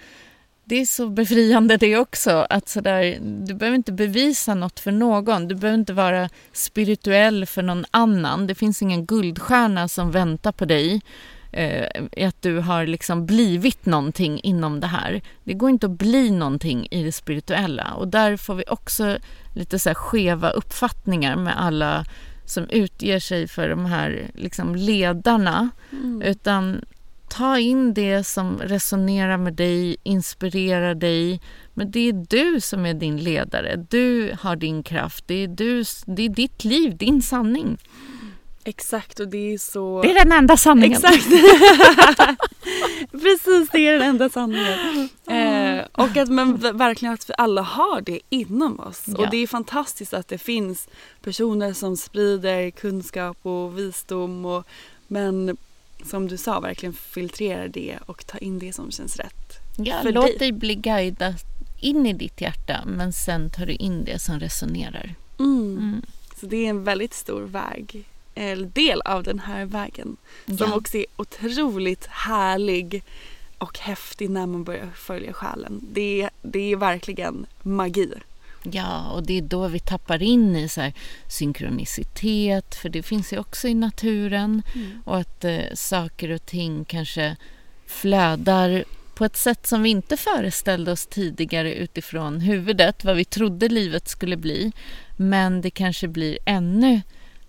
Det 0.67 0.77
är 0.81 0.87
så 0.87 1.09
befriande 1.09 1.77
det 1.77 1.97
också. 1.97 2.47
Att 2.51 2.69
sådär, 2.69 3.19
du 3.47 3.55
behöver 3.55 3.77
inte 3.77 3.93
bevisa 3.93 4.55
något 4.55 4.81
för 4.81 4.93
någon. 4.93 5.49
Du 5.49 5.55
behöver 5.55 5.79
inte 5.79 5.93
vara 5.93 6.29
spirituell 6.53 7.47
för 7.47 7.63
någon 7.63 7.85
annan. 7.91 8.47
Det 8.47 8.55
finns 8.55 8.83
ingen 8.83 9.07
guldstjärna 9.07 9.89
som 9.89 10.11
väntar 10.11 10.53
på 10.53 10.65
dig. 10.65 11.01
Eh, 11.57 12.27
att 12.27 12.43
du 12.43 12.59
har 12.59 12.87
liksom 12.87 13.27
blivit 13.27 13.87
någonting 13.87 14.41
inom 14.43 14.81
det 14.81 14.87
här. 14.87 15.23
Det 15.45 15.55
går 15.55 15.71
inte 15.71 15.87
att 15.87 15.99
bli 15.99 16.31
någonting 16.31 16.89
i 16.91 17.03
det 17.03 17.13
spirituella. 17.13 17.95
Och 17.95 18.09
där 18.09 18.37
får 18.37 18.55
vi 18.55 18.65
också 18.69 19.19
lite 19.55 19.79
så 19.79 19.89
här 19.89 19.95
skeva 19.95 20.51
uppfattningar 20.51 21.37
med 21.37 21.61
alla 21.61 22.05
som 22.45 22.69
utger 22.69 23.19
sig 23.19 23.49
för 23.49 23.69
de 23.69 23.85
här 23.85 24.31
liksom 24.35 24.77
ledarna. 24.77 25.71
Mm. 25.93 26.23
Utan 26.23 26.85
ta 27.29 27.59
in 27.59 27.95
det 27.95 28.25
som 28.25 28.59
resonerar 28.59 29.37
med 29.37 29.55
dig, 29.55 29.97
inspirerar 30.03 30.95
dig. 30.95 31.41
Men 31.75 31.91
det 31.91 32.09
är 32.09 32.27
du 32.29 32.61
som 32.61 32.87
är 32.87 32.95
din 32.95 33.17
ledare. 33.17 33.87
Du 33.91 34.37
har 34.41 34.57
din 34.57 34.83
kraft. 34.83 35.25
Det 35.27 35.35
är, 35.35 35.49
du, 35.49 35.85
det 36.07 36.23
är 36.23 36.29
ditt 36.29 36.65
liv, 36.65 36.97
din 36.97 37.23
sanning. 37.23 37.79
Exakt 38.65 39.21
och 39.21 39.29
det 39.29 39.55
är 39.55 39.59
så... 39.59 40.03
Det 40.03 40.11
är 40.11 40.15
den 40.25 40.33
enda 40.33 40.57
sanningen. 40.57 40.93
Exakt! 41.05 41.25
Precis, 43.11 43.69
det 43.73 43.79
är 43.89 43.93
den 43.93 44.03
enda 44.03 44.29
sanningen. 44.29 45.09
Eh, 45.27 45.85
och 45.93 46.17
att 46.17 46.29
man 46.29 46.57
v- 46.57 46.73
verkligen 46.73 47.15
att 47.15 47.31
vi 47.31 47.35
alla 47.39 47.63
har 47.63 48.01
det 48.01 48.21
inom 48.29 48.81
oss. 48.81 49.03
Ja. 49.07 49.15
Och 49.19 49.31
det 49.31 49.37
är 49.37 49.47
fantastiskt 49.47 50.15
att 50.15 50.29
det 50.29 50.39
finns 50.39 50.89
personer 51.23 51.73
som 51.73 51.97
sprider 51.97 52.71
kunskap 52.71 53.39
och 53.43 53.79
visdom. 53.79 54.45
Och, 54.47 54.65
men 55.07 55.57
som 56.05 56.29
du 56.29 56.37
sa, 56.37 56.61
verkligen 56.61 56.93
filtrera 56.93 57.69
det 57.69 57.99
och 58.07 58.27
ta 58.27 58.39
in 58.39 58.59
det 58.59 58.73
som 58.73 58.91
känns 58.91 59.17
rätt. 59.17 59.59
Ja, 59.77 59.95
för 60.03 60.13
låt 60.13 60.27
dig. 60.27 60.39
dig 60.39 60.53
bli 60.53 60.75
guidad 60.75 61.35
in 61.81 62.07
i 62.07 62.13
ditt 62.13 62.41
hjärta 62.41 62.85
men 62.87 63.13
sen 63.13 63.51
tar 63.51 63.67
du 63.67 63.73
in 63.73 64.05
det 64.05 64.19
som 64.19 64.41
resonerar. 64.41 65.15
Mm. 65.39 65.79
Mm. 65.79 66.03
Så 66.41 66.47
det 66.47 66.57
är 66.67 66.71
en 66.71 66.85
väldigt 66.85 67.15
stor 67.15 67.43
väg, 67.43 68.05
del 68.75 69.01
av 69.01 69.23
den 69.23 69.39
här 69.39 69.65
vägen. 69.65 70.17
Som 70.47 70.57
Ja. 70.59 70.75
också 70.75 70.97
är 70.97 71.07
otroligt 71.17 72.07
härlig 72.07 73.03
och 73.59 73.79
häftig 73.79 74.31
när 74.31 74.47
man 74.47 74.65
börjar 74.65 74.91
följa 74.95 75.33
själen. 75.33 75.81
Det 75.93 76.23
är, 76.23 76.31
det 76.43 76.73
är 76.73 76.77
verkligen 76.77 77.47
magi. 77.63 78.11
Ja, 78.71 79.11
och 79.11 79.23
det 79.27 79.39
är 79.39 79.43
då 79.43 79.69
vi 79.69 79.79
tappar 79.79 80.23
in 80.23 80.57
i 80.57 80.69
så 80.69 80.91
synkronicitet, 81.29 82.75
för 82.75 82.89
det 82.89 83.03
finns 83.03 83.33
ju 83.33 83.39
också 83.39 83.69
i 83.69 83.75
naturen. 83.75 84.63
Mm. 84.75 85.03
Och 85.05 85.17
att 85.17 85.45
eh, 85.45 85.61
saker 85.75 86.31
och 86.31 86.47
ting 86.47 86.85
kanske 86.85 87.37
flödar 87.87 88.85
på 89.15 89.25
ett 89.25 89.37
sätt 89.37 89.67
som 89.67 89.83
vi 89.83 89.89
inte 89.91 90.17
föreställde 90.17 90.93
oss 90.93 91.07
tidigare 91.07 91.75
utifrån 91.75 92.41
huvudet, 92.41 93.05
vad 93.05 93.17
vi 93.17 93.25
trodde 93.25 93.69
livet 93.69 94.09
skulle 94.09 94.37
bli. 94.37 94.73
Men 95.17 95.61
det 95.61 95.71
kanske 95.71 96.09
blir 96.09 96.39
ännu 96.45 97.01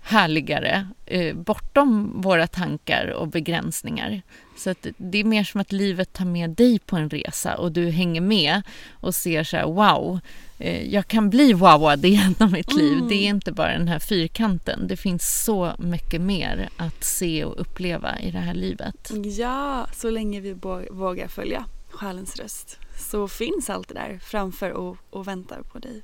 härligare 0.08 0.88
eh, 1.06 1.36
bortom 1.36 2.22
våra 2.22 2.48
tankar 2.48 3.08
och 3.08 3.28
begränsningar. 3.28 4.22
Så 4.58 4.70
att 4.70 4.88
det 4.98 5.18
är 5.18 5.24
mer 5.24 5.44
som 5.44 5.62
att 5.62 5.72
livet 5.72 6.14
tar 6.14 6.26
med 6.26 6.50
dig 6.50 6.80
på 6.80 6.96
en 6.96 7.10
resa 7.10 7.58
och 7.58 7.72
du 7.72 7.90
hänger 7.90 8.22
med 8.22 8.62
och 8.92 9.16
ser 9.16 9.44
så 9.44 9.58
här, 9.58 9.66
wow, 9.66 10.20
eh, 10.60 10.94
jag 10.94 11.08
kan 11.08 11.30
bli 11.30 11.54
wowad 11.54 12.06
genom 12.06 12.52
mitt 12.52 12.74
liv. 12.74 12.94
Mm. 12.94 13.08
Det 13.08 13.16
är 13.16 13.30
inte 13.30 13.52
bara 13.52 13.72
den 13.72 13.88
här 13.88 14.00
fyrkanten. 14.00 14.88
Det 14.88 14.98
finns 14.98 15.44
så 15.46 15.72
mycket 15.80 16.22
mer 16.22 16.70
att 16.78 17.04
se 17.04 17.46
och 17.46 17.62
uppleva 17.62 18.20
i 18.20 18.32
det 18.32 18.40
här 18.40 18.54
livet. 18.54 19.12
Ja, 19.38 19.88
så 19.94 20.10
länge 20.10 20.40
vi 20.40 20.54
vågar 20.92 21.28
följa 21.28 21.66
själens 21.90 22.36
röst 22.36 22.80
så 23.00 23.28
finns 23.28 23.70
allt 23.70 23.88
det 23.88 23.94
där 23.94 24.20
framför 24.20 24.72
och, 24.72 24.98
och 25.10 25.28
väntar 25.28 25.62
på 25.62 25.80
dig. 25.80 26.02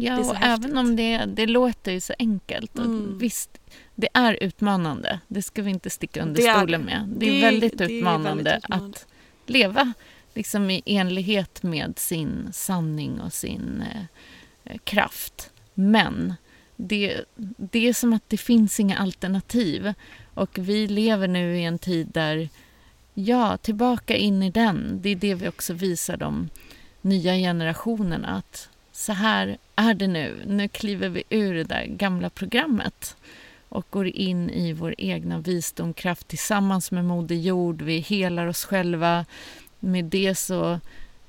Ja, 0.00 0.18
och 0.18 0.36
även 0.40 0.78
om 0.78 0.96
det, 0.96 1.24
det 1.24 1.46
låter 1.46 1.92
ju 1.92 2.00
så 2.00 2.14
enkelt. 2.18 2.78
Och 2.78 2.84
mm. 2.84 3.18
Visst, 3.18 3.58
det 3.94 4.08
är 4.14 4.38
utmanande. 4.40 5.20
Det 5.28 5.42
ska 5.42 5.62
vi 5.62 5.70
inte 5.70 5.90
sticka 5.90 6.22
under 6.22 6.42
det 6.42 6.54
stolen 6.56 6.82
med. 6.82 7.08
Det, 7.08 7.26
det 7.26 7.38
är 7.38 7.40
väldigt 7.40 7.78
det 7.78 7.84
utmanande 7.84 8.30
är 8.30 8.34
väldigt 8.34 8.64
utmanande. 8.64 8.96
att 8.96 9.06
leva 9.46 9.92
liksom 10.34 10.70
i 10.70 10.82
enlighet 10.86 11.62
med 11.62 11.98
sin 11.98 12.48
sanning 12.52 13.20
och 13.20 13.32
sin 13.32 13.84
eh, 14.64 14.78
kraft. 14.84 15.50
Men 15.74 16.34
det, 16.76 17.24
det 17.56 17.88
är 17.88 17.94
som 17.94 18.12
att 18.12 18.28
det 18.28 18.36
finns 18.36 18.80
inga 18.80 18.98
alternativ. 18.98 19.94
Och 20.34 20.58
vi 20.58 20.86
lever 20.86 21.28
nu 21.28 21.58
i 21.58 21.64
en 21.64 21.78
tid 21.78 22.08
där, 22.12 22.48
ja, 23.14 23.56
tillbaka 23.56 24.16
in 24.16 24.42
i 24.42 24.50
den. 24.50 24.98
Det 25.02 25.08
är 25.08 25.16
det 25.16 25.34
vi 25.34 25.48
också 25.48 25.72
visar 25.72 26.16
de 26.16 26.48
nya 27.00 27.34
generationerna. 27.34 28.28
Att 28.28 28.68
så 28.92 29.12
här 29.12 29.58
är 29.76 29.94
det 29.94 30.06
nu. 30.06 30.42
Nu 30.46 30.68
kliver 30.68 31.08
vi 31.08 31.22
ur 31.30 31.54
det 31.54 31.64
där 31.64 31.86
gamla 31.86 32.30
programmet 32.30 33.16
och 33.68 33.86
går 33.90 34.06
in 34.06 34.50
i 34.50 34.72
vår 34.72 34.94
egna 34.98 35.38
visdomkraft 35.38 36.28
tillsammans 36.28 36.90
med 36.90 37.04
Moder 37.04 37.34
Jord. 37.34 37.82
Vi 37.82 37.98
helar 37.98 38.46
oss 38.46 38.64
själva. 38.64 39.24
Med 39.80 40.04
det 40.04 40.34
så 40.34 40.80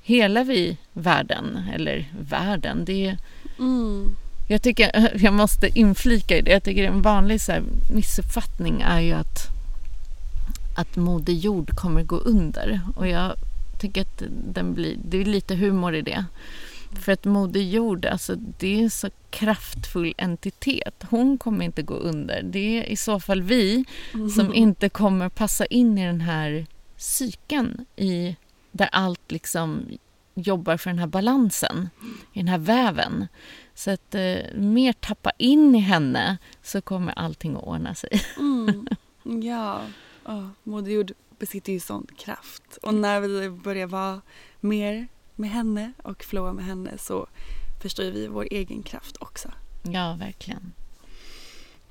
helar 0.02 0.44
vi 0.44 0.78
världen, 0.94 1.60
eller 1.74 2.14
världen. 2.20 2.86
Det 2.86 3.08
är, 3.08 3.18
mm. 3.60 4.16
Jag 4.48 4.62
tycker, 4.62 5.12
jag 5.24 5.34
måste 5.34 5.80
inflika 5.80 6.38
i 6.38 6.42
det, 6.42 6.52
jag 6.52 6.64
tycker 6.64 6.84
en 6.84 7.02
vanlig 7.02 7.42
så 7.42 7.54
missuppfattning 7.94 8.82
är 8.82 9.00
ju 9.00 9.14
att, 9.14 9.48
att 10.78 10.96
Moder 10.96 11.34
Jord 11.34 11.70
kommer 11.76 12.04
gå 12.04 12.16
under. 12.16 12.82
Och 12.96 13.08
jag 13.08 13.36
tycker 13.80 14.02
att 14.02 14.24
den 14.54 14.74
blir, 14.74 14.96
det 15.10 15.18
är 15.18 15.26
lite 15.26 15.56
humor 15.56 15.96
i 15.96 16.02
det. 16.02 16.26
För 17.00 17.12
att 17.12 17.26
Moder 17.26 17.62
Jord, 17.62 18.06
alltså, 18.06 18.36
det 18.36 18.80
är 18.80 18.84
en 18.84 18.90
så 18.90 19.10
kraftfull 19.30 20.14
entitet. 20.18 21.04
Hon 21.10 21.38
kommer 21.38 21.66
inte 21.66 21.82
gå 21.82 21.94
under. 21.94 22.44
Det 22.44 22.80
är 22.80 22.84
i 22.84 22.96
så 22.96 23.20
fall 23.20 23.42
vi 23.42 23.86
som 24.12 24.46
mm. 24.46 24.54
inte 24.54 24.90
kommer 24.90 25.30
passa 25.30 25.66
in 25.66 25.98
i 25.98 26.06
den 26.06 26.22
här 26.22 26.66
cykeln 26.98 27.86
i, 27.96 28.36
där 28.72 28.90
allt 28.92 29.32
liksom 29.32 29.86
jobbar 30.34 30.78
för 30.78 30.90
den 30.90 31.00
här 31.00 31.08
balansen, 31.08 31.90
i 32.34 32.40
den 32.40 32.48
här 32.48 32.58
väven. 32.58 33.28
Så 33.74 33.92
att 33.92 34.16
eh, 34.16 34.38
mer 34.56 34.94
tappa 34.94 35.32
in 35.38 35.76
i 35.76 35.80
henne 35.80 36.38
så 36.62 36.82
kommer 36.82 37.14
allting 37.20 37.56
att 37.56 37.64
ordna 37.64 37.96
sig. 37.96 38.22
Mm. 38.40 38.88
Ja, 39.44 39.82
oh, 40.26 40.48
Moder 40.64 40.92
Jord 40.92 41.12
besitter 41.40 41.74
ju 41.74 41.80
sån 41.80 42.08
kraft. 42.18 42.78
Och 42.82 42.94
när 42.94 43.20
vi 43.20 43.50
börjar 43.50 43.88
vara 43.88 44.22
mer 44.60 45.08
med 45.36 45.50
henne 45.50 45.94
och 46.04 46.24
flowa 46.24 46.54
med 46.54 46.66
henne 46.66 46.98
så 46.98 47.28
förstår 47.82 48.04
vi 48.04 48.28
vår 48.28 48.48
egen 48.52 48.84
kraft 48.84 49.18
också. 49.20 49.52
Ja, 49.84 50.14
verkligen. 50.20 50.74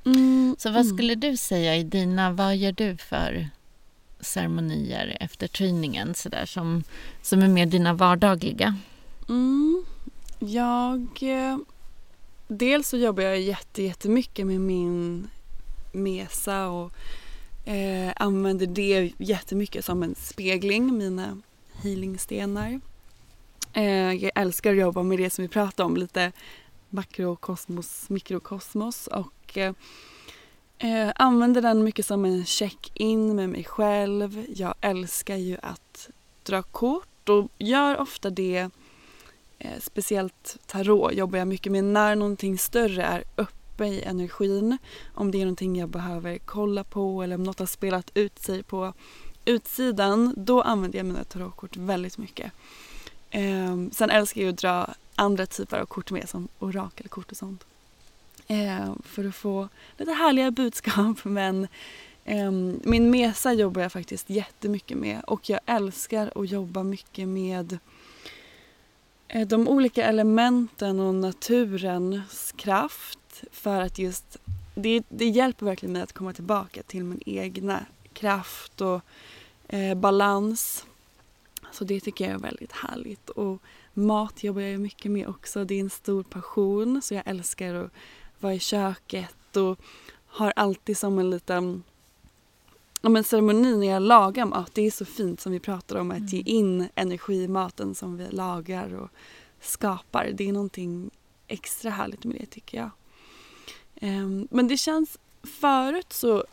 Mm, 0.04 0.56
så 0.58 0.70
vad 0.70 0.80
mm. 0.80 0.96
skulle 0.96 1.14
du 1.14 1.36
säga 1.36 1.76
i 1.76 1.82
dina, 1.82 2.32
vad 2.32 2.56
gör 2.56 2.72
du 2.72 2.96
för 2.96 3.48
ceremonier 4.20 5.16
efter 5.20 5.48
träningen 5.48 6.14
så 6.14 6.28
där, 6.28 6.46
som, 6.46 6.84
som 7.22 7.42
är 7.42 7.48
mer 7.48 7.66
dina 7.66 7.94
vardagliga? 7.94 8.76
Mm, 9.28 9.84
jag... 10.38 11.06
Eh, 11.20 11.58
dels 12.48 12.88
så 12.88 12.96
jobbar 12.96 13.22
jag 13.22 13.40
jätte, 13.40 13.82
jättemycket 13.82 14.46
med 14.46 14.60
min 14.60 15.28
mesa 15.92 16.68
och 16.68 16.92
eh, 17.64 18.12
använder 18.16 18.66
det 18.66 19.12
jättemycket 19.18 19.84
som 19.84 20.02
en 20.02 20.14
spegling, 20.14 20.98
mina 20.98 21.38
healingstenar. 21.82 22.80
Eh, 23.72 24.12
jag 24.12 24.30
älskar 24.34 24.70
att 24.70 24.78
jobba 24.78 25.02
med 25.02 25.18
det 25.18 25.30
som 25.30 25.42
vi 25.42 25.48
pratade 25.48 25.86
om, 25.86 25.96
lite 25.96 26.32
makrokosmos, 26.90 28.10
mikrokosmos 28.10 29.06
och 29.06 29.58
eh, 29.58 29.74
eh, 30.78 31.12
använder 31.16 31.62
den 31.62 31.84
mycket 31.84 32.06
som 32.06 32.24
en 32.24 32.44
check-in 32.44 33.36
med 33.36 33.48
mig 33.48 33.64
själv. 33.64 34.44
Jag 34.54 34.74
älskar 34.80 35.36
ju 35.36 35.56
att 35.62 36.10
dra 36.42 36.62
kort 36.62 37.28
och 37.28 37.48
gör 37.58 38.00
ofta 38.00 38.30
det 38.30 38.70
eh, 39.58 39.80
speciellt 39.80 40.58
tarot 40.66 41.14
jobbar 41.14 41.38
jag 41.38 41.48
mycket 41.48 41.72
med 41.72 41.84
när 41.84 42.16
någonting 42.16 42.58
större 42.58 43.02
är 43.02 43.24
uppe 43.36 43.86
i 43.86 44.02
energin. 44.02 44.78
Om 45.14 45.30
det 45.30 45.38
är 45.38 45.44
någonting 45.44 45.76
jag 45.76 45.88
behöver 45.88 46.38
kolla 46.38 46.84
på 46.84 47.22
eller 47.22 47.34
om 47.34 47.44
något 47.44 47.58
har 47.58 47.66
spelat 47.66 48.10
ut 48.14 48.38
sig 48.38 48.62
på 48.62 48.92
utsidan, 49.44 50.34
då 50.36 50.62
använder 50.62 50.98
jag 50.98 51.06
mina 51.06 51.24
tarotkort 51.24 51.76
väldigt 51.76 52.18
mycket. 52.18 52.52
Um, 53.34 53.90
sen 53.90 54.10
älskar 54.10 54.40
jag 54.40 54.50
att 54.50 54.58
dra 54.58 54.94
andra 55.14 55.46
typer 55.46 55.78
av 55.78 55.86
kort 55.86 56.10
med 56.10 56.28
som 56.28 56.48
orakelkort 56.58 57.30
och 57.30 57.36
sånt. 57.36 57.64
Um, 58.48 59.02
för 59.04 59.24
att 59.24 59.34
få 59.34 59.68
lite 59.96 60.12
härliga 60.12 60.50
budskap 60.50 61.16
men 61.24 61.68
um, 62.26 62.80
min 62.84 63.10
mesa 63.10 63.52
jobbar 63.52 63.82
jag 63.82 63.92
faktiskt 63.92 64.30
jättemycket 64.30 64.98
med. 64.98 65.20
Och 65.26 65.50
jag 65.50 65.60
älskar 65.66 66.32
att 66.34 66.50
jobba 66.50 66.82
mycket 66.82 67.28
med 67.28 67.78
eh, 69.28 69.48
de 69.48 69.68
olika 69.68 70.04
elementen 70.04 71.00
och 71.00 71.14
naturens 71.14 72.54
kraft. 72.56 73.44
För 73.52 73.80
att 73.80 73.98
just 73.98 74.36
det, 74.74 75.02
det 75.08 75.28
hjälper 75.28 75.66
verkligen 75.66 75.92
mig 75.92 76.02
att 76.02 76.12
komma 76.12 76.32
tillbaka 76.32 76.82
till 76.82 77.04
min 77.04 77.22
egna 77.26 77.86
kraft 78.12 78.80
och 78.80 79.00
eh, 79.68 79.94
balans 79.94 80.86
så 81.72 81.84
det 81.84 82.00
tycker 82.00 82.24
jag 82.24 82.34
är 82.34 82.38
väldigt 82.38 82.72
härligt. 82.72 83.30
Och 83.30 83.62
mat 83.94 84.44
jobbar 84.44 84.62
jag 84.62 84.80
mycket 84.80 85.10
med 85.10 85.28
också. 85.28 85.64
Det 85.64 85.74
är 85.74 85.80
en 85.80 85.90
stor 85.90 86.22
passion 86.22 87.02
så 87.02 87.14
jag 87.14 87.22
älskar 87.26 87.74
att 87.74 87.90
vara 88.40 88.54
i 88.54 88.58
köket 88.58 89.56
och 89.56 89.78
har 90.26 90.52
alltid 90.56 90.98
som 90.98 91.18
en 91.18 91.30
liten 91.30 91.82
ja, 93.02 93.16
en 93.16 93.24
ceremoni 93.24 93.76
när 93.76 93.86
jag 93.86 94.02
lagar 94.02 94.44
mat. 94.44 94.70
Det 94.74 94.82
är 94.82 94.90
så 94.90 95.04
fint 95.04 95.40
som 95.40 95.52
vi 95.52 95.60
pratar 95.60 95.96
om 95.96 96.10
att 96.10 96.32
ge 96.32 96.40
mm. 96.40 96.52
in 96.54 96.88
energi 96.94 97.42
i 97.42 97.48
maten 97.48 97.94
som 97.94 98.16
vi 98.16 98.28
lagar 98.30 98.94
och 98.94 99.08
skapar. 99.60 100.30
Det 100.34 100.48
är 100.48 100.52
någonting 100.52 101.10
extra 101.46 101.90
härligt 101.90 102.24
med 102.24 102.36
det 102.40 102.46
tycker 102.46 102.78
jag. 102.78 102.90
Um, 104.00 104.48
men 104.50 104.68
det 104.68 104.76
känns 104.76 105.18
förut 105.42 106.12
så 106.12 106.44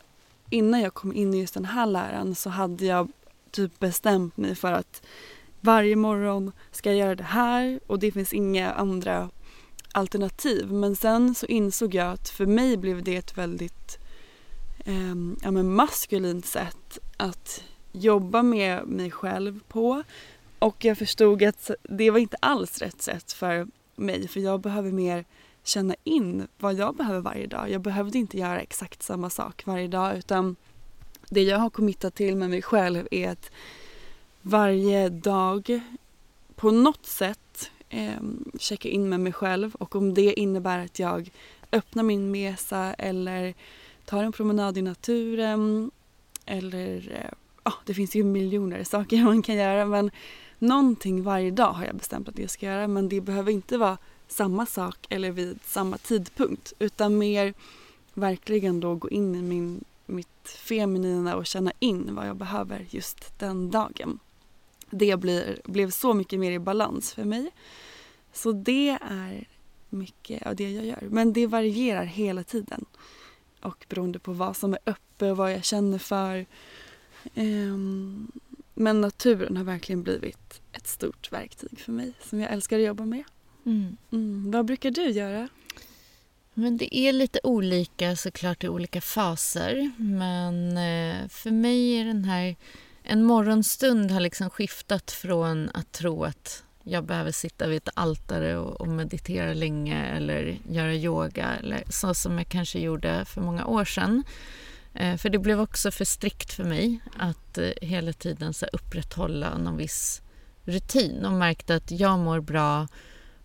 innan 0.49 0.81
jag 0.81 0.93
kom 0.93 1.13
in 1.13 1.33
i 1.33 1.39
just 1.39 1.53
den 1.53 1.65
här 1.65 1.85
läran 1.85 2.35
så 2.35 2.49
hade 2.49 2.85
jag 2.85 3.11
typ 3.51 3.79
bestämt 3.79 4.37
mig 4.37 4.55
för 4.55 4.71
att 4.71 5.01
varje 5.61 5.95
morgon 5.95 6.51
ska 6.71 6.89
jag 6.89 6.99
göra 6.99 7.15
det 7.15 7.23
här 7.23 7.79
och 7.87 7.99
det 7.99 8.11
finns 8.11 8.33
inga 8.33 8.71
andra 8.71 9.29
alternativ. 9.91 10.71
Men 10.71 10.95
sen 10.95 11.35
så 11.35 11.45
insåg 11.45 11.95
jag 11.95 12.11
att 12.11 12.29
för 12.29 12.45
mig 12.45 12.77
blev 12.77 13.03
det 13.03 13.15
ett 13.15 13.37
väldigt 13.37 13.97
eh, 14.85 15.15
ja, 15.43 15.51
men 15.51 15.75
maskulint 15.75 16.45
sätt 16.45 16.99
att 17.17 17.63
jobba 17.91 18.43
med 18.43 18.87
mig 18.87 19.11
själv 19.11 19.59
på. 19.67 20.03
Och 20.59 20.85
jag 20.85 20.97
förstod 20.97 21.43
att 21.43 21.71
det 21.83 22.11
var 22.11 22.19
inte 22.19 22.37
alls 22.39 22.77
rätt 22.77 23.01
sätt 23.01 23.31
för 23.31 23.67
mig 23.95 24.27
för 24.27 24.39
jag 24.39 24.61
behöver 24.61 24.91
mer 24.91 25.25
känna 25.63 25.95
in 26.03 26.47
vad 26.57 26.73
jag 26.73 26.95
behöver 26.95 27.19
varje 27.19 27.47
dag. 27.47 27.71
Jag 27.71 27.81
behövde 27.81 28.17
inte 28.17 28.37
göra 28.37 28.61
exakt 28.61 29.03
samma 29.03 29.29
sak 29.29 29.63
varje 29.65 29.87
dag 29.87 30.17
utan 30.17 30.55
det 31.29 31.43
jag 31.43 31.57
har 31.57 31.69
committat 31.69 32.15
till 32.15 32.35
med 32.35 32.49
mig 32.49 32.61
själv 32.61 33.07
är 33.11 33.29
att 33.29 33.51
varje 34.41 35.09
dag 35.09 35.81
på 36.55 36.71
något 36.71 37.05
sätt 37.05 37.71
eh, 37.89 38.21
checka 38.59 38.89
in 38.89 39.09
med 39.09 39.19
mig 39.19 39.33
själv. 39.33 39.75
Och 39.75 39.95
om 39.95 40.13
det 40.13 40.39
innebär 40.39 40.85
att 40.85 40.99
jag 40.99 41.29
öppnar 41.71 42.03
min 42.03 42.31
mesa 42.31 42.93
eller 42.93 43.53
tar 44.05 44.23
en 44.23 44.31
promenad 44.31 44.77
i 44.77 44.81
naturen 44.81 45.91
eller 46.45 47.11
eh, 47.65 47.73
det 47.85 47.93
finns 47.93 48.15
ju 48.15 48.23
miljoner 48.23 48.83
saker 48.83 49.17
man 49.23 49.41
kan 49.41 49.55
göra. 49.55 49.85
Men 49.85 50.11
någonting 50.59 51.23
varje 51.23 51.51
dag 51.51 51.71
har 51.73 51.85
jag 51.85 51.95
bestämt 51.95 52.29
att 52.29 52.39
jag 52.39 52.49
ska 52.49 52.65
göra. 52.65 52.87
Men 52.87 53.09
det 53.09 53.21
behöver 53.21 53.51
inte 53.51 53.77
vara 53.77 53.97
samma 54.27 54.65
sak 54.65 54.97
eller 55.09 55.31
vid 55.31 55.59
samma 55.65 55.97
tidpunkt 55.97 56.73
utan 56.79 57.17
mer 57.17 57.53
verkligen 58.13 58.79
då 58.79 58.95
gå 58.95 59.09
in 59.09 59.35
i 59.35 59.41
min, 59.41 59.83
mitt 60.09 60.49
feminina 60.49 61.35
och 61.35 61.45
känna 61.45 61.71
in 61.79 62.15
vad 62.15 62.27
jag 62.27 62.37
behöver 62.37 62.85
just 62.89 63.39
den 63.39 63.71
dagen. 63.71 64.19
Det 64.89 65.19
blir, 65.19 65.61
blev 65.63 65.89
så 65.89 66.13
mycket 66.13 66.39
mer 66.39 66.51
i 66.51 66.59
balans 66.59 67.13
för 67.13 67.23
mig. 67.23 67.51
Så 68.33 68.51
det 68.51 68.89
är 69.01 69.47
mycket 69.89 70.47
av 70.47 70.55
det 70.55 70.71
jag 70.71 70.85
gör. 70.85 71.07
Men 71.09 71.33
det 71.33 71.47
varierar 71.47 72.03
hela 72.03 72.43
tiden. 72.43 72.85
Och 73.61 73.85
beroende 73.89 74.19
på 74.19 74.33
vad 74.33 74.57
som 74.57 74.73
är 74.73 74.79
uppe 74.85 75.31
och 75.31 75.37
vad 75.37 75.53
jag 75.53 75.63
känner 75.63 75.97
för. 75.97 76.45
Um, 77.35 78.31
men 78.73 79.01
naturen 79.01 79.57
har 79.57 79.63
verkligen 79.63 80.03
blivit 80.03 80.61
ett 80.71 80.87
stort 80.87 81.31
verktyg 81.31 81.79
för 81.79 81.91
mig 81.91 82.13
som 82.21 82.39
jag 82.39 82.51
älskar 82.51 82.79
att 82.79 82.85
jobba 82.85 83.05
med. 83.05 83.23
Mm. 83.65 83.97
Mm. 84.11 84.51
Vad 84.51 84.65
brukar 84.65 84.91
du 84.91 85.09
göra? 85.09 85.49
Men 86.59 86.77
det 86.77 86.97
är 86.97 87.13
lite 87.13 87.39
olika 87.43 88.15
såklart 88.15 88.63
i 88.63 88.69
olika 88.69 89.01
faser. 89.01 89.91
Men 89.97 90.67
eh, 90.67 91.27
för 91.29 91.51
mig 91.51 91.99
är 91.99 92.05
den 92.05 92.25
här... 92.25 92.55
En 93.03 93.23
morgonstund 93.23 94.11
har 94.11 94.19
liksom 94.19 94.49
skiftat 94.49 95.11
från 95.11 95.69
att 95.73 95.91
tro 95.91 96.23
att 96.23 96.63
jag 96.83 97.03
behöver 97.03 97.31
sitta 97.31 97.67
vid 97.67 97.77
ett 97.77 97.89
altare 97.93 98.57
och, 98.57 98.81
och 98.81 98.87
meditera 98.87 99.53
länge 99.53 100.05
eller 100.05 100.57
göra 100.69 100.93
yoga 100.93 101.47
eller 101.59 101.83
så 101.89 102.13
som 102.13 102.37
jag 102.37 102.47
kanske 102.47 102.79
gjorde 102.79 103.25
för 103.25 103.41
många 103.41 103.65
år 103.65 103.85
sedan. 103.85 104.23
Eh, 104.93 105.17
för 105.17 105.29
det 105.29 105.39
blev 105.39 105.61
också 105.61 105.91
för 105.91 106.05
strikt 106.05 106.53
för 106.53 106.63
mig 106.63 106.99
att 107.17 107.57
eh, 107.57 107.69
hela 107.81 108.13
tiden 108.13 108.53
så 108.53 108.65
upprätthålla 108.65 109.57
någon 109.57 109.77
viss 109.77 110.21
rutin 110.63 111.25
och 111.25 111.33
märkte 111.33 111.75
att 111.75 111.91
jag 111.91 112.19
mår 112.19 112.39
bra 112.39 112.87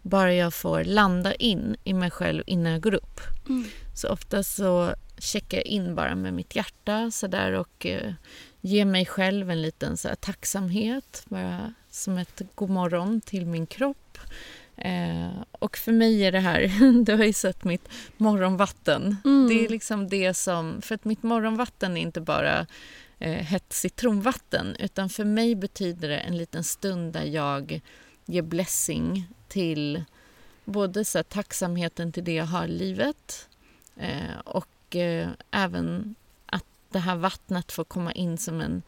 bara 0.05 0.34
jag 0.34 0.55
får 0.55 0.84
landa 0.84 1.34
in 1.34 1.76
i 1.84 1.92
mig 1.94 2.11
själv 2.11 2.42
innan 2.46 2.72
jag 2.72 2.80
går 2.80 2.94
upp. 2.94 3.20
Mm. 3.48 3.64
Så 3.94 4.09
ofta 4.09 4.42
så 4.42 4.94
checkar 5.18 5.59
jag 5.59 5.66
in 5.66 5.94
bara 5.94 6.14
med 6.14 6.34
mitt 6.34 6.57
hjärta 6.57 7.11
så 7.11 7.26
där 7.26 7.52
och 7.52 7.86
eh, 7.86 8.12
ger 8.61 8.84
mig 8.84 9.07
själv 9.07 9.50
en 9.50 9.62
liten 9.62 9.96
så 9.96 10.09
här, 10.09 10.14
tacksamhet, 10.14 11.24
bara 11.28 11.74
som 11.90 12.18
ett 12.18 12.42
god 12.55 12.70
morgon 12.70 13.20
till 13.20 13.46
min 13.46 13.66
kropp. 13.66 14.18
Eh, 14.76 15.42
och 15.50 15.76
för 15.76 15.92
mig 15.92 16.24
är 16.24 16.32
det 16.32 16.40
här, 16.40 16.61
du 17.05 17.16
har 17.16 17.24
ju 17.24 17.32
sett 17.32 17.64
mitt 17.64 17.88
morgonvatten. 18.16 19.16
Mm. 19.24 19.48
Det 19.48 19.64
är 19.64 19.68
liksom 19.68 20.09
det 20.09 20.34
som, 20.34 20.82
för 20.82 20.94
att 20.94 21.05
mitt 21.05 21.22
morgonvatten 21.22 21.96
är 21.96 22.00
inte 22.00 22.20
bara 22.20 22.66
eh, 23.18 23.32
hett 23.32 23.72
citronvatten 23.72 24.76
utan 24.78 25.09
för 25.09 25.24
mig 25.24 25.55
betyder 25.55 26.09
det 26.09 26.18
en 26.18 26.36
liten 26.36 26.64
stund 26.64 27.12
där 27.12 27.24
jag 27.24 27.80
ge 28.24 28.42
blessing 28.42 29.28
till 29.48 30.04
både 30.64 31.04
så 31.04 31.18
här, 31.18 31.22
tacksamheten 31.22 32.12
till 32.12 32.24
det 32.24 32.34
jag 32.34 32.44
har 32.44 32.64
i 32.64 32.68
livet 32.68 33.48
eh, 33.96 34.38
och 34.44 34.96
eh, 34.96 35.28
även 35.50 36.14
att 36.46 36.64
det 36.90 36.98
här 36.98 37.16
vattnet 37.16 37.72
får 37.72 37.84
komma 37.84 38.12
in 38.12 38.38
som 38.38 38.60
en 38.60 38.82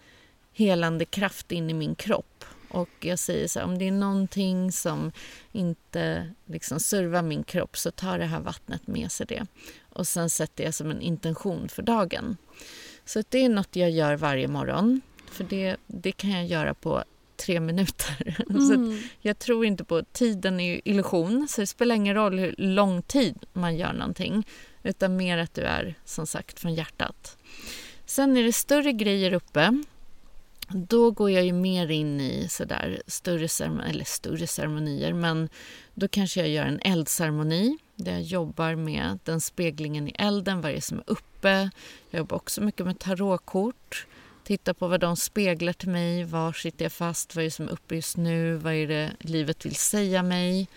helande 0.53 1.05
kraft 1.05 1.53
in 1.53 1.71
i 1.71 1.75
min 1.75 1.95
kropp. 1.95 2.45
Och 2.69 2.91
jag 3.01 3.19
säger 3.19 3.49
så 3.49 3.59
här, 3.59 3.67
om 3.67 3.79
det 3.79 3.89
är 3.89 3.93
någonting 3.93 4.73
som 4.73 5.13
inte 5.53 6.31
liksom 6.47 6.81
servar 6.81 7.23
min 7.23 7.45
kropp 7.45 7.77
så 7.77 7.91
tar 7.91 8.19
det 8.19 8.25
här 8.25 8.41
vattnet 8.41 8.87
med 8.87 9.13
sig 9.13 9.27
det. 9.27 9.47
Och 9.93 10.07
sen 10.07 10.31
sätter 10.31 10.65
jag 10.65 10.75
som 10.75 10.91
en 10.91 11.01
intention 11.01 11.69
för 11.69 11.83
dagen. 11.83 12.37
Så 13.05 13.23
det 13.29 13.39
är 13.39 13.49
något 13.49 13.77
jag 13.77 13.91
gör 13.91 14.17
varje 14.17 14.49
morgon. 14.49 15.01
För 15.31 15.45
det, 15.45 15.77
det 15.87 16.13
kan 16.13 16.31
jag 16.31 16.47
göra 16.47 16.75
på 16.75 17.05
tre 17.37 17.61
minuter. 17.61 18.37
Mm. 18.51 18.69
Så 18.69 19.07
jag 19.21 19.39
tror 19.39 19.65
inte 19.65 19.85
på... 19.85 20.03
Tiden 20.13 20.61
är 20.61 20.75
ju 20.75 20.81
illusion, 20.85 21.49
så 21.49 21.61
det 21.61 21.67
spelar 21.67 21.95
ingen 21.95 22.15
roll 22.15 22.39
hur 22.39 22.55
lång 22.59 23.03
tid 23.03 23.47
man 23.53 23.77
gör 23.77 23.93
någonting 23.93 24.47
utan 24.83 25.17
mer 25.17 25.39
att 25.39 25.55
du 25.55 25.63
är, 25.63 25.95
som 26.05 26.27
sagt, 26.27 26.61
från 26.61 26.75
hjärtat. 26.75 27.37
Sen 28.07 28.37
är 28.37 28.43
det 28.43 28.53
större 28.53 28.93
grejer 28.93 29.33
uppe. 29.33 29.83
Då 30.69 31.11
går 31.11 31.31
jag 31.31 31.45
ju 31.45 31.53
mer 31.53 31.91
in 31.91 32.21
i 32.21 32.49
sådär 32.49 33.03
större, 33.07 33.49
ceremonier, 33.49 33.91
eller 33.91 34.05
större 34.05 34.47
ceremonier 34.47 35.13
men 35.13 35.49
då 35.95 36.09
kanske 36.09 36.41
jag 36.41 36.49
gör 36.49 36.65
en 36.65 36.81
eldceremoni 36.81 37.79
där 37.97 38.13
jag 38.13 38.23
jobbar 38.23 38.75
med 38.75 39.19
den 39.25 39.41
speglingen 39.41 40.09
i 40.09 40.13
elden, 40.19 40.61
vad 40.61 40.73
det 40.73 40.77
är 40.77 40.81
som 40.81 40.99
är 40.99 41.05
uppe. 41.07 41.71
Jag 42.11 42.19
jobbar 42.19 42.37
också 42.37 42.61
mycket 42.61 42.87
med 42.87 42.99
tarotkort 42.99 44.07
titta 44.47 44.75
på 44.75 44.89
vad 44.89 45.01
de 45.01 45.17
speglar 45.17 45.73
till 45.73 45.89
mig. 45.89 46.25
Var 46.25 46.53
sitter 46.53 46.85
jag 46.85 46.93
fast? 46.93 47.37
Vad 47.37 47.43
är 47.43 47.47
det 47.47 47.51
som 47.51 47.69
är 47.69 47.73
uppe 47.73 47.95
just 47.95 48.17
nu? 48.17 48.57
Vad 48.57 48.75
är 48.75 48.87
det 48.87 49.11
livet 49.19 49.67
vill 49.67 49.77
säga 49.77 50.23
mig? 50.23 50.69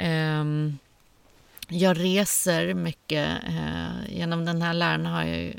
Um, 0.00 0.78
jag 1.68 2.00
reser 2.00 2.74
mycket. 2.74 3.28
Uh, 3.48 4.16
genom 4.16 4.44
den 4.44 4.62
här 4.62 4.74
läran 4.74 5.06
har 5.06 5.24
jag 5.24 5.46
uh, 5.46 5.52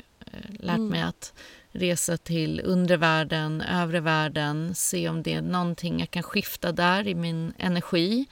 lärt 0.58 0.76
mm. 0.76 0.88
mig 0.88 1.02
att 1.02 1.32
resa 1.72 2.16
till 2.16 2.60
undre 2.64 2.96
världen, 2.96 3.60
övre 3.60 4.00
världen, 4.00 4.74
se 4.74 5.08
om 5.08 5.22
det 5.22 5.32
är 5.32 5.42
någonting 5.42 6.00
jag 6.00 6.10
kan 6.10 6.22
skifta 6.22 6.72
där 6.72 7.08
i 7.08 7.14
min 7.14 7.52
energi 7.58 8.26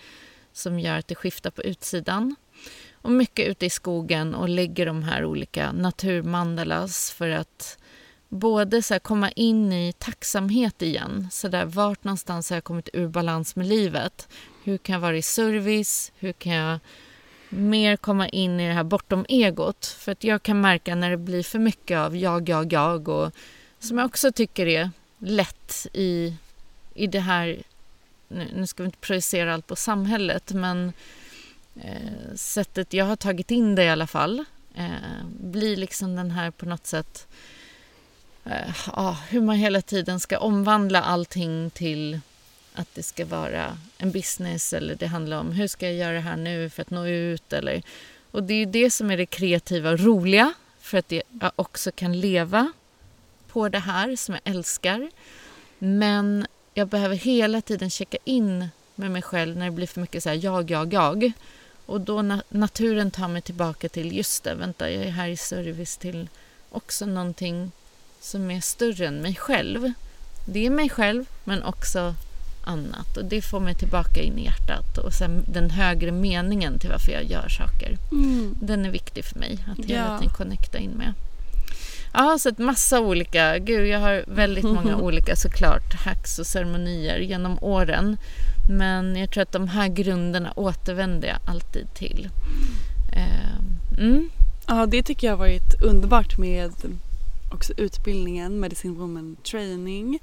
som 0.52 0.80
gör 0.80 0.98
att 0.98 1.08
det 1.08 1.14
skiftar 1.14 1.50
på 1.50 1.62
utsidan. 1.62 2.36
Och 2.92 3.12
mycket 3.12 3.48
ute 3.48 3.66
i 3.66 3.70
skogen 3.70 4.34
och 4.34 4.48
lägger 4.48 4.86
de 4.86 5.02
här 5.02 5.24
olika 5.24 5.72
naturmandalas 5.72 7.12
för 7.12 7.30
att 7.30 7.78
både 8.28 8.82
så 8.82 8.98
komma 8.98 9.30
in 9.30 9.72
i 9.72 9.92
tacksamhet 9.92 10.82
igen. 10.82 11.28
Så 11.32 11.48
där, 11.48 11.64
vart 11.64 12.04
någonstans 12.04 12.50
har 12.50 12.56
jag 12.56 12.64
kommit 12.64 12.88
ur 12.92 13.08
balans 13.08 13.56
med 13.56 13.66
livet? 13.66 14.28
Hur 14.64 14.78
kan 14.78 14.92
jag 14.92 15.00
vara 15.00 15.16
i 15.16 15.22
service? 15.22 16.12
Hur 16.18 16.32
kan 16.32 16.52
jag 16.52 16.78
mer 17.48 17.96
komma 17.96 18.28
in 18.28 18.60
i 18.60 18.68
det 18.68 18.74
här 18.74 18.84
bortom 18.84 19.26
egot? 19.28 19.86
För 19.86 20.12
att 20.12 20.24
jag 20.24 20.42
kan 20.42 20.60
märka 20.60 20.94
när 20.94 21.10
det 21.10 21.16
blir 21.16 21.42
för 21.42 21.58
mycket 21.58 21.98
av 21.98 22.16
jag, 22.16 22.48
jag, 22.48 22.72
jag 22.72 23.08
och 23.08 23.32
som 23.78 23.98
jag 23.98 24.06
också 24.06 24.32
tycker 24.32 24.66
är 24.66 24.90
lätt 25.18 25.86
i, 25.92 26.34
i 26.94 27.06
det 27.06 27.20
här... 27.20 27.62
Nu, 28.28 28.48
nu 28.54 28.66
ska 28.66 28.82
vi 28.82 28.86
inte 28.86 28.98
projicera 28.98 29.54
allt 29.54 29.66
på 29.66 29.76
samhället 29.76 30.52
men 30.52 30.92
eh, 31.82 32.34
sättet 32.34 32.92
jag 32.92 33.04
har 33.04 33.16
tagit 33.16 33.50
in 33.50 33.74
det 33.74 33.84
i 33.84 33.88
alla 33.88 34.06
fall 34.06 34.44
eh, 34.74 35.24
blir 35.40 35.76
liksom 35.76 36.16
den 36.16 36.30
här 36.30 36.50
på 36.50 36.66
något 36.66 36.86
sätt 36.86 37.26
eh, 38.50 38.88
ah, 38.92 39.16
hur 39.28 39.40
man 39.40 39.56
hela 39.56 39.82
tiden 39.82 40.20
ska 40.20 40.38
omvandla 40.38 41.02
allting 41.02 41.70
till 41.70 42.20
att 42.74 42.94
det 42.94 43.02
ska 43.02 43.26
vara 43.26 43.78
en 43.98 44.10
business 44.10 44.72
eller 44.72 44.94
det 44.94 45.06
handlar 45.06 45.40
om 45.40 45.52
hur 45.52 45.66
ska 45.66 45.86
jag 45.86 45.94
göra 45.94 46.12
det 46.12 46.20
här 46.20 46.36
nu 46.36 46.70
för 46.70 46.82
att 46.82 46.90
nå 46.90 47.06
ut 47.06 47.52
eller 47.52 47.82
och 48.30 48.42
det 48.42 48.54
är 48.54 48.66
det 48.66 48.90
som 48.90 49.10
är 49.10 49.16
det 49.16 49.26
kreativa 49.26 49.90
och 49.90 50.00
roliga 50.00 50.52
för 50.80 50.98
att 50.98 51.12
jag 51.12 51.22
också 51.56 51.90
kan 51.90 52.20
leva 52.20 52.72
på 53.48 53.68
det 53.68 53.78
här 53.78 54.16
som 54.16 54.34
jag 54.34 54.54
älskar. 54.54 55.10
Men 55.78 56.46
jag 56.74 56.88
behöver 56.88 57.16
hela 57.16 57.60
tiden 57.60 57.90
checka 57.90 58.18
in 58.24 58.68
med 58.94 59.10
mig 59.10 59.22
själv 59.22 59.56
när 59.56 59.64
det 59.64 59.70
blir 59.70 59.86
för 59.86 60.00
mycket 60.00 60.22
så 60.22 60.28
här 60.28 60.44
jag, 60.44 60.70
jag, 60.70 60.92
jag. 60.92 61.32
Och 61.86 62.00
då 62.00 62.22
na 62.22 62.42
naturen 62.48 63.10
tar 63.10 63.28
mig 63.28 63.42
tillbaka 63.42 63.88
till 63.88 64.16
just 64.16 64.44
det, 64.44 64.54
vänta 64.54 64.90
jag 64.90 65.04
är 65.04 65.10
här 65.10 65.28
i 65.28 65.36
service 65.36 65.96
till 65.96 66.28
också 66.70 67.06
någonting 67.06 67.72
som 68.26 68.50
är 68.50 68.60
större 68.60 69.06
än 69.06 69.22
mig 69.22 69.34
själv. 69.34 69.92
Det 70.44 70.66
är 70.66 70.70
mig 70.70 70.88
själv, 70.88 71.24
men 71.44 71.62
också 71.62 72.14
annat. 72.64 73.16
Och 73.16 73.24
Det 73.24 73.42
får 73.42 73.60
mig 73.60 73.74
tillbaka 73.74 74.20
in 74.20 74.38
i 74.38 74.44
hjärtat. 74.44 74.98
Och 74.98 75.12
sen 75.12 75.44
den 75.46 75.70
högre 75.70 76.12
meningen 76.12 76.78
till 76.78 76.90
varför 76.90 77.12
jag 77.12 77.24
gör 77.24 77.48
saker. 77.48 77.98
Mm. 78.12 78.54
Den 78.60 78.86
är 78.86 78.90
viktig 78.90 79.24
för 79.24 79.38
mig 79.38 79.58
att 79.72 79.84
hela 79.84 80.00
ja. 80.00 80.18
tiden 80.18 80.34
connecta 80.34 80.78
in 80.78 80.90
med. 80.90 81.12
Ja, 82.12 82.38
så 82.38 82.48
ett 82.48 82.58
massa 82.58 83.00
olika. 83.00 83.58
Gud, 83.58 83.86
jag 83.86 84.00
har 84.00 84.24
väldigt 84.26 84.64
många 84.64 84.96
olika 85.06 85.36
såklart 85.36 85.94
hacks 85.94 86.38
och 86.38 86.46
ceremonier 86.46 87.18
genom 87.18 87.58
åren. 87.60 88.16
Men 88.68 89.16
jag 89.16 89.30
tror 89.30 89.42
att 89.42 89.52
de 89.52 89.68
här 89.68 89.88
grunderna 89.88 90.52
återvänder 90.56 91.28
jag 91.28 91.38
alltid 91.44 91.94
till. 91.94 92.28
Uh, 93.16 93.98
mm. 93.98 94.30
Ja, 94.66 94.86
det 94.86 95.02
tycker 95.02 95.26
jag 95.26 95.32
har 95.32 95.38
varit 95.38 95.82
underbart 95.82 96.38
med 96.38 96.72
också 97.56 97.72
utbildningen 97.76 98.60
Medicine 98.60 98.94
Woman 98.94 99.36
Training 99.42 100.20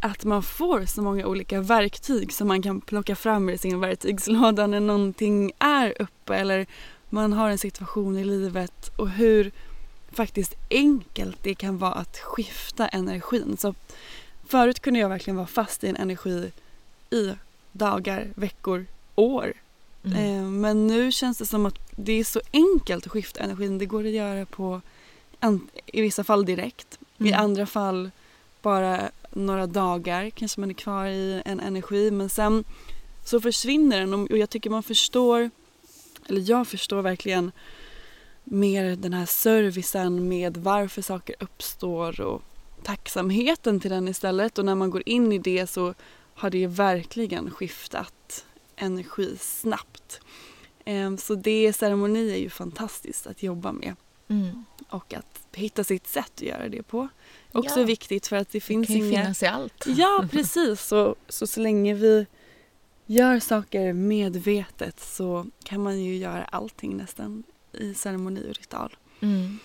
att 0.00 0.24
man 0.24 0.42
får 0.42 0.86
så 0.86 1.02
många 1.02 1.26
olika 1.26 1.60
verktyg 1.60 2.32
som 2.32 2.48
man 2.48 2.62
kan 2.62 2.80
plocka 2.80 3.16
fram 3.16 3.48
ur 3.48 3.56
sin 3.56 3.80
verktygslåda 3.80 4.66
när 4.66 4.80
någonting 4.80 5.52
är 5.58 6.02
uppe 6.02 6.36
eller 6.36 6.66
man 7.08 7.32
har 7.32 7.50
en 7.50 7.58
situation 7.58 8.18
i 8.18 8.24
livet 8.24 8.90
och 8.96 9.10
hur 9.10 9.50
faktiskt 10.12 10.54
enkelt 10.70 11.36
det 11.42 11.54
kan 11.54 11.78
vara 11.78 11.92
att 11.92 12.18
skifta 12.18 12.88
energin. 12.88 13.56
Så 13.58 13.74
förut 14.46 14.80
kunde 14.80 15.00
jag 15.00 15.08
verkligen 15.08 15.36
vara 15.36 15.46
fast 15.46 15.84
i 15.84 15.88
en 15.88 15.96
energi 15.96 16.52
i 17.10 17.32
dagar, 17.72 18.28
veckor, 18.34 18.86
år. 19.14 19.52
Mm. 20.04 20.18
Eh, 20.18 20.42
men 20.42 20.86
nu 20.86 21.12
känns 21.12 21.38
det 21.38 21.46
som 21.46 21.66
att 21.66 21.78
det 21.96 22.12
är 22.12 22.24
så 22.24 22.40
enkelt 22.52 23.06
att 23.06 23.12
skifta 23.12 23.40
energin. 23.40 23.78
Det 23.78 23.86
går 23.86 24.04
att 24.04 24.12
göra 24.12 24.46
på 24.46 24.80
i 25.86 26.00
vissa 26.00 26.24
fall 26.24 26.44
direkt. 26.44 26.98
Mm. 27.18 27.32
I 27.32 27.34
andra 27.34 27.66
fall 27.66 28.10
bara 28.62 29.10
några 29.30 29.66
dagar 29.66 30.30
kanske 30.30 30.60
man 30.60 30.70
är 30.70 30.74
kvar 30.74 31.06
i 31.06 31.42
en 31.44 31.60
energi 31.60 32.10
men 32.10 32.28
sen 32.28 32.64
så 33.24 33.40
försvinner 33.40 34.00
den 34.00 34.14
och 34.14 34.38
jag 34.38 34.50
tycker 34.50 34.70
man 34.70 34.82
förstår 34.82 35.50
eller 36.26 36.50
jag 36.50 36.68
förstår 36.68 37.02
verkligen 37.02 37.52
mer 38.44 38.96
den 38.96 39.12
här 39.12 39.26
servicen 39.26 40.28
med 40.28 40.56
varför 40.56 41.02
saker 41.02 41.36
uppstår 41.40 42.20
och 42.20 42.42
tacksamheten 42.82 43.80
till 43.80 43.90
den 43.90 44.08
istället. 44.08 44.58
Och 44.58 44.64
när 44.64 44.74
man 44.74 44.90
går 44.90 45.02
in 45.06 45.32
i 45.32 45.38
det 45.38 45.66
så 45.66 45.94
har 46.34 46.50
det 46.50 46.66
verkligen 46.66 47.50
skiftat 47.50 48.44
energi 48.76 49.36
snabbt. 49.40 50.20
Ehm, 50.84 51.18
så 51.18 51.34
det 51.34 51.72
ceremoni 51.72 52.32
är 52.32 52.36
ju 52.36 52.50
fantastiskt 52.50 53.26
att 53.26 53.42
jobba 53.42 53.72
med. 53.72 53.94
Mm. 54.28 54.64
Och 54.92 55.14
att 55.14 55.40
hitta 55.52 55.84
sitt 55.84 56.06
sätt 56.06 56.32
att 56.34 56.42
göra 56.42 56.68
det 56.68 56.82
på. 56.82 57.08
Också 57.52 57.80
Ja. 57.80 57.86
viktigt 57.86 58.26
för 58.26 58.36
att 58.36 58.50
det 58.52 58.60
finns 58.60 58.86
det 58.88 58.94
kan 58.94 59.02
ju 59.02 59.08
inga... 59.08 59.20
finnas 59.22 59.42
i 59.42 59.46
allt. 59.46 59.84
Ja, 59.86 60.28
precis. 60.30 60.80
Så, 60.80 61.16
så 61.28 61.46
så 61.46 61.60
länge 61.60 61.94
vi 61.94 62.26
gör 63.06 63.40
saker 63.40 63.92
medvetet 63.92 65.00
så 65.00 65.46
kan 65.64 65.82
man 65.82 66.00
ju 66.00 66.16
göra 66.16 66.44
allting 66.44 66.96
nästan 66.96 67.42
i 67.72 67.94
ceremoni 67.94 68.50
och 68.50 68.54
ritual. 68.56 68.96
Mm. 69.20 69.58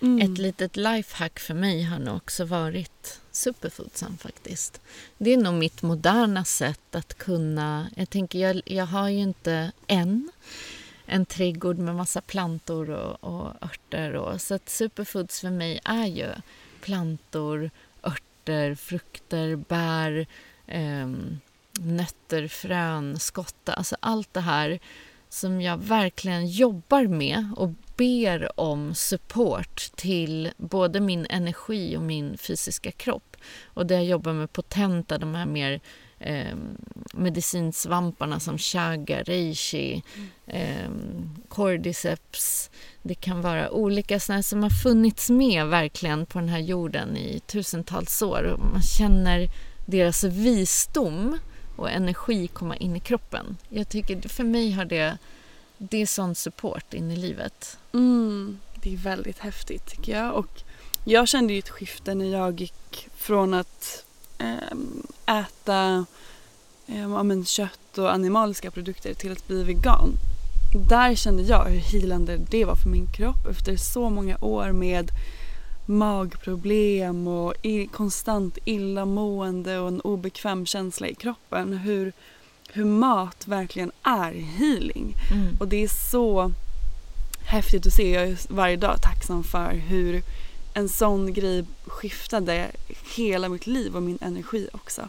Mm. 0.00 0.32
Ett 0.32 0.38
litet 0.38 0.76
lifehack 0.76 1.40
för 1.40 1.54
mig 1.54 1.82
har 1.82 1.98
nog 1.98 2.16
också 2.16 2.44
varit 2.44 3.20
superfoodsam 3.30 4.18
faktiskt. 4.18 4.80
Det 5.18 5.32
är 5.32 5.36
nog 5.36 5.54
mitt 5.54 5.82
moderna 5.82 6.44
sätt 6.44 6.94
att 6.94 7.18
kunna... 7.18 7.90
Jag 7.96 8.10
tänker, 8.10 8.38
jag, 8.38 8.62
jag 8.64 8.86
har 8.86 9.08
ju 9.08 9.18
inte 9.18 9.72
än 9.86 10.30
en 11.06 11.26
trädgård 11.26 11.78
med 11.78 11.94
massa 11.94 12.20
plantor 12.20 12.90
och, 12.90 13.24
och 13.24 13.62
örter. 13.62 14.14
Och, 14.14 14.40
så 14.40 14.54
att 14.54 14.68
superfoods 14.68 15.40
för 15.40 15.50
mig 15.50 15.80
är 15.84 16.06
ju 16.06 16.28
plantor, 16.80 17.70
örter, 18.02 18.74
frukter, 18.74 19.56
bär, 19.56 20.26
eh, 20.66 21.08
nötter, 21.80 22.48
frön, 22.48 23.18
skotta. 23.18 23.72
Alltså 23.72 23.96
allt 24.00 24.34
det 24.34 24.40
här 24.40 24.78
som 25.28 25.60
jag 25.60 25.76
verkligen 25.76 26.46
jobbar 26.46 27.06
med 27.06 27.46
och 27.56 27.70
ber 27.96 28.60
om 28.60 28.94
support 28.94 29.90
till 29.96 30.50
både 30.56 31.00
min 31.00 31.26
energi 31.30 31.96
och 31.96 32.02
min 32.02 32.38
fysiska 32.38 32.92
kropp. 32.92 33.36
Och 33.64 33.86
det 33.86 33.94
jag 33.94 34.04
jobbar 34.04 34.32
med 34.32 34.52
potenta, 34.52 35.18
de 35.18 35.34
här 35.34 35.46
mer 35.46 35.80
eh, 36.24 36.56
medicinsvamparna 37.14 38.40
som 38.40 38.58
chaga, 38.58 39.22
reishi, 39.22 40.02
eh, 40.46 40.90
cordyceps. 41.48 42.70
Det 43.02 43.14
kan 43.14 43.40
vara 43.40 43.70
olika 43.70 44.20
sådana 44.20 44.42
som 44.42 44.62
har 44.62 44.70
funnits 44.70 45.30
med 45.30 45.66
verkligen 45.66 46.26
på 46.26 46.38
den 46.38 46.48
här 46.48 46.58
jorden 46.58 47.16
i 47.16 47.40
tusentals 47.46 48.22
år. 48.22 48.56
Man 48.72 48.82
känner 48.82 49.48
deras 49.86 50.24
visdom 50.24 51.38
och 51.76 51.90
energi 51.90 52.48
komma 52.48 52.76
in 52.76 52.96
i 52.96 53.00
kroppen. 53.00 53.56
Jag 53.68 53.88
tycker, 53.88 54.28
för 54.28 54.44
mig 54.44 54.70
har 54.70 54.84
det, 54.84 55.18
det 55.78 56.02
är 56.02 56.06
sån 56.06 56.34
support 56.34 56.94
in 56.94 57.10
i 57.10 57.16
livet. 57.16 57.78
Mm, 57.92 58.58
det 58.82 58.92
är 58.92 58.96
väldigt 58.96 59.38
häftigt 59.38 59.86
tycker 59.86 60.12
jag. 60.12 60.34
Och 60.34 60.62
jag 61.04 61.28
kände 61.28 61.52
ju 61.52 61.58
ett 61.58 61.68
skifte 61.68 62.14
när 62.14 62.32
jag 62.32 62.60
gick 62.60 63.08
från 63.16 63.54
att 63.54 64.03
äta 65.26 66.06
um, 66.86 67.12
ja, 67.12 67.22
men 67.22 67.44
kött 67.44 67.98
och 67.98 68.12
animaliska 68.12 68.70
produkter 68.70 69.14
till 69.14 69.32
att 69.32 69.48
bli 69.48 69.64
vegan. 69.64 70.12
Där 70.88 71.14
kände 71.14 71.42
jag 71.42 71.64
hur 71.64 71.78
healande 71.78 72.36
det 72.50 72.64
var 72.64 72.76
för 72.76 72.88
min 72.88 73.06
kropp 73.06 73.46
efter 73.50 73.76
så 73.76 74.10
många 74.10 74.38
år 74.40 74.72
med 74.72 75.10
magproblem 75.86 77.28
och 77.28 77.54
konstant 77.92 78.58
illamående 78.64 79.78
och 79.78 79.88
en 79.88 80.00
obekväm 80.00 80.66
känsla 80.66 81.08
i 81.08 81.14
kroppen. 81.14 81.72
Hur, 81.72 82.12
hur 82.72 82.84
mat 82.84 83.46
verkligen 83.46 83.92
är 84.02 84.32
healing. 84.32 85.14
Mm. 85.32 85.56
Och 85.60 85.68
det 85.68 85.82
är 85.82 86.10
så 86.10 86.52
häftigt 87.44 87.86
att 87.86 87.92
se. 87.92 88.10
Jag 88.10 88.28
är 88.28 88.38
varje 88.48 88.76
dag 88.76 89.02
tacksam 89.02 89.44
för 89.44 89.72
hur 89.72 90.22
en 90.74 90.88
sån 90.88 91.32
grej 91.32 91.64
skiftade 91.86 92.70
hela 93.16 93.48
mitt 93.48 93.66
liv 93.66 93.96
och 93.96 94.02
min 94.02 94.18
energi 94.20 94.68
också. 94.72 95.08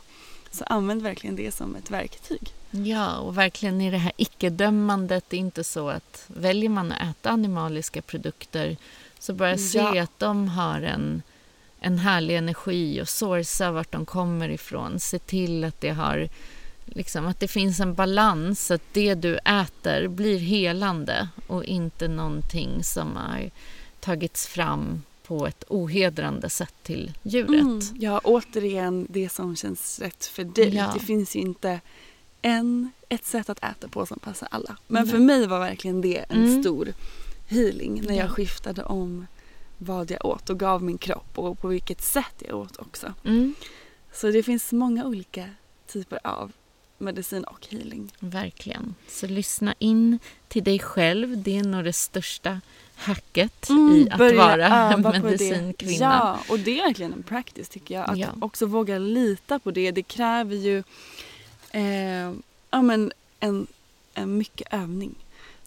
Så 0.51 0.63
använd 0.63 1.01
verkligen 1.01 1.35
det 1.35 1.51
som 1.51 1.75
ett 1.75 1.91
verktyg. 1.91 2.53
Ja, 2.71 3.17
och 3.17 3.37
verkligen 3.37 3.81
i 3.81 3.91
det 3.91 3.97
här 3.97 4.11
icke-dömandet. 4.17 5.25
Det 5.27 5.37
är 5.37 5.39
inte 5.39 5.63
så 5.63 5.89
att 5.89 6.23
väljer 6.27 6.69
man 6.69 6.91
att 6.91 7.01
äta 7.01 7.29
animaliska 7.29 8.01
produkter 8.01 8.77
så 9.19 9.33
bara 9.33 9.57
se 9.57 9.77
Ja. 9.77 10.03
att 10.03 10.19
de 10.19 10.47
har 10.47 10.81
en, 10.81 11.21
en 11.79 11.97
härlig 11.97 12.37
energi 12.37 13.01
och 13.01 13.09
sourca 13.09 13.71
vart 13.71 13.91
de 13.91 14.05
kommer 14.05 14.49
ifrån. 14.49 14.99
Se 14.99 15.19
till 15.19 15.63
att 15.63 15.81
det 15.81 15.89
har 15.89 16.29
liksom, 16.85 17.25
att 17.25 17.39
det 17.39 17.47
finns 17.47 17.79
en 17.79 17.93
balans, 17.93 18.71
att 18.71 18.93
det 18.93 19.13
du 19.13 19.37
äter 19.37 20.07
blir 20.07 20.39
helande 20.39 21.27
och 21.47 21.63
inte 21.63 22.07
någonting 22.07 22.83
som 22.83 23.15
har 23.15 23.49
tagits 23.99 24.47
fram 24.47 25.03
på 25.27 25.47
ett 25.47 25.63
ohedrande 25.67 26.49
sätt 26.49 26.73
till 26.83 27.11
djuret. 27.23 27.61
Mm. 27.61 27.81
Ja, 27.99 28.21
återigen 28.23 29.07
det 29.09 29.29
som 29.29 29.55
känns 29.55 29.99
rätt 29.99 30.25
för 30.25 30.43
dig. 30.43 30.75
Ja. 30.75 30.91
Det 30.93 30.99
finns 30.99 31.35
ju 31.35 31.39
inte 31.39 31.79
en, 32.41 32.91
ett 33.09 33.25
sätt 33.25 33.49
att 33.49 33.63
äta 33.63 33.87
på 33.87 34.05
som 34.05 34.19
passar 34.19 34.47
alla. 34.51 34.77
Men 34.87 35.03
Nej. 35.03 35.11
för 35.11 35.19
mig 35.19 35.47
var 35.47 35.59
verkligen 35.59 36.01
det 36.01 36.17
en 36.29 36.43
Mm. 36.47 36.63
stor 36.63 36.93
healing 37.47 38.01
när 38.07 38.15
jag 38.15 38.25
Ja. 38.25 38.29
skiftade 38.29 38.83
om 38.83 39.27
vad 39.77 40.11
jag 40.11 40.25
åt 40.25 40.49
och 40.49 40.59
gav 40.59 40.83
min 40.83 40.97
kropp 40.97 41.37
och 41.39 41.59
på 41.59 41.67
vilket 41.67 42.01
sätt 42.01 42.43
jag 42.47 42.59
åt 42.59 42.77
också. 42.79 43.13
Mm, 43.25 43.53
Så 44.13 44.27
det 44.31 44.43
finns 44.43 44.71
många 44.71 45.05
olika 45.05 45.49
typer 45.87 46.19
av 46.27 46.51
medicin 46.97 47.43
och 47.43 47.67
healing. 47.69 48.11
verkligen. 48.19 48.95
Så 49.07 49.27
lyssna 49.27 49.75
in 49.79 50.19
till 50.47 50.63
dig 50.63 50.79
själv. 50.79 51.43
Det 51.43 51.57
är 51.57 51.63
nog 51.63 51.83
det 51.83 51.93
största 51.93 52.61
hacket 52.95 53.69
Mm, 53.69 53.95
i 53.95 54.07
att 54.11 54.19
vara 54.19 54.97
medicinkvinna. 55.21 56.05
Ja, 56.05 56.39
och 56.49 56.59
det 56.59 56.79
är 56.79 56.83
verkligen 56.83 57.13
en 57.13 57.23
practice 57.23 57.69
tycker 57.69 57.95
jag. 57.95 58.09
Att 58.09 58.17
Ja. 58.17 58.27
också 58.41 58.65
våga 58.65 58.97
lita 58.97 59.59
på 59.59 59.71
det. 59.71 59.91
Det 59.91 60.03
kräver 60.03 60.55
ju 60.55 60.83
eh, 61.71 62.31
ja, 62.71 62.81
men 62.81 63.11
en, 63.39 63.67
en 64.13 64.37
mycket 64.37 64.73
övning. 64.73 65.15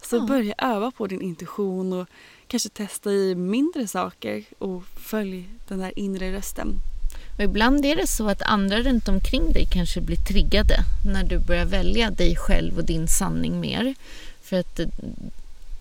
Så 0.03 0.17
Ja. 0.17 0.21
börja 0.21 0.55
öva 0.59 0.91
på 0.91 1.07
din 1.07 1.23
intuition 1.23 1.93
och 1.93 2.09
kanske 2.47 2.69
testa 2.69 3.11
i 3.13 3.35
mindre 3.35 3.89
saker 3.89 4.45
och 4.59 4.83
följ 4.97 5.49
den 5.69 5.79
där 5.79 5.99
inre 5.99 6.33
rösten. 6.33 6.69
Och 7.39 7.45
ibland 7.45 7.85
är 7.87 7.97
det 7.97 8.07
så 8.07 8.29
att 8.29 8.43
andra 8.43 8.81
runt 8.83 9.09
omkring 9.09 9.53
dig 9.53 9.67
kanske 9.73 10.01
blir 10.01 10.17
triggade 10.17 10.75
när 11.15 11.25
du 11.25 11.39
börjar 11.39 11.65
välja 11.67 12.11
dig 12.11 12.37
själv 12.37 12.79
och 12.79 12.85
din 12.85 13.09
sanning 13.09 13.61
mer. 13.61 13.95
För 14.43 14.61
att 14.61 14.79
eh, 14.81 14.87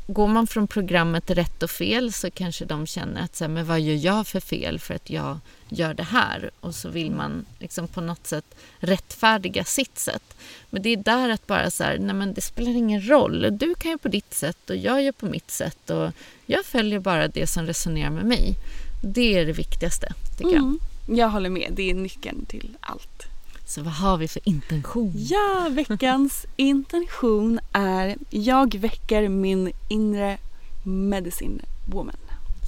går 0.08 0.28
man 0.28 0.48
från 0.48 0.68
programmet 0.68 1.32
rätt 1.32 1.64
och 1.64 1.70
fel 1.70 2.14
så 2.14 2.32
kanske 2.32 2.66
de 2.66 2.86
känner 2.88 3.22
att 3.22 3.36
så 3.36 3.44
här, 3.44 3.50
men 3.50 3.66
vad 3.66 3.82
gör 3.82 3.96
jag 3.96 4.28
för 4.28 4.40
fel 4.40 4.80
för 4.80 4.94
att 4.94 5.10
jag 5.10 5.40
gör 5.70 5.94
det 5.94 6.04
här? 6.04 6.52
Och 6.60 6.76
så 6.76 6.90
vill 6.90 7.12
man 7.12 7.46
liksom 7.60 7.88
på 7.88 8.02
något 8.02 8.28
sätt 8.28 8.46
rättfärdiga 8.80 9.64
sitt 9.64 10.00
sätt. 10.00 10.38
Men 10.70 10.82
det 10.82 10.90
är 10.90 10.98
där 10.98 11.30
att 11.30 11.48
bara 11.48 11.72
så 11.72 11.84
här, 11.84 11.98
nej 12.00 12.16
men 12.16 12.34
det 12.34 12.42
spelar 12.42 12.72
ingen 12.72 13.10
roll. 13.10 13.48
Du 13.52 13.76
kan 13.76 13.92
ju 13.92 13.98
på 13.98 14.08
ditt 14.08 14.34
sätt 14.34 14.70
och 14.70 14.76
jag 14.76 15.04
gör 15.04 15.12
på 15.12 15.26
mitt 15.26 15.52
sätt 15.52 15.90
och 15.90 16.12
jag 16.46 16.66
följer 16.66 17.00
bara 17.00 17.28
det 17.28 17.48
som 17.48 17.66
resonerar 17.66 18.10
med 18.10 18.26
mig. 18.26 18.56
Det 19.04 19.38
är 19.40 19.46
det 19.46 19.54
viktigaste, 19.54 20.14
tycker 20.38 20.52
jag. 20.52 20.64
Mm. 20.64 20.80
Jag 21.08 21.30
håller 21.30 21.50
med, 21.50 21.74
det 21.76 21.90
är 21.90 21.94
nyckeln 21.94 22.46
till 22.46 22.78
allt. 22.80 23.37
Så 23.68 23.82
vad 23.82 23.94
har 23.94 24.18
vi 24.18 24.28
för 24.28 24.42
intention? 24.50 25.14
Ja, 25.16 25.68
veckans 25.72 26.46
intention 26.56 27.60
är 27.72 28.18
jag 28.30 28.76
väcker 28.76 29.30
min 29.30 29.72
inre 29.88 30.38
medicine 30.84 31.62
woman. 31.86 32.18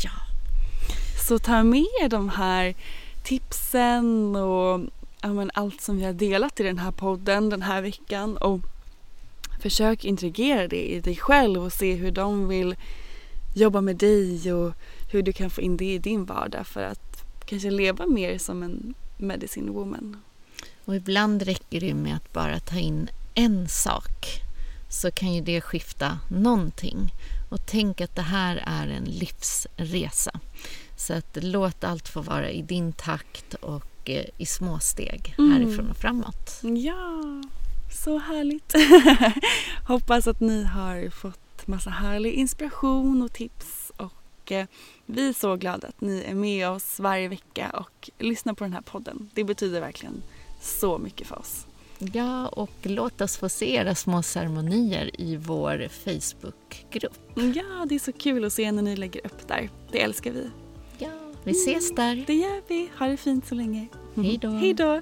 Ja. 0.04 0.12
Så 1.28 1.40
ta 1.40 1.64
med 1.64 1.86
er 2.02 2.10
de 2.10 2.30
här 2.30 2.76
tipsen 3.24 4.36
och 4.36 4.82
ja, 5.22 5.48
allt 5.54 5.82
som 5.82 5.98
vi 5.98 6.04
har 6.04 6.14
delat 6.14 6.60
i 6.60 6.64
den 6.64 6.80
här 6.80 6.92
podden 6.92 7.50
den 7.50 7.62
här 7.62 7.82
veckan 7.82 8.38
och 8.38 8.60
försök 9.62 10.06
integrera 10.06 10.68
det 10.68 10.92
i 10.92 11.00
dig 11.00 11.16
själv 11.16 11.64
och 11.64 11.74
se 11.74 11.96
hur 11.96 12.12
de 12.12 12.48
vill 12.48 12.76
jobba 13.56 13.82
med 13.82 13.96
dig 13.96 14.54
och 14.54 14.74
hur 15.12 15.22
du 15.22 15.34
kan 15.34 15.50
få 15.50 15.62
in 15.62 15.78
det 15.78 15.94
i 15.94 15.98
din 15.98 16.26
vardag 16.26 16.68
för 16.68 16.84
att 16.84 17.26
kanske 17.46 17.72
leva 17.72 18.06
mer 18.06 18.38
som 18.38 18.64
en 18.64 18.94
medicine 19.18 19.72
woman. 19.72 20.18
Och 20.90 20.96
ibland 20.96 21.42
räcker 21.42 21.80
det 21.80 21.94
med 21.94 22.16
att 22.16 22.34
bara 22.34 22.60
ta 22.60 22.78
in 22.78 23.10
en 23.34 23.68
sak 23.68 24.42
så 24.90 25.12
kan 25.12 25.34
ju 25.34 25.42
det 25.42 25.62
skifta 25.62 26.20
någonting. 26.30 27.14
Och 27.50 27.60
tänk 27.66 28.02
att 28.02 28.16
det 28.16 28.22
här 28.22 28.64
är 28.66 28.88
en 28.88 29.04
livsresa. 29.04 30.40
Så 30.98 31.14
att 31.14 31.38
låt 31.42 31.84
allt 31.84 32.08
få 32.08 32.22
vara 32.22 32.50
i 32.50 32.62
din 32.62 32.94
takt 32.94 33.54
och 33.54 34.10
eh, 34.10 34.26
i 34.38 34.46
små 34.46 34.80
steg 34.80 35.36
Mm. 35.38 35.52
härifrån 35.52 35.90
och 35.90 35.98
framåt. 35.98 36.60
Ja, 36.62 37.24
så 38.04 38.18
härligt. 38.18 38.74
Hoppas 39.88 40.28
att 40.28 40.40
ni 40.40 40.64
har 40.64 41.10
fått 41.10 41.68
massa 41.68 41.90
härlig 41.90 42.34
inspiration 42.34 43.22
och 43.22 43.34
tips 43.34 43.92
och 43.98 44.52
eh, 44.52 44.66
vi 45.06 45.30
är 45.30 45.34
så 45.34 45.56
glada 45.56 45.88
att 45.88 46.02
ni 46.02 46.24
är 46.28 46.36
med 46.36 46.70
oss 46.70 47.00
varje 47.00 47.28
vecka 47.28 47.70
och 47.70 48.10
lyssnar 48.20 48.54
på 48.54 48.64
den 48.64 48.74
här 48.74 48.82
podden. 48.82 49.30
Det 49.34 49.44
betyder 49.44 49.82
verkligen 49.82 50.22
så 50.60 50.98
mycket 50.98 51.28
för 51.28 51.40
oss. 51.40 51.66
Ja, 52.14 52.48
och 52.48 52.72
låt 52.84 53.22
oss 53.22 53.38
få 53.38 53.50
se 53.50 53.76
era 53.76 53.96
små 53.96 54.22
ceremonier 54.24 55.22
i 55.22 55.36
vår 55.36 55.88
Facebookgrupp. 55.88 57.20
Ja, 57.36 57.86
det 57.90 57.96
är 57.96 58.00
så 58.00 58.12
kul 58.12 58.46
att 58.46 58.54
se 58.54 58.72
när 58.72 58.82
ni 58.82 58.96
lägger 58.96 59.26
upp 59.26 59.48
där. 59.48 59.70
Det 59.92 60.02
älskar 60.02 60.32
vi. 60.32 60.50
Ja, 60.98 61.12
vi 61.44 61.52
ses 61.52 61.96
där. 61.96 62.24
Det 62.28 62.34
gör 62.34 62.62
vi. 62.68 62.90
Ha 63.00 63.08
det 63.08 63.18
fint 63.18 63.48
så 63.48 63.56
länge. 63.56 63.88
Hej 64.16 64.38
då. 64.42 64.50
Hej 64.50 64.74
då. 64.74 65.02